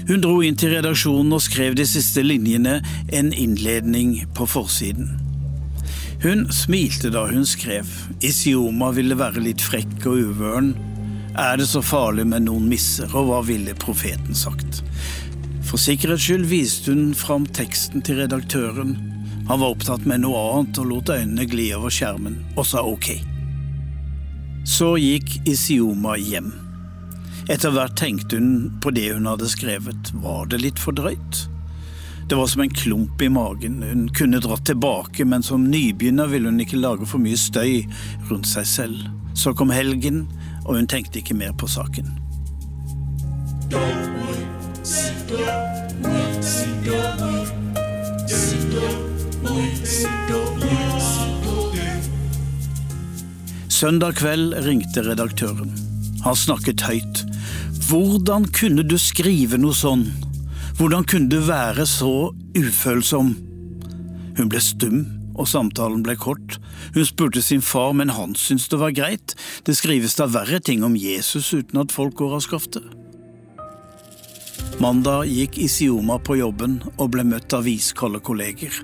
Hun 0.06 0.22
dro 0.22 0.38
inn 0.46 0.54
til 0.54 0.70
redaksjonen 0.76 1.34
og 1.34 1.42
skrev 1.42 1.74
de 1.74 1.86
siste 1.88 2.22
linjene, 2.22 2.78
en 3.10 3.32
innledning 3.34 4.20
på 4.38 4.46
forsiden. 4.46 5.16
Hun 6.22 6.46
smilte 6.54 7.10
da 7.10 7.24
hun 7.26 7.44
skrev. 7.46 7.88
Isioma 8.24 8.92
ville 8.94 9.18
være 9.18 9.42
litt 9.42 9.62
frekk 9.62 10.06
og 10.06 10.30
uvøren. 10.30 10.72
Er 11.36 11.58
det 11.58 11.66
så 11.68 11.82
farlig 11.84 12.24
med 12.30 12.46
noen 12.46 12.68
misser, 12.70 13.10
og 13.12 13.28
hva 13.28 13.40
ville 13.44 13.74
profeten 13.82 14.38
sagt? 14.38 14.80
For 15.66 15.82
sikkerhets 15.82 16.24
skyld 16.24 16.46
viste 16.48 16.94
hun 16.94 17.10
fram 17.18 17.44
teksten 17.58 18.04
til 18.06 18.22
redaktøren. 18.22 18.94
Han 19.50 19.60
var 19.60 19.74
opptatt 19.74 20.06
med 20.06 20.22
noe 20.22 20.38
annet 20.52 20.78
og 20.82 20.88
lot 20.92 21.10
øynene 21.10 21.48
gli 21.50 21.68
over 21.74 21.90
skjermen, 21.92 22.38
og 22.54 22.66
sa 22.70 22.86
ok. 22.86 23.10
Så 24.66 24.94
gikk 25.02 25.36
Isioma 25.46 26.16
hjem. 26.18 26.65
Etter 27.46 27.70
hvert 27.70 27.94
tenkte 27.94 28.40
hun 28.40 28.80
på 28.82 28.90
det 28.90 29.12
hun 29.12 29.28
hadde 29.30 29.46
skrevet. 29.46 30.10
Var 30.18 30.48
det 30.50 30.58
litt 30.64 30.80
for 30.82 30.96
drøyt? 30.96 31.44
Det 32.26 32.34
var 32.34 32.48
som 32.50 32.64
en 32.64 32.72
klump 32.74 33.22
i 33.22 33.28
magen. 33.30 33.82
Hun 33.86 34.08
kunne 34.10 34.40
dratt 34.42 34.64
tilbake, 34.66 35.24
men 35.24 35.46
som 35.46 35.68
nybegynner 35.70 36.26
ville 36.26 36.50
hun 36.50 36.58
ikke 36.60 36.80
lage 36.80 37.06
for 37.06 37.22
mye 37.22 37.38
støy 37.38 37.84
rundt 38.32 38.50
seg 38.50 38.66
selv. 38.66 39.04
Så 39.38 39.54
kom 39.54 39.70
helgen, 39.70 40.24
og 40.64 40.74
hun 40.74 40.90
tenkte 40.90 41.22
ikke 41.22 41.38
mer 41.38 41.54
på 41.54 41.70
saken. 41.70 42.10
Søndag 53.70 54.18
kveld 54.18 54.58
ringte 54.66 55.06
redaktøren. 55.06 55.70
Han 56.26 56.34
snakket 56.34 56.82
høyt. 56.82 57.22
Hvordan 57.86 58.48
kunne 58.50 58.82
du 58.82 58.96
skrive 58.98 59.60
noe 59.62 59.74
sånn? 59.76 60.08
Hvordan 60.74 61.04
kunne 61.06 61.30
du 61.30 61.36
være 61.46 61.84
så 61.86 62.32
ufølsom? 62.56 63.28
Hun 64.34 64.48
ble 64.50 64.62
stum, 64.64 65.04
og 65.38 65.46
samtalen 65.46 66.00
ble 66.02 66.16
kort. 66.18 66.56
Hun 66.96 67.06
spurte 67.06 67.44
sin 67.44 67.62
far, 67.62 67.92
men 67.94 68.10
han 68.16 68.34
syntes 68.34 68.66
det 68.72 68.80
var 68.80 68.96
greit. 68.96 69.36
Det 69.62 69.76
skrives 69.78 70.18
da 70.18 70.26
verre 70.26 70.58
ting 70.58 70.82
om 70.82 70.96
Jesus 70.98 71.52
uten 71.54 71.78
at 71.84 71.94
folk 71.94 72.16
går 72.18 72.34
av 72.40 72.42
skaftet. 72.48 72.88
Mandag 74.82 75.30
gikk 75.30 75.60
Isioma 75.68 76.18
på 76.18 76.40
jobben 76.40 76.80
og 76.96 77.12
ble 77.14 77.22
møtt 77.28 77.54
av 77.54 77.68
iskalde 77.70 78.18
kolleger. 78.18 78.74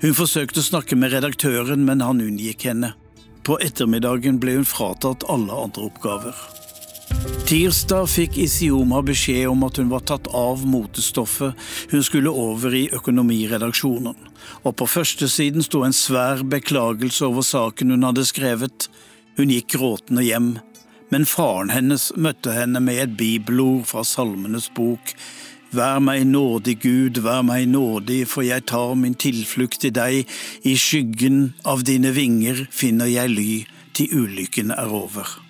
Hun 0.00 0.16
forsøkte 0.16 0.64
å 0.64 0.70
snakke 0.70 0.96
med 0.96 1.12
redaktøren, 1.12 1.84
men 1.84 2.00
han 2.00 2.24
unngikk 2.24 2.64
henne. 2.70 2.94
På 3.44 3.60
ettermiddagen 3.60 4.40
ble 4.40 4.56
hun 4.56 4.66
fratatt 4.72 5.28
alle 5.28 5.52
andre 5.68 5.90
oppgaver. 5.90 6.48
Tirsdag 7.48 8.10
fikk 8.12 8.34
Isioma 8.42 8.98
beskjed 9.00 9.46
om 9.48 9.62
at 9.64 9.78
hun 9.80 9.88
var 9.88 10.02
tatt 10.04 10.26
av 10.36 10.66
motestoffet. 10.68 11.56
Hun 11.88 12.02
skulle 12.04 12.28
over 12.28 12.74
i 12.76 12.82
økonomiredaksjonen. 12.92 14.18
Og 14.68 14.76
på 14.76 14.88
førstesiden 14.92 15.64
sto 15.64 15.80
en 15.86 15.96
svær 15.96 16.44
beklagelse 16.44 17.24
over 17.24 17.46
saken 17.46 17.94
hun 17.94 18.04
hadde 18.04 18.26
skrevet. 18.28 18.90
Hun 19.40 19.54
gikk 19.54 19.78
gråtende 19.78 20.26
hjem, 20.26 20.50
men 21.08 21.24
faren 21.24 21.72
hennes 21.72 22.10
møtte 22.20 22.52
henne 22.52 22.84
med 22.84 23.00
et 23.06 23.16
bibelord 23.16 23.88
fra 23.88 24.04
Salmenes 24.04 24.68
bok. 24.76 25.16
Vær 25.72 26.04
meg 26.04 26.28
nådig, 26.28 26.78
Gud, 26.84 27.24
vær 27.24 27.40
meg 27.48 27.64
nådig, 27.72 28.22
for 28.28 28.44
jeg 28.44 28.68
tar 28.68 28.92
min 28.92 29.16
tilflukt 29.16 29.88
i 29.88 29.92
deg. 29.92 30.38
I 30.68 30.76
skyggen 30.76 31.54
av 31.64 31.88
dine 31.88 32.12
vinger 32.12 32.66
finner 32.68 33.08
jeg 33.08 33.36
ly, 33.40 33.52
til 33.96 34.24
ulykken 34.24 34.76
er 34.76 34.92
over. 34.92 35.47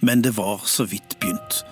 Men 0.00 0.22
det 0.22 0.36
var 0.36 0.60
så 0.64 0.84
vidt 0.84 1.18
begynt. 1.20 1.64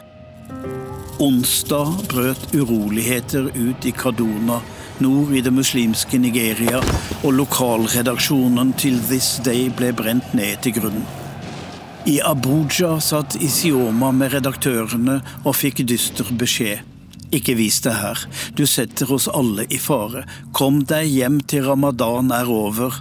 Onsdag 1.18 1.94
brøt 2.10 2.54
uroligheter 2.54 3.50
ut 3.54 3.86
i 3.86 3.92
Kaduna, 3.92 4.60
nord 4.98 5.34
i 5.34 5.40
det 5.40 5.52
muslimske 5.54 6.18
Nigeria, 6.18 6.80
og 7.22 7.36
lokalredaksjonen 7.38 8.72
til 8.78 8.98
This 9.08 9.36
Day 9.44 9.68
ble 9.76 9.92
brent 9.94 10.34
ned 10.34 10.58
til 10.64 10.74
grunnen. 10.80 11.06
I 12.04 12.18
Abuja 12.20 12.98
satt 13.00 13.38
Isioma 13.40 14.10
med 14.12 14.34
redaktørene 14.34 15.20
og 15.44 15.54
fikk 15.56 15.80
dyster 15.88 16.28
beskjed. 16.36 16.82
Ikke 17.34 17.54
vis 17.56 17.80
deg 17.86 17.96
her, 17.96 18.20
du 18.58 18.66
setter 18.68 19.08
oss 19.14 19.24
alle 19.30 19.64
i 19.72 19.78
fare. 19.80 20.26
Kom 20.52 20.82
deg 20.84 21.08
hjem 21.08 21.40
til 21.48 21.64
ramadan 21.70 22.28
er 22.34 22.50
over. 22.50 23.00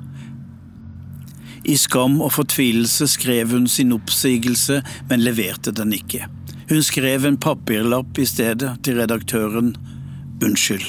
I 1.63 1.77
skam 1.79 2.17
og 2.23 2.33
fortvilelse 2.35 3.07
skrev 3.07 3.53
hun 3.55 3.67
sin 3.71 3.93
oppsigelse, 3.95 4.81
men 5.09 5.23
leverte 5.23 5.71
den 5.75 5.93
ikke. 5.95 6.27
Hun 6.69 6.83
skrev 6.83 7.25
en 7.27 7.37
papirlapp 7.39 8.19
i 8.19 8.25
stedet 8.27 8.75
til 8.83 8.99
redaktøren. 8.99 9.73
Unnskyld. 10.43 10.85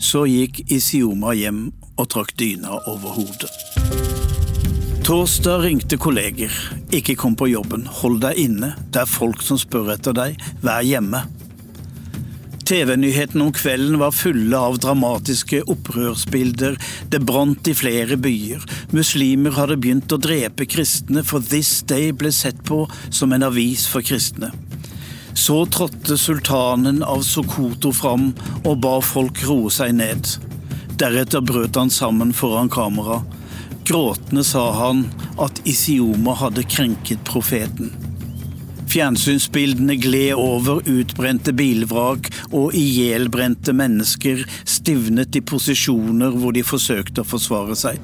Så 0.00 0.24
gikk 0.28 0.62
Isioma 0.72 1.34
hjem 1.36 1.68
og 1.96 2.08
trakk 2.12 2.32
dyna 2.40 2.80
over 2.88 3.16
hodet. 3.16 3.52
Torsdag 5.06 5.62
ringte 5.62 5.98
kolleger. 6.00 6.52
Ikke 6.96 7.14
kom 7.14 7.36
på 7.38 7.46
jobben, 7.52 7.84
hold 8.00 8.18
deg 8.24 8.40
inne. 8.42 8.72
Det 8.90 9.04
er 9.04 9.10
folk 9.10 9.44
som 9.44 9.60
spør 9.60 9.92
etter 9.94 10.16
deg. 10.16 10.40
Vær 10.64 10.82
hjemme. 10.82 11.22
TV-nyhetene 12.66 13.44
om 13.44 13.52
kvelden 13.54 13.98
var 14.00 14.10
fulle 14.10 14.58
av 14.58 14.80
dramatiske 14.82 15.60
opprørsbilder. 15.70 16.74
Det 17.12 17.20
brant 17.22 17.68
i 17.70 17.74
flere 17.78 18.16
byer. 18.18 18.64
Muslimer 18.90 19.54
hadde 19.54 19.76
begynt 19.78 20.10
å 20.10 20.18
drepe 20.18 20.66
kristne, 20.66 21.22
for 21.22 21.44
This 21.46 21.84
Day 21.86 22.10
ble 22.10 22.32
sett 22.34 22.64
på 22.66 22.80
som 23.14 23.36
en 23.36 23.46
avis 23.46 23.84
for 23.86 24.02
kristne. 24.02 24.50
Så 25.36 25.60
trådte 25.70 26.18
sultanen 26.18 27.04
av 27.06 27.22
Sokoto 27.28 27.92
fram 27.94 28.32
og 28.64 28.80
ba 28.82 28.96
folk 29.04 29.44
roe 29.46 29.70
seg 29.70 29.94
ned. 30.00 30.26
Deretter 30.98 31.44
brøt 31.46 31.78
han 31.78 31.92
sammen 31.92 32.34
foran 32.34 32.72
kamera. 32.72 33.20
Gråtende 33.86 34.42
sa 34.42 34.66
han 34.80 35.06
at 35.38 35.62
Isioma 35.68 36.34
hadde 36.42 36.66
krenket 36.66 37.22
profeten. 37.28 37.94
Fjernsynsbildene 38.86 39.96
gled 40.00 40.34
over 40.38 40.82
utbrente 40.88 41.52
bilvrak 41.56 42.30
og 42.52 42.74
ihjelbrente 42.76 43.74
mennesker 43.76 44.44
stivnet 44.64 45.36
i 45.36 45.42
posisjoner 45.42 46.36
hvor 46.38 46.54
de 46.56 46.62
forsøkte 46.66 47.24
å 47.24 47.28
forsvare 47.28 47.76
seg. 47.78 48.00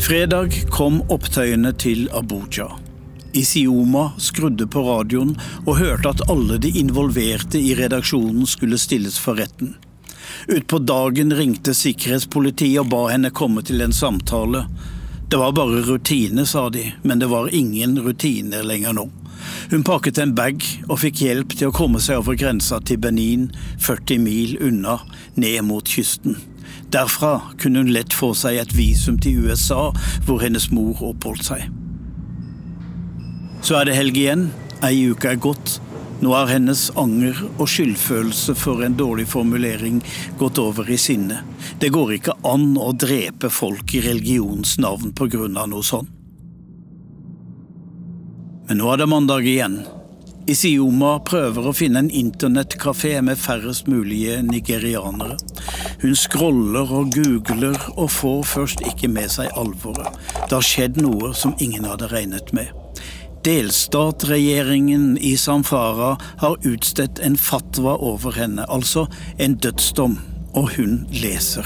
Fredag 0.00 0.56
kom 0.74 1.02
opptøyene 1.12 1.72
til 1.78 2.08
Abuja. 2.16 2.68
Isioma 3.32 4.10
skrudde 4.18 4.66
på 4.66 4.82
radioen 4.82 5.36
og 5.66 5.76
hørte 5.78 6.10
at 6.10 6.24
alle 6.32 6.58
de 6.58 6.72
involverte 6.80 7.60
i 7.60 7.76
redaksjonen 7.78 8.48
skulle 8.48 8.80
stilles 8.80 9.20
for 9.22 9.38
retten. 9.38 9.76
Utpå 10.50 10.80
dagen 10.82 11.30
ringte 11.36 11.74
sikkerhetspolitiet 11.76 12.80
og 12.82 12.90
ba 12.90 13.04
henne 13.12 13.30
komme 13.30 13.62
til 13.66 13.84
en 13.84 13.94
samtale. 13.94 14.64
Det 15.30 15.36
var 15.36 15.52
bare 15.52 15.82
rutine, 15.86 16.46
sa 16.46 16.70
de, 16.70 16.92
men 17.02 17.18
det 17.18 17.26
var 17.26 17.54
ingen 17.54 17.98
rutiner 18.02 18.62
lenger 18.62 18.92
nå. 18.92 19.04
Hun 19.70 19.84
pakket 19.86 20.18
en 20.18 20.32
bag 20.34 20.64
og 20.88 20.98
fikk 21.04 21.20
hjelp 21.22 21.54
til 21.54 21.70
å 21.70 21.74
komme 21.76 22.00
seg 22.02 22.18
over 22.18 22.34
grensa 22.34 22.80
til 22.82 22.98
Benin, 22.98 23.44
40 23.78 24.18
mil 24.24 24.56
unna, 24.58 24.96
ned 25.38 25.62
mot 25.68 25.86
kysten. 25.86 26.34
Derfra 26.90 27.36
kunne 27.62 27.84
hun 27.84 27.92
lett 27.94 28.16
få 28.16 28.32
seg 28.34 28.58
et 28.58 28.74
visum 28.74 29.20
til 29.22 29.46
USA, 29.46 29.92
hvor 30.26 30.42
hennes 30.42 30.66
mor 30.74 30.98
oppholdt 31.12 31.46
seg. 31.46 31.68
Så 33.62 33.78
er 33.78 33.86
det 33.86 33.94
helg 34.00 34.18
igjen, 34.18 34.48
ei 34.82 35.12
uke 35.12 35.30
er 35.30 35.38
gått. 35.38 35.78
Nå 36.20 36.34
har 36.34 36.50
hennes 36.52 36.90
anger 37.00 37.38
og 37.56 37.68
skyldfølelse 37.70 38.54
for 38.58 38.84
en 38.84 38.96
dårlig 38.98 39.24
formulering 39.32 40.02
gått 40.38 40.60
over 40.60 40.90
i 40.92 40.98
sinne. 41.00 41.40
Det 41.80 41.88
går 41.94 42.18
ikke 42.18 42.36
an 42.44 42.74
å 42.76 42.90
drepe 42.92 43.48
folk 43.48 43.94
i 43.96 44.02
religionens 44.04 44.76
navn 44.82 45.14
på 45.16 45.30
grunn 45.32 45.56
av 45.56 45.70
noe 45.72 45.86
sånt. 45.86 46.12
Men 48.68 48.78
nå 48.78 48.92
er 48.92 49.00
det 49.00 49.08
mandag 49.10 49.48
igjen. 49.50 49.80
Isioma 50.50 51.16
prøver 51.26 51.66
å 51.66 51.72
finne 51.74 52.04
en 52.04 52.12
internettkafé 52.14 53.16
med 53.24 53.40
færrest 53.40 53.88
mulige 53.90 54.36
nigerianere. 54.46 55.40
Hun 56.04 56.14
scroller 56.16 56.92
og 57.00 57.10
googler 57.16 57.76
og 57.96 58.12
får 58.14 58.44
først 58.52 58.84
ikke 58.92 59.10
med 59.12 59.32
seg 59.32 59.50
alvoret. 59.58 60.14
Det 60.46 60.54
har 60.54 60.68
skjedd 60.68 61.00
noe 61.02 61.32
som 61.36 61.56
ingen 61.58 61.88
hadde 61.88 62.12
regnet 62.12 62.54
med. 62.56 62.70
Delstatregjeringen 63.44 65.18
i 65.18 65.36
Samfara 65.36 66.16
har 66.42 66.56
utstedt 66.68 67.18
en 67.24 67.38
fatwa 67.40 67.94
over 67.96 68.36
henne, 68.36 68.66
altså 68.68 69.06
en 69.40 69.54
dødsdom, 69.56 70.18
og 70.52 70.74
hun 70.76 71.06
leser. 71.08 71.64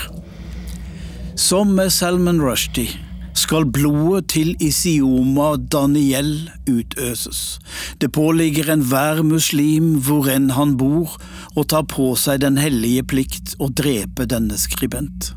Som 1.35 1.75
med 1.75 1.91
Salman 1.91 2.39
Rushdie 2.43 2.95
skal 3.35 3.66
blodet 3.66 4.29
til 4.31 4.53
Isioma 4.62 5.57
Daniel 5.59 6.51
utøses. 6.70 7.59
Det 7.99 8.12
påligger 8.14 8.70
enhver 8.70 9.25
muslim 9.27 9.97
hvor 10.07 10.31
enn 10.31 10.53
han 10.55 10.77
bor, 10.79 11.16
å 11.59 11.66
ta 11.66 11.83
på 11.83 12.12
seg 12.14 12.45
den 12.47 12.61
hellige 12.61 13.03
plikt 13.11 13.57
å 13.59 13.72
drepe 13.75 14.29
denne 14.31 14.55
skribent. 14.62 15.33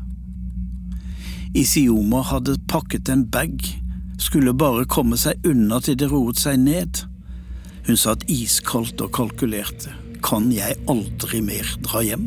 Isioma 1.58 2.22
hadde 2.30 2.60
pakket 2.70 3.10
en 3.10 3.26
bag 3.26 3.58
skulle 4.18 4.52
bare 4.54 4.84
komme 4.84 5.16
seg 5.18 5.46
unna 5.46 5.80
til 5.80 5.96
det 5.98 6.10
roet 6.10 6.40
seg 6.40 6.58
ned. 6.60 7.04
Hun 7.86 7.96
satt 7.96 8.26
iskaldt 8.28 9.00
og 9.00 9.14
kalkulerte. 9.16 9.94
Kan 10.24 10.50
jeg 10.52 10.76
aldri 10.90 11.40
mer 11.40 11.70
dra 11.86 12.02
hjem? 12.04 12.26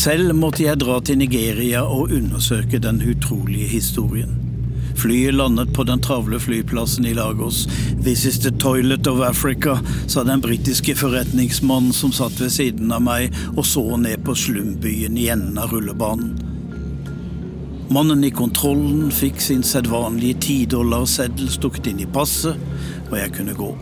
Selv 0.00 0.32
måtte 0.38 0.62
jeg 0.64 0.80
dra 0.80 1.00
til 1.04 1.18
Nigeria 1.20 1.82
og 1.82 2.12
undersøke 2.14 2.78
den 2.80 3.02
utrolige 3.04 3.66
historien. 3.74 4.39
Flyet 5.00 5.34
landet 5.34 5.72
på 5.72 5.84
den 5.84 6.00
travle 6.00 6.40
flyplassen 6.40 7.06
i 7.06 7.14
Lagos. 7.14 7.66
'This 8.02 8.24
is 8.26 8.38
the 8.38 8.50
toilet 8.50 9.06
of 9.06 9.20
Africa', 9.20 9.78
sa 10.06 10.24
den 10.24 10.40
britiske 10.40 10.94
forretningsmannen 10.94 11.92
som 11.92 12.12
satt 12.12 12.40
ved 12.40 12.52
siden 12.52 12.92
av 12.92 13.00
meg 13.02 13.32
og 13.56 13.64
så 13.64 13.96
ned 13.96 14.24
på 14.24 14.34
slumbyen 14.36 15.16
i 15.16 15.28
enden 15.32 15.58
av 15.58 15.72
rullebanen. 15.72 16.34
Mannen 17.90 18.24
i 18.24 18.30
kontrollen 18.30 19.08
fikk 19.10 19.40
sin 19.40 19.62
sedvanlige 19.62 20.36
tidollarseddel 20.44 21.48
stukket 21.48 21.88
inn 21.90 22.04
i 22.04 22.06
passet, 22.06 22.60
og 23.08 23.16
jeg 23.18 23.32
kunne 23.38 23.56
gå. 23.56 23.72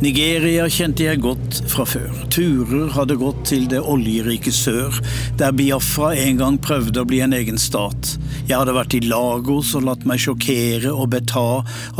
Nigeria 0.00 0.64
kjente 0.72 1.04
jeg 1.04 1.20
godt 1.20 1.58
fra 1.68 1.84
før. 1.84 2.08
Turer 2.32 2.88
hadde 2.94 3.18
gått 3.20 3.42
til 3.50 3.66
det 3.68 3.82
oljerike 3.84 4.48
sør, 4.48 4.96
der 5.36 5.52
Biafra 5.52 6.14
en 6.16 6.38
gang 6.40 6.56
prøvde 6.56 7.02
å 7.02 7.08
bli 7.08 7.18
en 7.20 7.36
egen 7.36 7.60
stat. 7.60 8.14
Jeg 8.48 8.56
hadde 8.56 8.72
vært 8.78 8.96
i 8.96 9.02
Lagos 9.04 9.74
og 9.76 9.84
latt 9.90 10.06
meg 10.08 10.22
sjokkere 10.24 10.94
og 10.94 11.10
beta 11.12 11.44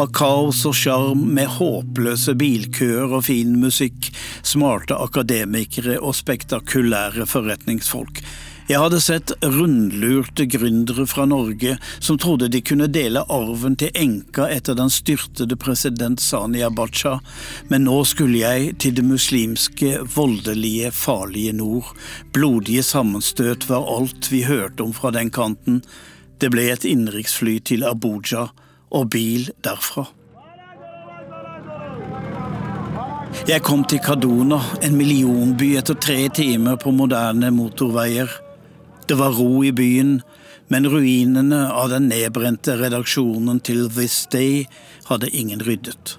av 0.00 0.08
kaos 0.16 0.62
og 0.70 0.78
sjarm 0.80 1.26
med 1.36 1.52
håpløse 1.58 2.32
bilkøer 2.40 3.12
og 3.18 3.26
fin 3.28 3.58
musikk, 3.60 4.08
smarte 4.40 4.96
akademikere 4.96 5.98
og 6.00 6.16
spektakulære 6.16 7.28
forretningsfolk. 7.28 8.24
Jeg 8.70 8.78
hadde 8.78 9.00
sett 9.02 9.32
rundlurte 9.42 10.44
gründere 10.46 11.02
fra 11.10 11.24
Norge 11.26 11.72
som 11.98 12.14
trodde 12.22 12.46
de 12.54 12.60
kunne 12.62 12.86
dele 12.86 13.24
arven 13.26 13.74
til 13.74 13.90
enka 13.98 14.44
etter 14.46 14.76
den 14.78 14.92
styrtede 14.94 15.56
president 15.58 16.20
Sani 16.22 16.60
Abacha, 16.62 17.16
men 17.66 17.82
nå 17.88 17.96
skulle 18.06 18.38
jeg 18.38 18.76
til 18.78 18.94
det 18.94 19.02
muslimske, 19.02 19.96
voldelige, 20.14 20.92
farlige 20.94 21.56
nord. 21.58 21.88
Blodige 22.30 22.84
sammenstøt 22.86 23.66
var 23.66 23.88
alt 23.90 24.28
vi 24.30 24.44
hørte 24.46 24.86
om 24.86 24.92
fra 24.94 25.10
den 25.16 25.32
kanten. 25.34 25.80
Det 26.38 26.52
ble 26.54 26.68
et 26.70 26.86
innenriksfly 26.86 27.56
til 27.66 27.82
Abuja 27.88 28.44
og 28.94 29.08
bil 29.10 29.48
derfra. 29.66 30.04
Jeg 33.50 33.66
kom 33.66 33.82
til 33.90 33.98
Kaduna, 34.04 34.60
en 34.78 34.94
millionby 34.94 35.72
etter 35.80 35.98
tre 35.98 36.20
timer 36.38 36.78
på 36.78 36.94
moderne 36.94 37.50
motorveier. 37.50 38.30
Det 39.10 39.16
var 39.18 39.32
ro 39.34 39.64
i 39.64 39.72
byen, 39.72 40.20
men 40.68 40.84
ruinene 40.86 41.64
av 41.74 41.88
den 41.90 42.04
nedbrente 42.12 42.76
redaksjonen 42.78 43.56
til 43.66 43.88
This 43.90 44.20
Day 44.30 44.68
hadde 45.08 45.26
ingen 45.34 45.64
ryddet. 45.66 46.12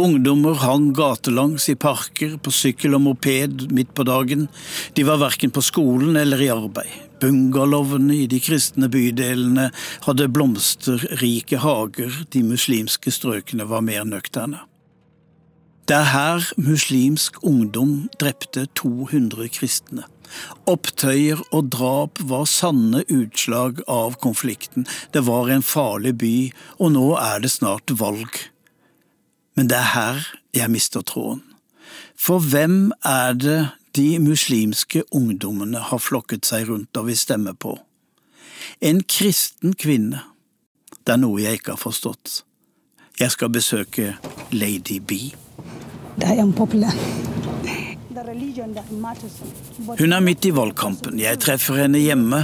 Ungdommer 0.00 0.56
hang 0.62 0.94
gatelangs 0.96 1.68
i 1.68 1.74
parker, 1.76 2.38
på 2.40 2.54
sykkel 2.56 2.96
og 2.96 3.04
moped 3.04 3.66
midt 3.68 3.92
på 3.92 4.08
dagen. 4.08 4.46
De 4.96 5.04
var 5.04 5.20
verken 5.20 5.52
på 5.52 5.66
skolen 5.68 6.16
eller 6.16 6.40
i 6.40 6.48
arbeid. 6.56 6.96
Bungalowene 7.20 8.16
i 8.22 8.24
de 8.32 8.40
kristne 8.40 8.88
bydelene 8.88 9.68
hadde 10.08 10.32
blomsterrike 10.32 11.60
hager, 11.60 12.22
de 12.32 12.46
muslimske 12.48 13.12
strøkene 13.12 13.68
var 13.68 13.84
mer 13.84 14.08
nøkterne. 14.08 14.64
Det 15.88 15.96
er 15.96 16.10
her 16.12 16.44
muslimsk 16.60 17.38
ungdom 17.48 18.10
drepte 18.20 18.66
200 18.76 19.48
kristne. 19.48 20.02
Opptøyer 20.68 21.40
og 21.48 21.70
drap 21.72 22.20
var 22.28 22.44
sanne 22.44 23.00
utslag 23.08 23.80
av 23.88 24.18
konflikten. 24.20 24.84
Det 25.16 25.22
var 25.24 25.48
en 25.48 25.64
farlig 25.64 26.12
by, 26.20 26.34
og 26.76 26.92
nå 26.92 27.06
er 27.16 27.40
det 27.40 27.54
snart 27.54 27.94
valg. 28.02 28.28
Men 29.56 29.72
det 29.72 29.80
er 29.80 29.90
her 29.94 30.28
jeg 30.60 30.74
mister 30.76 31.00
tråden. 31.00 31.40
For 32.20 32.44
hvem 32.44 32.92
er 33.00 33.32
det 33.40 33.58
de 33.96 34.18
muslimske 34.20 35.06
ungdommene 35.08 35.80
har 35.88 36.04
flokket 36.04 36.44
seg 36.44 36.68
rundt 36.68 37.00
og 37.00 37.08
vil 37.08 37.16
stemme 37.16 37.56
på? 37.56 37.78
En 38.84 39.00
kristen 39.08 39.72
kvinne. 39.72 40.20
Det 41.00 41.16
er 41.16 41.24
noe 41.24 41.40
jeg 41.40 41.62
ikke 41.62 41.78
har 41.78 41.84
forstått. 41.88 42.42
Jeg 43.16 43.32
skal 43.32 43.56
besøke 43.56 44.18
Lady 44.52 45.00
B. 46.18 46.24
Hun 49.98 50.12
er 50.12 50.20
midt 50.20 50.46
i 50.46 50.50
valgkampen. 50.50 51.18
Jeg 51.18 51.38
treffer 51.38 51.84
henne 51.84 52.00
hjemme. 52.02 52.40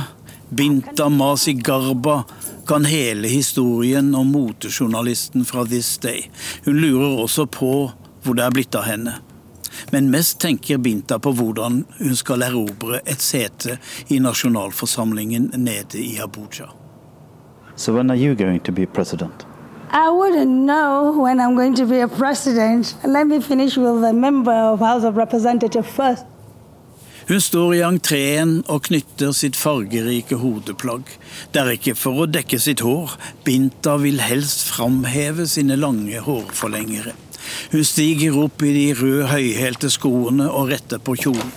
Binta 0.54 1.08
Masi 1.10 1.52
Garba 1.52 2.22
kan 2.68 2.84
hele 2.84 3.28
historien 3.28 4.14
om 4.14 4.30
motejournalisten 4.30 5.44
fra 5.44 5.64
This 5.66 5.98
Day. 5.98 6.28
Hun 6.64 6.78
lurer 6.78 7.22
også 7.22 7.46
på 7.46 7.70
hvor 8.22 8.36
det 8.38 8.44
er 8.44 8.54
blitt 8.54 8.78
av 8.78 8.86
henne. 8.86 9.16
Men 9.90 10.10
mest 10.12 10.38
tenker 10.40 10.78
Binta 10.78 11.18
på 11.18 11.32
hvordan 11.34 11.82
hun 11.98 12.16
skal 12.16 12.46
erobre 12.46 13.00
et 13.04 13.24
sete 13.24 13.78
i 14.08 14.20
nasjonalforsamlingen 14.22 15.50
nede 15.56 15.98
i 15.98 16.20
Abuja. 16.22 16.70
So 17.76 17.92
when 17.92 18.10
are 18.10 18.16
you 18.16 18.34
going 18.34 18.60
to 18.60 18.72
be 18.72 18.86
president? 18.86 19.43
I 19.96 20.10
wouldn't 20.10 20.50
know 20.50 21.12
when 21.16 21.38
I'm 21.38 21.54
going 21.54 21.76
to 21.76 21.86
be 21.86 22.00
a 22.00 22.08
president. 22.08 22.96
Let 23.04 23.28
me 23.28 23.40
finish 23.40 23.76
with 23.76 24.00
the 24.00 24.12
member 24.12 24.50
of 24.50 24.80
House 24.80 25.04
of 25.04 25.16
Representatives 25.16 25.88
first. 25.88 26.24
Hun 27.28 27.40
står 27.40 27.74
i 27.74 27.82
entreen 27.86 28.64
og 28.66 28.82
knytter 28.88 29.30
sitt 29.32 29.56
fargerike 29.56 30.34
hodeplagg. 30.36 31.06
Det 31.54 31.62
er 31.62 31.70
ikke 31.76 31.94
for 31.94 32.24
å 32.24 32.26
dekke 32.26 32.58
sitt 32.58 32.82
hår, 32.82 33.14
Binta 33.46 33.94
vil 34.02 34.18
helst 34.18 34.66
framheve 34.74 35.46
sine 35.46 35.78
lange 35.78 36.18
hårforlengere. 36.26 37.14
Hun 37.70 37.86
stiger 37.86 38.34
opp 38.42 38.66
i 38.66 38.74
de 38.74 38.84
røde 38.98 39.30
høyhælte 39.30 39.94
skoene 39.94 40.50
og 40.50 40.74
retter 40.74 40.98
på 40.98 41.14
kjolen. 41.22 41.54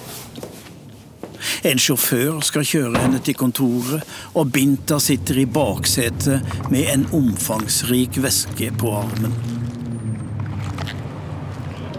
En 1.64 1.80
sjåfør 1.80 2.42
skal 2.46 2.66
kjøre 2.68 3.04
henne 3.04 3.20
til 3.24 3.38
kontoret, 3.38 4.04
og 4.34 4.52
Binta 4.54 5.00
sitter 5.04 5.42
i 5.42 5.46
baksetet 5.46 6.70
med 6.72 6.92
en 6.94 7.08
omfangsrik 7.14 8.20
veske 8.24 8.72
på 8.78 8.94
armen. 9.02 9.34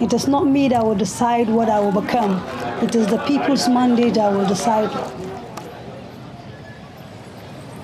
It 0.00 0.12
is 0.12 0.28
not 0.28 0.46
me 0.46 0.68
that 0.68 0.84
will 0.86 0.98
decide 0.98 1.50
what 1.50 1.68
I 1.68 1.80
will 1.80 1.92
become. 1.92 2.40
It 2.82 2.94
is 2.94 3.06
the 3.06 3.18
people's 3.26 3.68
mandate 3.68 4.14
that 4.14 4.32
will 4.32 4.46
decide. 4.46 4.90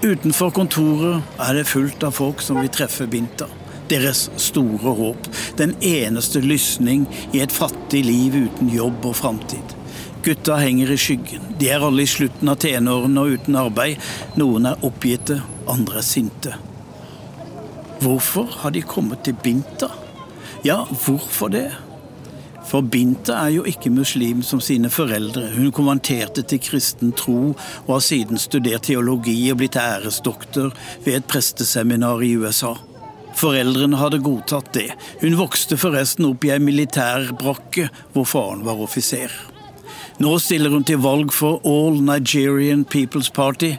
Utenfor 0.04 0.50
kontoret 0.50 1.22
er 1.40 1.56
det 1.56 1.64
fullt 1.66 2.02
av 2.04 2.12
folk 2.12 2.42
som 2.44 2.60
vil 2.60 2.68
treffe 2.68 3.06
Binta. 3.10 3.48
Deres 3.88 4.28
store 4.36 4.92
håp. 4.98 5.28
Den 5.56 5.74
eneste 5.80 6.42
lysning 6.44 7.06
i 7.32 7.40
et 7.40 7.52
fattig 7.52 8.04
liv 8.04 8.36
uten 8.46 8.68
jobb 8.68 9.08
og 9.08 9.16
framtid. 9.16 9.74
Gutta 10.24 10.56
henger 10.56 10.90
i 10.90 10.96
skyggen. 10.96 11.42
De 11.58 11.68
er 11.68 11.82
alle 11.84 12.06
i 12.06 12.08
slutten 12.08 12.48
av 12.48 12.56
tenårene 12.62 13.20
og 13.20 13.34
uten 13.36 13.58
arbeid. 13.60 14.00
Noen 14.40 14.70
er 14.70 14.86
oppgitte, 14.86 15.42
andre 15.68 16.00
er 16.00 16.06
sinte. 16.06 16.54
Hvorfor 18.00 18.48
har 18.62 18.72
de 18.72 18.80
kommet 18.88 19.20
til 19.26 19.36
Binta? 19.44 19.90
Ja, 20.64 20.78
hvorfor 21.04 21.52
det? 21.52 21.66
For 22.64 22.80
Binta 22.80 23.36
er 23.42 23.52
jo 23.58 23.68
ikke 23.68 23.92
muslim 23.92 24.40
som 24.40 24.64
sine 24.64 24.88
foreldre. 24.88 25.50
Hun 25.58 25.68
konventerte 25.76 26.40
til 26.48 26.62
kristen 26.64 27.12
tro 27.12 27.52
og 27.52 27.92
har 27.92 28.04
siden 28.08 28.40
studert 28.40 28.88
teologi 28.88 29.36
og 29.52 29.60
blitt 29.60 29.76
æresdoktor 29.76 30.72
ved 31.04 31.18
et 31.18 31.28
presteseminar 31.28 32.24
i 32.24 32.32
USA. 32.40 32.72
Foreldrene 33.36 34.00
hadde 34.00 34.24
godtatt 34.24 34.72
det. 34.72 34.88
Hun 35.20 35.36
vokste 35.36 35.76
forresten 35.76 36.30
opp 36.30 36.48
i 36.48 36.54
ei 36.54 36.62
militærbrakke 36.64 37.90
hvor 38.14 38.30
faren 38.30 38.64
var 38.64 38.80
offiser. 38.80 39.32
Nå 40.22 40.36
stiller 40.38 40.70
hun 40.70 40.84
til 40.86 41.00
valg 41.02 41.32
for 41.34 41.58
All 41.66 41.96
Nigerian 41.98 42.84
People's 42.86 43.32
Party. 43.34 43.72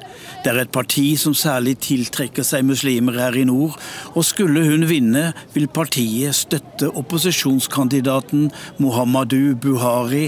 Det 0.43 0.51
er 0.51 0.57
et 0.65 0.71
parti 0.75 1.13
som 1.15 1.31
særlig 1.31 1.77
tiltrekker 1.85 2.43
seg 2.43 2.65
muslimer 2.67 3.15
her 3.21 3.37
i 3.39 3.45
nord, 3.47 3.77
og 4.11 4.25
skulle 4.27 4.65
hun 4.67 4.83
vinne, 4.89 5.29
vil 5.55 5.69
partiet 5.71 6.35
støtte 6.35 6.89
opposisjonskandidaten 6.91 8.49
Muhammadu 8.83 9.55
Buhari, 9.55 10.27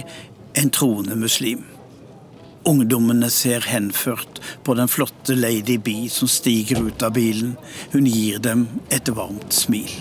en 0.56 0.72
troende 0.72 1.18
muslim. 1.20 1.66
Ungdommene 2.68 3.28
ser 3.32 3.68
henført 3.68 4.40
på 4.64 4.78
den 4.80 4.88
flotte 4.88 5.36
Lady 5.36 5.76
B 5.76 6.08
som 6.12 6.32
stiger 6.32 6.88
ut 6.88 7.04
av 7.04 7.14
bilen. 7.20 7.58
Hun 7.92 8.08
gir 8.08 8.40
dem 8.44 8.66
et 8.96 9.12
varmt 9.12 9.52
smil. 9.56 9.92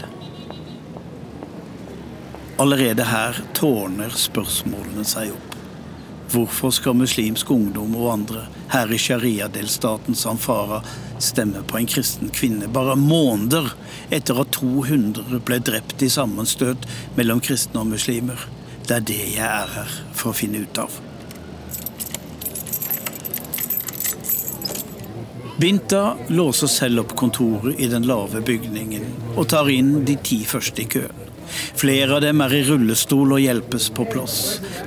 Allerede 2.62 3.11
her 3.11 3.42
tårner 3.59 4.14
spørsmålene 4.14 5.02
seg 5.07 5.34
opp. 5.34 5.55
Hvorfor 6.31 6.72
skal 6.74 6.97
muslimsk 6.99 7.51
ungdom 7.55 7.95
og 7.95 8.12
andre 8.12 8.47
her 8.72 8.91
i 8.91 8.99
sharia-delstaten 8.99 10.18
Sanfara 10.18 10.81
stemme 11.22 11.62
på 11.68 11.79
en 11.79 11.87
kristen 11.87 12.33
kvinne 12.35 12.66
bare 12.72 12.97
måneder 12.99 13.70
etter 14.11 14.43
at 14.43 14.51
200 14.59 15.39
ble 15.47 15.61
drept 15.62 16.03
i 16.03 16.11
sammenstøt 16.11 16.89
mellom 17.18 17.43
kristne 17.45 17.85
og 17.85 17.93
muslimer? 17.95 18.43
Det 18.87 18.99
er 18.99 19.07
det 19.07 19.20
jeg 19.37 19.47
er 19.47 19.70
her 19.79 19.95
for 20.14 20.33
å 20.33 20.37
finne 20.37 20.64
ut 20.66 20.83
av. 20.83 20.99
Binta 25.57 26.16
låser 26.29 26.68
selv 26.68 27.07
opp 27.07 27.14
kontoret 27.16 27.79
i 27.81 27.89
den 27.89 28.05
lave 28.05 28.43
bygningen 28.45 29.07
og 29.37 29.47
tar 29.55 29.70
inn 29.72 30.03
de 30.05 30.18
ti 30.20 30.43
første 30.45 30.85
i 30.85 30.91
køen. 30.99 31.26
Flere 31.77 32.14
av 32.16 32.22
dem 32.24 32.41
er 32.41 32.55
i 32.57 32.62
rullestol 32.64 33.35
og 33.37 33.43
hjelpes 33.43 33.91
på 33.93 34.07
plass. 34.09 34.37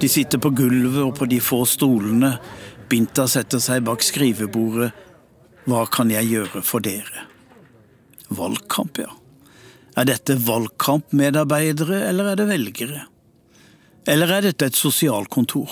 De 0.01 0.09
sitter 0.09 0.41
på 0.41 0.49
gulvet 0.57 1.03
og 1.03 1.13
på 1.19 1.27
de 1.29 1.37
få 1.43 1.61
stolene. 1.69 2.31
Binta 2.89 3.27
setter 3.29 3.61
seg 3.61 3.83
bak 3.85 4.01
skrivebordet. 4.01 4.89
Hva 5.69 5.83
kan 5.93 6.09
jeg 6.09 6.31
gjøre 6.31 6.63
for 6.65 6.81
dere? 6.81 7.27
Valgkamp, 8.33 9.03
ja. 9.03 9.11
Er 9.99 10.07
dette 10.09 10.37
valgkampmedarbeidere, 10.41 12.01
eller 12.09 12.31
er 12.31 12.39
det 12.39 12.49
velgere? 12.49 13.05
Eller 14.09 14.33
er 14.33 14.49
dette 14.49 14.71
et 14.71 14.79
sosialkontor? 14.79 15.69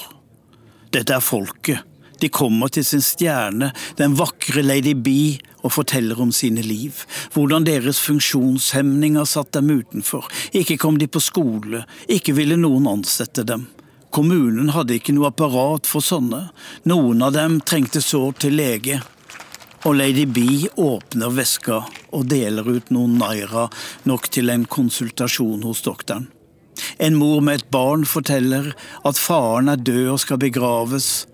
Dette 0.94 1.18
er 1.18 1.24
folket. 1.24 1.82
De 2.22 2.30
kommer 2.34 2.70
til 2.74 2.86
sin 2.86 3.02
stjerne, 3.02 3.72
den 3.98 4.14
vakre 4.18 4.62
Lady 4.66 4.94
Bee, 4.94 5.38
og 5.64 5.74
forteller 5.74 6.20
om 6.22 6.32
sine 6.32 6.62
liv. 6.66 7.04
Hvordan 7.34 7.66
deres 7.68 8.00
funksjonshemninger 8.06 9.26
satt 9.26 9.54
dem 9.58 9.72
utenfor. 9.72 10.28
Ikke 10.52 10.78
kom 10.78 11.00
de 11.02 11.10
på 11.10 11.22
skole, 11.24 11.84
ikke 12.08 12.36
ville 12.38 12.60
noen 12.60 12.88
ansette 12.98 13.46
dem. 13.48 13.68
Kommunen 14.14 14.72
hadde 14.74 14.96
ikke 14.98 15.14
noe 15.14 15.32
apparat 15.32 15.88
for 15.90 16.02
sånne. 16.02 16.48
Noen 16.88 17.22
av 17.26 17.36
dem 17.36 17.60
trengte 17.62 18.02
sårt 18.02 18.42
til 18.46 18.56
lege. 18.58 19.02
Og 19.86 19.94
Lady 20.00 20.26
B 20.26 20.42
åpner 20.82 21.36
veska 21.36 21.84
og 22.16 22.26
deler 22.32 22.66
ut 22.66 22.90
noen 22.92 23.18
naira, 23.20 23.68
nok 24.10 24.32
til 24.34 24.50
en 24.50 24.66
konsultasjon 24.66 25.62
hos 25.68 25.84
doktoren. 25.86 26.28
En 26.98 27.16
mor 27.18 27.42
med 27.42 27.62
et 27.62 27.70
barn 27.74 28.06
forteller 28.06 28.72
at 29.06 29.22
faren 29.22 29.70
er 29.70 29.82
død 29.82 30.12
og 30.16 30.20
skal 30.24 30.42
begraves. 30.42 31.28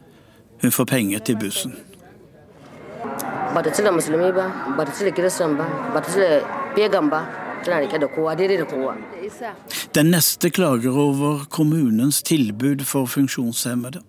Hun 0.63 0.71
får 0.71 0.91
penger 0.91 1.23
til 1.27 1.39
bussen. 1.39 1.75
Den 9.93 10.09
neste 10.11 10.49
klager 10.49 10.97
over 10.97 11.45
kommunens 11.53 12.23
tilbud 12.25 12.83
for 12.87 13.07
funksjonshemmede. 13.07 14.01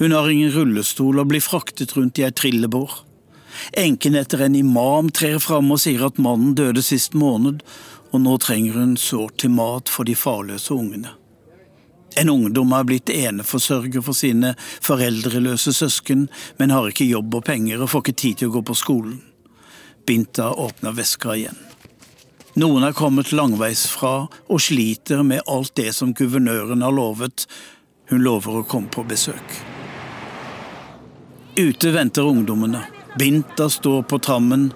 Hun 0.00 0.12
har 0.16 0.28
ingen 0.32 0.52
rullestol 0.54 1.20
og 1.20 1.30
blir 1.30 1.44
fraktet 1.44 1.94
rundt 1.96 2.18
i 2.20 2.26
ei 2.26 2.32
trillebår. 2.32 2.98
Enken 3.76 4.16
etter 4.16 4.44
en 4.46 4.56
imam 4.56 5.10
trer 5.12 5.38
fram 5.42 5.70
og 5.74 5.82
sier 5.82 6.06
at 6.06 6.20
mannen 6.22 6.54
døde 6.58 6.82
sist 6.84 7.14
måned, 7.14 7.62
og 8.10 8.24
nå 8.24 8.36
trenger 8.42 8.78
hun 8.80 8.96
sårt 8.98 9.40
til 9.42 9.52
mat 9.54 9.92
for 9.92 10.08
de 10.08 10.16
farløse 10.18 10.74
ungene. 10.74 11.19
En 12.16 12.28
ungdom 12.28 12.72
har 12.72 12.84
blitt 12.84 13.10
eneforsørger 13.10 14.02
for 14.02 14.16
sine 14.16 14.54
foreldreløse 14.82 15.72
søsken, 15.72 16.28
men 16.58 16.74
har 16.74 16.90
ikke 16.90 17.06
jobb 17.06 17.34
og 17.38 17.44
penger 17.46 17.82
og 17.82 17.92
får 17.92 18.06
ikke 18.06 18.20
tid 18.22 18.40
til 18.40 18.50
å 18.50 18.56
gå 18.58 18.64
på 18.70 18.78
skolen. 18.78 19.20
Binta 20.06 20.50
åpner 20.50 20.96
veska 20.96 21.36
igjen. 21.36 21.58
Noen 22.58 22.82
er 22.82 22.96
kommet 22.98 23.30
langveisfra 23.32 24.14
og 24.26 24.62
sliter 24.62 25.22
med 25.22 25.44
alt 25.46 25.76
det 25.78 25.92
som 25.94 26.14
guvernøren 26.16 26.82
har 26.82 26.94
lovet. 26.94 27.46
Hun 28.10 28.24
lover 28.26 28.58
å 28.60 28.66
komme 28.66 28.90
på 28.90 29.06
besøk. 29.06 29.54
Ute 31.54 31.92
venter 31.94 32.26
ungdommene. 32.26 32.82
Binta 33.18 33.68
står 33.70 34.02
på 34.10 34.18
trammen, 34.22 34.70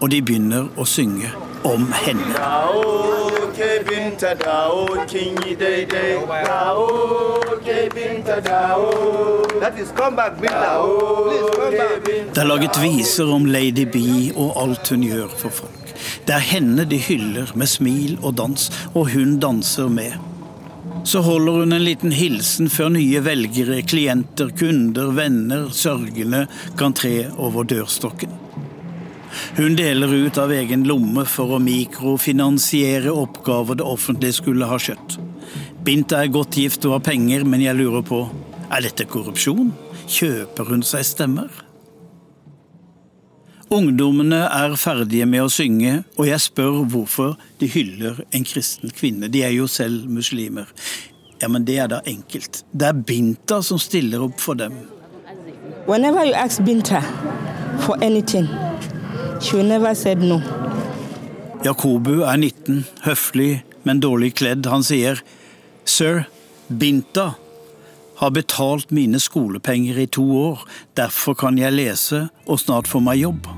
og 0.00 0.10
de 0.10 0.22
begynner 0.22 0.70
å 0.78 0.86
synge 0.88 1.30
om 1.66 1.86
henne. 2.02 3.29
Det 12.34 12.40
er 12.40 12.48
laget 12.48 12.80
viser 12.82 13.32
om 13.34 13.44
Lady 13.44 13.84
B 13.84 13.96
og 14.32 14.56
alt 14.62 14.88
hun 14.88 15.04
gjør 15.04 15.28
for 15.36 15.52
folk. 15.60 15.92
Det 16.26 16.34
er 16.38 16.46
henne 16.54 16.88
de 16.88 16.96
hyller 17.04 17.52
med 17.54 17.68
smil 17.68 18.16
og 18.22 18.38
dans, 18.40 18.70
og 18.94 19.12
hun 19.12 19.36
danser 19.44 19.92
med. 19.92 20.16
Så 21.04 21.20
holder 21.20 21.60
hun 21.60 21.72
en 21.76 21.84
liten 21.84 22.12
hilsen 22.16 22.70
før 22.72 22.88
nye 22.96 23.24
velgere, 23.24 23.82
klienter, 23.82 24.48
kunder, 24.56 25.12
venner, 25.16 25.68
sørgende 25.72 26.46
kan 26.80 26.96
tre 26.96 27.26
over 27.36 27.68
dørstokken. 27.68 28.39
Hun 29.56 29.76
deler 29.78 30.12
ut 30.26 30.38
av 30.38 30.52
egen 30.54 30.84
lomme 30.88 31.24
for 31.28 31.56
å 31.56 31.62
mikrofinansiere 31.62 33.12
oppgaver 33.12 33.80
det 33.80 33.86
offentlige 33.86 34.40
skulle 34.40 34.68
ha 34.70 34.78
skjøtt. 34.80 35.18
Binta 35.84 36.20
er 36.20 36.32
godt 36.34 36.58
gift 36.60 36.84
og 36.86 36.98
har 36.98 37.06
penger, 37.12 37.46
men 37.48 37.62
jeg 37.64 37.78
lurer 37.78 38.04
på 38.06 38.24
er 38.70 38.84
dette 38.86 39.06
korrupsjon? 39.10 39.72
Kjøper 40.10 40.68
hun 40.70 40.84
seg 40.86 41.06
stemmer? 41.06 41.50
Ungdommene 43.70 44.48
er 44.50 44.72
ferdige 44.78 45.26
med 45.30 45.44
å 45.44 45.50
synge, 45.50 46.00
og 46.18 46.26
jeg 46.26 46.42
spør 46.42 46.80
hvorfor 46.90 47.36
de 47.60 47.68
hyller 47.70 48.18
en 48.34 48.46
kristen 48.46 48.90
kvinne. 48.90 49.28
De 49.30 49.44
er 49.46 49.54
jo 49.54 49.68
selv 49.70 50.08
muslimer. 50.10 50.70
Ja, 51.40 51.48
men 51.48 51.64
det 51.64 51.76
er 51.78 51.90
da 51.90 52.00
enkelt. 52.06 52.64
Det 52.72 52.88
er 52.88 52.98
Binta 53.06 53.60
som 53.62 53.78
stiller 53.78 54.26
opp 54.26 54.42
for 54.42 54.58
dem. 54.58 54.74
Whenever 55.86 56.26
you 56.26 56.34
ask 56.34 56.62
Binta 56.66 57.00
for 57.86 57.96
anything, 58.02 58.46
no. 60.20 60.40
Jakobu 61.64 62.22
er 62.22 62.36
19, 62.36 62.84
høflig, 63.04 63.62
men 63.84 64.00
dårlig 64.00 64.34
kledd. 64.34 64.66
Han 64.66 64.84
sier, 64.84 65.20
Sir, 65.84 66.24
Binta 66.68 67.34
har 68.20 68.30
betalt 68.36 68.90
mine 68.92 69.20
skolepenger 69.20 69.98
i 69.98 70.06
to 70.06 70.24
år, 70.36 70.64
derfor 70.96 71.34
kan 71.34 71.58
jeg 71.58 71.72
lese 71.72 72.28
og 72.46 72.60
snart 72.60 72.88
få 72.88 73.00
meg 73.00 73.22
jobb. 73.22 73.48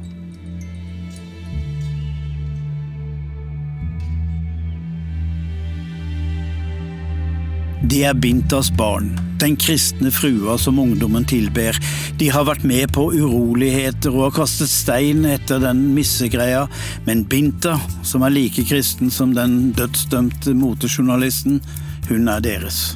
De 7.82 8.04
er 8.06 8.14
Bintas 8.14 8.68
barn, 8.78 9.08
den 9.42 9.56
kristne 9.58 10.12
frua 10.14 10.54
som 10.60 10.78
ungdommen 10.78 11.24
tilber. 11.26 11.74
De 12.18 12.28
har 12.30 12.46
vært 12.46 12.62
med 12.68 12.92
på 12.94 13.08
uroligheter 13.10 14.14
og 14.14 14.28
har 14.28 14.36
kastet 14.36 14.70
stein 14.70 15.24
etter 15.26 15.58
den 15.64 15.88
missegreia, 15.96 16.68
men 17.08 17.24
Binta, 17.26 17.74
som 18.06 18.22
er 18.22 18.36
like 18.36 18.62
kristen 18.68 19.10
som 19.10 19.34
den 19.34 19.72
dødsdømte 19.74 20.54
motejournalisten, 20.54 21.58
hun 22.06 22.30
er 22.30 22.44
deres. 22.44 22.94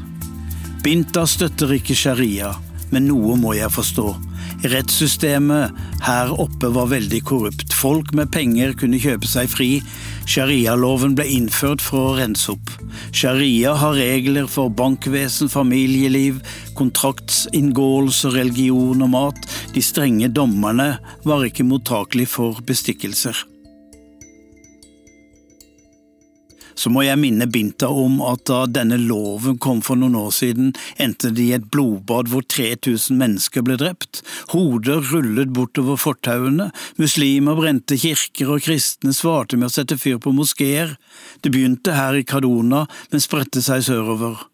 Binta 0.86 1.26
støtter 1.26 1.74
ikke 1.80 1.98
sharia, 1.98 2.54
men 2.94 3.08
noe 3.10 3.34
må 3.42 3.56
jeg 3.58 3.74
forstå. 3.74 4.06
Rettssystemet 4.70 5.74
her 6.06 6.30
oppe 6.40 6.70
var 6.72 6.92
veldig 6.94 7.20
korrupt. 7.26 7.74
Folk 7.74 8.14
med 8.16 8.30
penger 8.32 8.72
kunne 8.78 9.02
kjøpe 9.02 9.28
seg 9.28 9.50
fri. 9.50 9.70
Sharialoven 10.30 11.18
ble 11.18 11.26
innført 11.36 11.82
for 11.82 12.12
å 12.12 12.16
rense 12.22 12.54
opp. 12.54 12.70
Sharia 13.12 13.74
har 13.78 13.98
regler 13.98 14.46
for 14.50 14.70
bankvesen, 14.70 15.50
familieliv, 15.52 16.42
kontraktsinngåelse, 16.78 18.34
religion 18.36 19.02
og 19.06 19.12
mat. 19.16 19.42
De 19.74 19.82
strenge 19.84 20.28
dommerne 20.28 20.96
var 21.24 21.44
ikke 21.48 21.66
mottakelige 21.66 22.34
for 22.36 22.64
bestikkelser. 22.66 23.55
Så 26.76 26.92
må 26.92 27.02
jeg 27.06 27.18
minne 27.20 27.48
Binta 27.50 27.88
om 27.88 28.18
at 28.24 28.44
da 28.48 28.62
denne 28.68 28.98
loven 29.00 29.58
kom 29.62 29.82
for 29.84 29.98
noen 29.98 30.16
år 30.20 30.32
siden, 30.36 30.72
endte 31.02 31.32
det 31.34 31.46
i 31.46 31.54
et 31.56 31.68
blodbad 31.72 32.30
hvor 32.32 32.44
3000 32.44 33.16
mennesker 33.18 33.64
ble 33.66 33.78
drept. 33.80 34.22
Hoder 34.52 35.00
rullet 35.10 35.52
bortover 35.56 35.98
fortauene, 36.00 36.70
muslimer 37.00 37.56
brente 37.58 37.98
kirker 38.00 38.52
og 38.56 38.66
kristne 38.66 39.14
svarte 39.16 39.58
med 39.58 39.70
å 39.70 39.76
sette 39.78 39.98
fyr 40.00 40.20
på 40.22 40.34
moskeer. 40.36 40.96
Det 41.40 41.52
begynte 41.54 41.96
her 41.96 42.18
i 42.18 42.26
Kadona, 42.26 42.84
men 43.12 43.24
spredte 43.24 43.64
seg 43.64 43.86
sørover. 43.88 44.44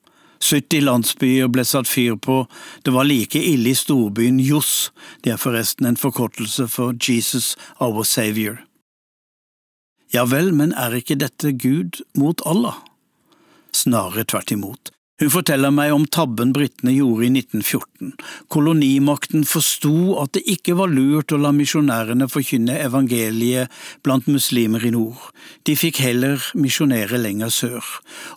70 0.43 0.83
landsbyer 0.83 1.51
ble 1.55 1.65
satt 1.67 1.87
fyr 1.87 2.17
på, 2.19 2.43
det 2.83 2.95
var 2.95 3.07
like 3.07 3.39
ille 3.39 3.71
i 3.71 3.79
storbyen 3.79 4.41
Jos, 4.43 4.91
det 5.23 5.37
er 5.37 5.41
forresten 5.41 5.87
en 5.87 5.99
forkortelse 5.99 6.67
for 6.71 6.99
Jesus 6.99 7.55
our 7.79 8.03
Savior. 8.03 8.59
Ja 10.13 10.27
vel, 10.29 10.51
men 10.53 10.75
er 10.77 10.93
ikke 10.93 11.17
dette 11.17 11.55
Gud 11.57 12.03
mot 12.21 12.43
Allah? 12.45 12.83
Snarere 13.73 14.27
tvert 14.29 14.53
imot. 14.53 14.91
Hun 15.23 15.31
forteller 15.31 15.71
meg 15.71 15.93
om 15.95 16.03
tabben 16.11 16.51
britene 16.53 16.93
gjorde 16.97 17.29
i 17.29 17.31
1914. 17.31 18.11
Kolonimakten 18.51 19.47
forsto 19.47 20.19
at 20.19 20.35
det 20.37 20.43
ikke 20.51 20.75
var 20.81 20.91
lurt 20.91 21.33
å 21.33 21.39
la 21.39 21.53
misjonærene 21.55 22.27
forkynne 22.29 22.77
evangeliet 22.83 23.71
blant 24.03 24.27
muslimer 24.27 24.83
i 24.85 24.93
nord. 24.93 25.23
De 25.63 25.77
fikk 25.79 26.03
heller 26.03 26.43
misjonere 26.59 27.23
lenger 27.23 27.55
sør. 27.55 27.93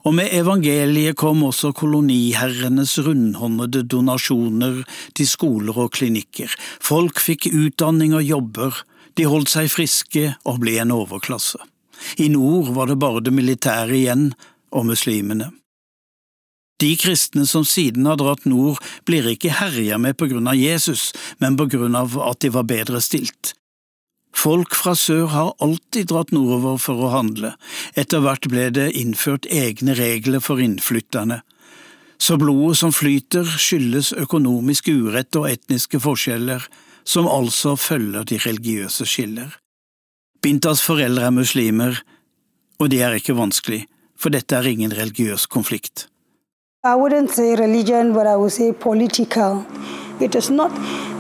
Og 0.06 0.16
med 0.20 0.32
evangeliet 0.38 1.18
kom 1.20 1.42
også 1.48 1.74
koloniherrenes 1.76 3.00
rundhåndede 3.04 3.84
donasjoner 3.90 4.84
til 5.18 5.32
skoler 5.32 5.76
og 5.88 5.96
klinikker. 5.98 6.54
Folk 6.80 7.24
fikk 7.24 7.50
utdanning 7.52 8.14
og 8.16 8.30
jobber. 8.30 8.86
De 9.16 9.28
holdt 9.30 9.54
seg 9.54 9.72
friske 9.72 10.34
og 10.44 10.60
ble 10.64 10.78
en 10.82 10.94
overklasse. 10.96 11.60
I 12.20 12.28
nord 12.30 12.74
var 12.76 12.92
det 12.92 13.00
bare 13.00 13.24
det 13.24 13.34
militære 13.34 13.96
igjen, 13.96 14.34
og 14.76 14.90
muslimene. 14.90 15.54
De 16.84 16.90
kristne 17.00 17.46
som 17.48 17.64
siden 17.64 18.08
har 18.10 18.18
dratt 18.20 18.44
nord, 18.50 18.82
blir 19.08 19.30
ikke 19.32 19.54
herja 19.62 19.96
med 20.02 20.18
på 20.20 20.28
grunn 20.28 20.50
av 20.52 20.60
Jesus, 20.60 21.14
men 21.40 21.56
på 21.56 21.70
grunn 21.72 21.96
av 21.96 22.18
at 22.20 22.42
de 22.44 22.52
var 22.52 22.68
bedre 22.68 23.00
stilt. 23.00 23.54
Folk 24.36 24.76
fra 24.76 24.92
sør 25.00 25.30
har 25.32 25.54
alltid 25.64 26.10
dratt 26.12 26.34
nordover 26.36 26.76
for 26.84 27.00
å 27.00 27.14
handle, 27.14 27.54
etter 27.96 28.20
hvert 28.20 28.50
ble 28.52 28.68
det 28.76 28.90
innført 29.00 29.48
egne 29.48 29.96
regler 29.96 30.44
for 30.44 30.60
innflytterne. 30.60 31.40
Så 32.20 32.36
blodet 32.40 32.82
som 32.82 32.92
flyter 32.96 33.48
skyldes 33.48 34.12
økonomisk 34.20 34.92
urett 34.92 35.36
og 35.40 35.48
etniske 35.54 36.02
forskjeller, 36.04 36.68
som 37.06 37.28
altså 37.28 37.76
følger 37.76 38.24
de 38.24 38.38
religiøse 38.38 39.06
skiller. 39.06 39.54
Bintas 40.42 40.82
foreldre 40.82 41.30
er 41.30 41.30
muslimer, 41.34 42.02
og 42.80 42.92
det 42.92 43.02
er 43.02 43.16
ikke 43.18 43.38
vanskelig, 43.38 43.86
for 44.20 44.30
dette 44.30 44.56
er 44.56 44.68
ingen 44.70 44.94
religiøs 44.94 45.46
konflikt. 45.46 46.08
I 46.84 46.94
wouldn't 46.94 47.34
say 47.34 47.56
religion, 47.56 48.14
but 48.14 48.28
I 48.28 48.36
would 48.36 48.52
say 48.52 48.72
political. 48.72 49.66
It 50.22 50.36
is 50.36 50.50
not 50.50 50.72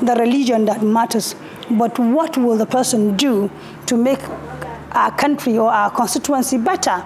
the 0.02 0.16
religion 0.16 0.66
that 0.66 0.84
matters, 0.84 1.36
but 1.70 1.98
what 2.00 2.38
will 2.38 2.58
the 2.58 2.66
person 2.66 3.18
do 3.18 3.50
to 3.88 3.98
make 3.98 4.22
our 4.92 5.12
country 5.18 5.58
or 5.58 5.72
our 5.72 5.90
constituency 5.90 6.58
better? 6.58 7.02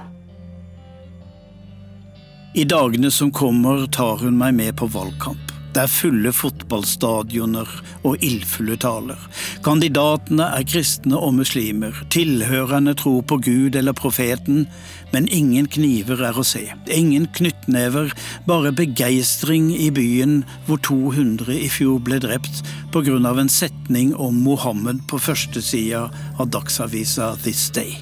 I 2.53 2.63
dagene 2.63 3.11
som 3.11 3.31
kommer 3.31 3.87
tar 3.87 4.17
hun 4.17 4.37
meg 4.37 4.53
med 4.53 4.75
på 4.75 4.85
valgkamp. 4.85 5.58
Det 5.69 5.83
er 5.83 5.91
fulle 5.91 6.31
fotballstadioner 6.33 7.69
og 8.07 8.23
ildfulle 8.25 8.73
taler. 8.81 9.19
Kandidatene 9.65 10.47
er 10.57 10.65
kristne 10.65 11.19
og 11.19 11.35
muslimer. 11.37 11.93
Tilhørerne 12.09 12.95
tror 12.97 13.21
på 13.29 13.37
Gud 13.45 13.77
eller 13.77 13.93
profeten, 13.93 14.65
men 15.13 15.29
ingen 15.29 15.69
kniver 15.69 16.23
er 16.25 16.37
å 16.37 16.45
se. 16.45 16.65
Ingen 16.89 17.29
knyttnever, 17.37 18.15
bare 18.49 18.73
begeistring 18.73 19.69
i 19.77 19.91
byen 19.93 20.41
hvor 20.65 20.81
200 20.89 21.53
i 21.53 21.69
fjor 21.69 22.01
ble 22.01 22.21
drept 22.23 22.63
av 22.95 23.37
en 23.37 23.49
setning 23.49 24.15
om 24.17 24.41
Mohammed 24.41 25.03
på 25.07 25.19
førstesida 25.21 26.07
av 26.39 26.49
dagsavisa 26.49 27.35
This 27.43 27.69
Day. 27.69 27.99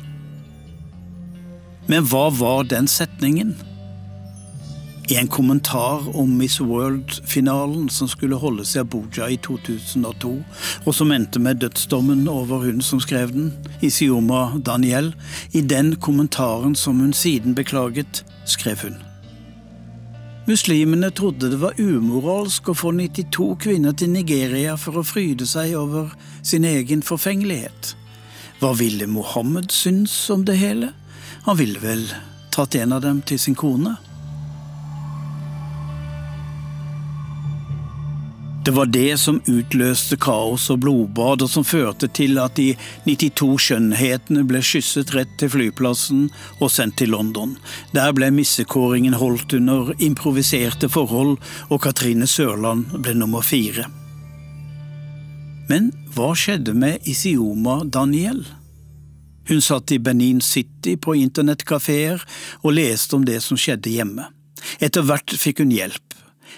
Men 1.88 2.08
hva 2.08 2.28
var 2.32 2.68
den 2.68 2.88
setningen? 2.88 3.56
I 5.10 5.16
en 5.16 5.28
kommentar 5.28 6.18
om 6.20 6.38
Miss 6.38 6.60
World-finalen 6.60 7.90
som 7.90 8.08
skulle 8.08 8.36
holdes 8.36 8.76
i 8.76 8.80
Abuja 8.80 9.30
i 9.32 9.38
2002, 9.38 10.32
og 10.84 10.96
som 10.96 11.12
endte 11.16 11.40
med 11.40 11.62
dødsdommen 11.62 12.26
over 12.28 12.66
hun 12.66 12.82
som 12.84 13.00
skrev 13.00 13.32
den, 13.32 13.54
Isioma 13.80 14.58
Daniel, 14.60 15.14
i 15.56 15.62
den 15.62 15.94
kommentaren 15.96 16.76
som 16.76 17.00
hun 17.00 17.14
siden 17.14 17.56
beklaget, 17.56 18.26
skrev 18.46 18.84
hun. 18.84 18.98
Muslimene 20.48 21.12
trodde 21.12 21.54
det 21.54 21.62
var 21.62 21.80
umoralsk 21.80 22.68
å 22.68 22.76
få 22.76 22.92
92 22.96 23.48
kvinner 23.64 23.96
til 23.96 24.12
Nigeria 24.12 24.76
for 24.76 25.00
å 25.00 25.06
fryde 25.08 25.48
seg 25.48 25.78
over 25.80 26.12
sin 26.44 26.68
egen 26.68 27.04
forfengelighet. 27.04 27.94
Hva 28.60 28.74
ville 28.76 29.08
Mohammed 29.08 29.72
synes 29.72 30.18
om 30.36 30.44
det 30.44 30.60
hele? 30.60 30.92
Han 31.48 31.60
ville 31.60 31.80
vel 31.80 32.04
tatt 32.52 32.76
en 32.76 32.96
av 32.96 33.04
dem 33.08 33.24
til 33.24 33.40
sin 33.40 33.56
kone? 33.56 33.96
Det 38.68 38.72
var 38.72 38.86
det 38.86 39.18
som 39.18 39.38
utløste 39.48 40.18
kaos 40.20 40.66
og 40.74 40.82
blodbad, 40.84 41.40
og 41.46 41.48
som 41.48 41.64
førte 41.64 42.10
til 42.12 42.36
at 42.44 42.58
de 42.60 42.74
92 43.06 43.46
skjønnhetene 43.64 44.42
ble 44.44 44.60
skysset 44.60 45.14
rett 45.16 45.30
til 45.40 45.54
flyplassen 45.54 46.26
og 46.58 46.74
sendt 46.76 46.98
til 47.00 47.14
London. 47.16 47.54
Der 47.96 48.12
ble 48.12 48.28
missekåringen 48.36 49.16
holdt 49.22 49.56
under 49.56 49.94
improviserte 50.04 50.90
forhold, 50.92 51.38
og 51.72 51.80
Katrine 51.86 52.28
Sørland 52.28 52.92
ble 53.06 53.14
nummer 53.16 53.40
fire. 53.40 53.88
Men 55.72 55.94
hva 56.18 56.34
skjedde 56.36 56.76
med 56.76 57.08
Isioma 57.08 57.86
Daniel? 57.88 58.44
Hun 59.48 59.64
satt 59.64 59.96
i 59.96 60.02
Benin 60.04 60.44
City 60.44 60.98
på 61.00 61.16
internettkafeer 61.16 62.20
og 62.66 62.76
leste 62.76 63.16
om 63.16 63.24
det 63.32 63.40
som 63.48 63.56
skjedde 63.56 63.96
hjemme. 63.96 64.28
Etter 64.84 65.08
hvert 65.08 65.40
fikk 65.40 65.64
hun 65.64 65.72
hjelp. 65.72 66.07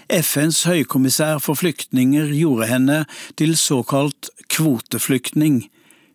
FNs 0.09 0.63
høykommissær 0.69 1.41
for 1.43 1.59
flyktninger 1.59 2.31
gjorde 2.35 2.69
henne 2.69 2.97
til 3.39 3.55
såkalt 3.59 4.31
kvoteflyktning, 4.49 5.67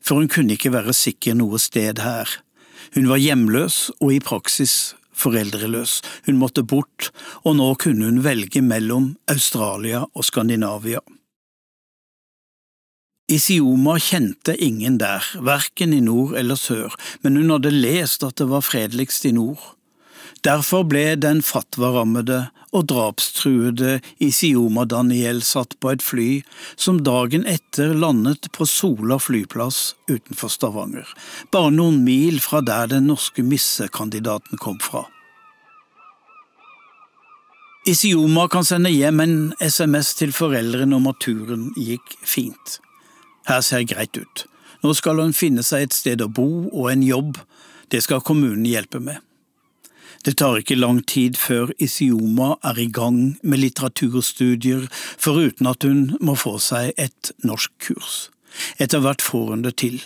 for 0.04 0.20
hun 0.20 0.28
kunne 0.28 0.56
ikke 0.56 0.74
være 0.74 0.94
sikker 0.96 1.38
noe 1.38 1.60
sted 1.62 2.02
her. 2.04 2.28
Hun 2.94 3.08
var 3.10 3.22
hjemløs 3.22 3.88
og 4.00 4.12
i 4.14 4.20
praksis 4.22 4.94
foreldreløs. 5.14 6.00
Hun 6.26 6.38
måtte 6.38 6.64
bort, 6.66 7.10
og 7.44 7.56
nå 7.58 7.72
kunne 7.80 8.08
hun 8.08 8.22
velge 8.24 8.62
mellom 8.64 9.14
Australia 9.30 10.04
og 10.12 10.26
Skandinavia. 10.26 11.02
Isioma 13.32 13.96
kjente 14.04 14.52
ingen 14.60 14.98
der, 15.00 15.24
verken 15.40 15.94
i 15.96 16.02
nord 16.04 16.34
eller 16.36 16.58
sør, 16.60 16.92
men 17.22 17.38
hun 17.40 17.54
hadde 17.54 17.72
lest 17.72 18.26
at 18.26 18.36
det 18.36 18.50
var 18.50 18.66
fredeligst 18.66 19.24
i 19.24 19.32
nord. 19.32 19.62
Derfor 20.44 20.84
ble 20.84 21.14
den 21.16 21.40
fatwa-rammede 21.40 22.50
og 22.74 22.88
drapstruede 22.90 24.00
Isioma 24.22 24.84
Daniel 24.90 25.40
satt 25.46 25.76
på 25.80 25.92
et 25.94 26.02
fly 26.02 26.28
som 26.74 27.00
dagen 27.06 27.46
etter 27.46 27.94
landet 27.94 28.50
på 28.54 28.66
Sola 28.66 29.20
flyplass 29.22 29.94
utenfor 30.10 30.50
Stavanger, 30.50 31.06
bare 31.54 31.72
noen 31.74 32.02
mil 32.04 32.40
fra 32.42 32.62
der 32.64 32.90
den 32.90 33.06
norske 33.10 33.46
missekandidaten 33.46 34.58
kom 34.58 34.80
fra. 34.82 35.06
Isioma 37.86 38.48
kan 38.48 38.64
sende 38.64 38.88
hjem 38.90 39.20
en 39.20 39.36
SMS 39.60 40.14
til 40.16 40.32
foreldrene 40.32 40.96
om 40.96 41.10
at 41.10 41.20
turen 41.20 41.68
gikk 41.76 42.16
fint. 42.24 42.78
Her 43.44 43.60
ser 43.60 43.84
greit 43.84 44.16
ut. 44.16 44.46
Nå 44.80 44.94
skal 44.96 45.20
hun 45.20 45.36
finne 45.36 45.62
seg 45.64 45.84
et 45.84 45.96
sted 45.96 46.24
å 46.24 46.30
bo 46.32 46.48
og 46.70 46.88
en 46.90 47.04
jobb, 47.04 47.36
det 47.92 48.00
skal 48.04 48.24
kommunen 48.24 48.64
hjelpe 48.68 49.02
med. 49.04 49.20
Det 50.24 50.38
tar 50.40 50.56
ikke 50.56 50.78
lang 50.78 51.02
tid 51.04 51.36
før 51.36 51.74
Isioma 51.84 52.54
er 52.64 52.78
i 52.80 52.86
gang 52.88 53.36
med 53.42 53.60
litteraturstudier, 53.60 54.86
foruten 55.20 55.68
at 55.68 55.84
hun 55.84 56.14
må 56.24 56.32
få 56.40 56.56
seg 56.64 56.94
et 56.96 57.32
norskkurs. 57.44 58.30
Etter 58.80 59.02
hvert 59.04 59.24
får 59.24 59.50
hun 59.52 59.64
det 59.66 59.74
til. 59.82 59.98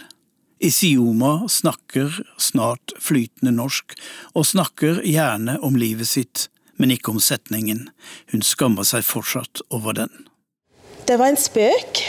Isioma 0.59 1.47
snakker 1.47 2.17
snart 2.35 2.97
flytende 2.99 3.53
norsk, 3.55 3.95
og 4.35 4.49
snakker 4.49 5.05
gjerne 5.07 5.55
om 5.63 5.79
livet 5.79 6.11
sitt, 6.11 6.49
men 6.83 6.91
ikke 6.91 7.15
om 7.15 7.21
setningen. 7.23 7.87
Hun 8.33 8.43
skammer 8.43 8.89
seg 8.89 9.07
fortsatt 9.07 9.63
over 9.71 9.95
den. 10.01 10.11
Det 11.07 11.15
var 11.21 11.31
en 11.31 11.39
spøk, 11.41 12.03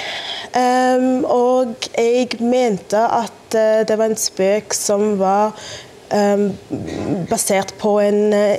um, 0.57 1.21
og 1.29 1.91
jeg 1.93 2.41
mente 2.41 2.99
at 2.99 3.53
uh, 3.53 3.85
det 3.85 3.95
var 4.01 4.09
en 4.09 4.19
spøk 4.19 4.73
som 4.75 5.13
var 5.21 5.53
basert 7.29 7.73
på 7.77 7.99
en 8.01 8.33
uh, 8.33 8.55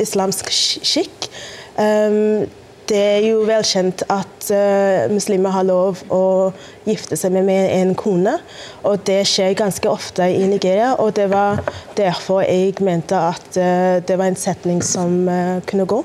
islamsk 0.00 0.50
skikk. 0.50 1.28
Um, 1.76 2.48
det 2.90 2.98
er 2.98 3.20
jo 3.22 3.44
velkjent 3.46 4.02
at 4.10 4.48
uh, 4.50 5.06
muslimer 5.12 5.54
har 5.54 5.66
lov 5.68 6.02
å 6.10 6.50
gifte 6.88 7.16
seg 7.16 7.36
med, 7.36 7.50
en 7.50 7.94
kone, 7.94 8.34
og 8.82 9.04
det 9.06 9.22
skjer 9.30 9.54
ganske 9.58 9.90
ofte 9.90 10.26
i 10.26 10.42
Nigeria. 10.50 10.96
og 10.98 11.14
Det 11.16 11.28
var 11.30 11.62
derfor 11.96 12.42
jeg 12.42 12.80
mente 12.82 13.18
at 13.18 13.52
uh, 13.56 14.00
det 14.02 14.18
var 14.18 14.32
en 14.32 14.40
setning 14.40 14.82
som 14.82 15.22
kunne 15.66 15.86
gå. 15.86 16.02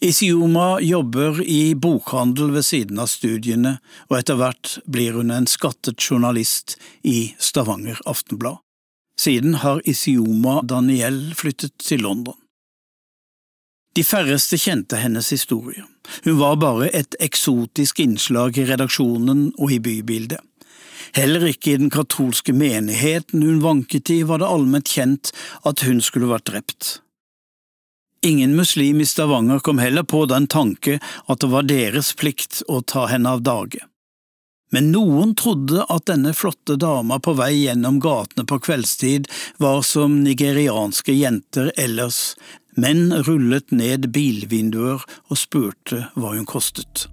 Isioma 0.00 0.78
jobber 0.80 1.42
i 1.44 1.74
bokhandel 1.76 2.54
ved 2.54 2.64
siden 2.64 3.02
av 3.02 3.10
studiene, 3.12 3.74
og 4.08 4.16
etter 4.22 4.38
hvert 4.40 4.78
blir 4.88 5.18
hun 5.18 5.34
en 5.34 5.50
skattet 5.50 6.00
journalist 6.00 6.78
i 7.04 7.34
Stavanger 7.36 8.00
Aftenblad. 8.08 8.62
Siden 9.20 9.54
har 9.54 9.82
Isioma 9.84 10.62
Daniel 10.62 11.34
flyttet 11.36 11.74
til 11.78 12.00
London. 12.00 12.38
De 13.92 14.04
færreste 14.06 14.56
kjente 14.56 14.96
hennes 14.96 15.28
historie. 15.34 15.84
Hun 16.24 16.38
var 16.38 16.56
bare 16.62 16.88
et 16.96 17.18
eksotisk 17.20 18.00
innslag 18.00 18.56
i 18.56 18.64
redaksjonen 18.70 19.50
og 19.58 19.74
i 19.74 19.80
bybildet. 19.84 20.40
Heller 21.12 21.44
ikke 21.50 21.74
i 21.74 21.82
den 21.82 21.92
katolske 21.92 22.54
menigheten 22.56 23.44
hun 23.44 23.60
vanket 23.60 24.08
i, 24.14 24.22
var 24.24 24.40
det 24.40 24.48
allment 24.48 24.88
kjent 24.88 25.34
at 25.68 25.84
hun 25.84 26.00
skulle 26.00 26.32
vært 26.32 26.48
drept. 26.48 26.94
Ingen 28.24 28.56
muslim 28.56 29.04
i 29.04 29.10
Stavanger 29.10 29.60
kom 29.60 29.84
heller 29.84 30.08
på 30.08 30.24
den 30.32 30.48
tanke 30.48 30.96
at 31.26 31.44
det 31.44 31.52
var 31.52 31.68
deres 31.68 32.14
plikt 32.16 32.62
å 32.72 32.80
ta 32.80 33.04
henne 33.12 33.36
av 33.36 33.44
dage. 33.44 33.84
Men 34.70 34.92
noen 34.94 35.34
trodde 35.34 35.84
at 35.90 36.06
denne 36.06 36.32
flotte 36.36 36.76
dama 36.78 37.18
på 37.18 37.34
vei 37.38 37.52
gjennom 37.64 37.98
gatene 38.02 38.46
på 38.46 38.60
kveldstid 38.62 39.26
var 39.62 39.82
som 39.86 40.20
nigerianske 40.22 41.14
jenter 41.16 41.72
ellers, 41.76 42.36
menn 42.78 43.10
rullet 43.26 43.74
ned 43.74 44.12
bilvinduer 44.14 45.02
og 45.02 45.38
spurte 45.38 46.06
hva 46.14 46.36
hun 46.36 46.46
kostet. 46.46 47.08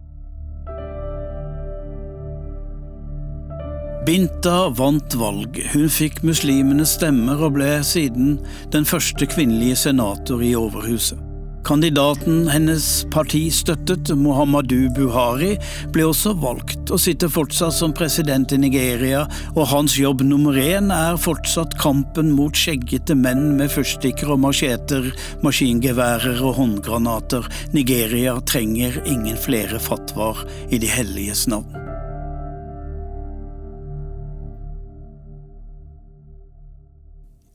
Binta 4.07 4.69
vant 4.71 5.17
valg, 5.19 5.57
hun 5.73 5.89
fikk 5.91 6.21
muslimenes 6.23 6.93
stemmer 6.95 7.41
og 7.43 7.57
ble 7.57 7.73
siden 7.83 8.37
den 8.71 8.87
første 8.87 9.27
kvinnelige 9.27 9.81
senator 9.81 10.39
i 10.45 10.53
Overhuset. 10.55 11.26
Kandidaten 11.67 12.45
hennes 12.47 13.05
parti 13.11 13.49
støttet, 13.51 14.07
Muhammadu 14.15 14.87
Buhari, 14.95 15.57
ble 15.91 16.05
også 16.07 16.31
valgt 16.39 16.93
og 16.95 17.01
sitter 17.03 17.27
fortsatt 17.27 17.75
som 17.75 17.91
president 17.95 18.53
i 18.55 18.59
Nigeria, 18.61 19.25
og 19.51 19.67
hans 19.73 19.97
jobb 19.99 20.23
nummer 20.23 20.55
én 20.55 20.93
er 20.95 21.19
fortsatt 21.19 21.75
kampen 21.81 22.31
mot 22.37 22.55
skjeggete 22.55 23.17
menn 23.19 23.57
med 23.59 23.73
fyrstikker 23.73 24.31
og 24.31 24.39
macheter, 24.45 25.11
maskingeværer 25.43 26.39
og 26.39 26.55
håndgranater. 26.61 27.51
Nigeria 27.75 28.37
trenger 28.47 29.01
ingen 29.03 29.35
flere 29.35 29.83
fatwaer 29.83 30.47
i 30.71 30.79
de 30.79 30.87
helliges 30.87 31.49
navn. 31.51 31.86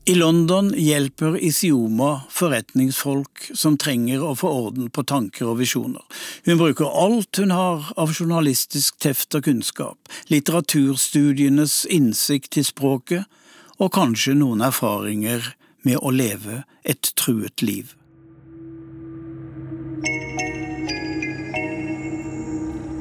I 0.05 0.15
London 0.15 0.73
hjelper 0.75 1.43
Isioma 1.43 2.21
forretningsfolk 2.29 3.45
som 3.55 3.77
trenger 3.79 4.19
å 4.19 4.33
få 4.35 4.49
orden 4.51 4.89
på 4.91 5.05
tanker 5.07 5.47
og 5.47 5.61
visjoner. 5.61 6.03
Hun 6.43 6.59
bruker 6.59 6.89
alt 6.91 7.39
hun 7.39 7.53
har 7.55 7.93
av 7.95 8.11
journalistisk 8.11 8.97
teft 8.99 9.31
og 9.39 9.45
kunnskap, 9.47 10.11
litteraturstudienes 10.27 11.85
innsikt 11.87 12.51
til 12.57 12.67
språket, 12.67 13.23
og 13.79 13.93
kanskje 13.95 14.35
noen 14.35 14.65
erfaringer 14.67 15.53
med 15.87 16.01
å 16.03 16.11
leve 16.11 16.65
et 16.83 17.13
truet 17.15 17.63
liv. 17.63 17.95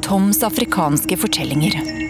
Toms 0.07 0.42
afrikanske 0.46 1.18
fortellinger. 1.18 2.01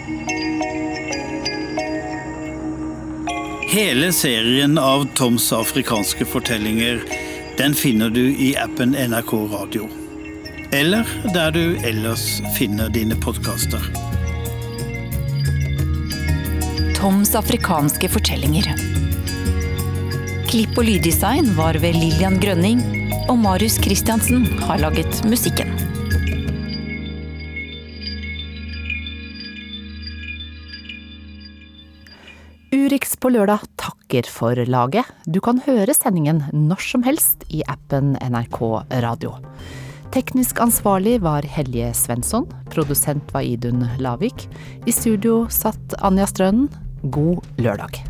Hele 3.73 4.11
serien 4.13 4.77
av 4.77 5.07
Toms 5.17 5.47
afrikanske 5.53 6.25
fortellinger 6.29 6.99
den 7.57 7.73
finner 7.73 8.11
du 8.13 8.21
i 8.21 8.51
appen 8.61 8.91
NRK 8.93 9.31
Radio. 9.49 9.87
Eller 10.71 11.09
der 11.33 11.49
du 11.55 11.77
ellers 11.81 12.27
finner 12.53 12.93
dine 12.93 13.17
podkaster. 13.17 13.81
Toms 16.99 17.33
afrikanske 17.35 18.11
fortellinger. 18.13 18.69
Klipp 20.51 20.77
og 20.77 20.85
lyddesign 20.91 21.55
var 21.57 21.81
ved 21.81 21.97
Lillian 21.97 22.37
Grønning, 22.45 22.85
og 23.25 23.41
Marius 23.41 23.81
Christiansen 23.81 24.45
har 24.67 24.85
laget 24.85 25.25
musikken. 25.25 25.73
Urix 32.83 33.13
på 33.15 33.29
lørdag 33.31 33.61
takker 33.79 34.27
for 34.27 34.59
laget. 34.67 35.07
Du 35.23 35.39
kan 35.43 35.61
høre 35.63 35.93
sendingen 35.95 36.41
når 36.51 36.81
som 36.83 37.05
helst 37.05 37.45
i 37.47 37.61
appen 37.71 38.17
NRK 38.19 38.59
Radio. 39.05 39.37
Teknisk 40.11 40.59
ansvarlig 40.63 41.19
var 41.23 41.47
Helje 41.47 41.93
Svensson. 41.95 42.49
Produsent 42.73 43.31
var 43.33 43.47
Idun 43.47 43.85
Lavik. 44.03 44.49
I 44.83 44.95
studio 44.95 45.45
satt 45.53 45.95
Anja 46.03 46.27
Strønen. 46.27 46.67
God 47.03 47.39
lørdag. 47.61 48.03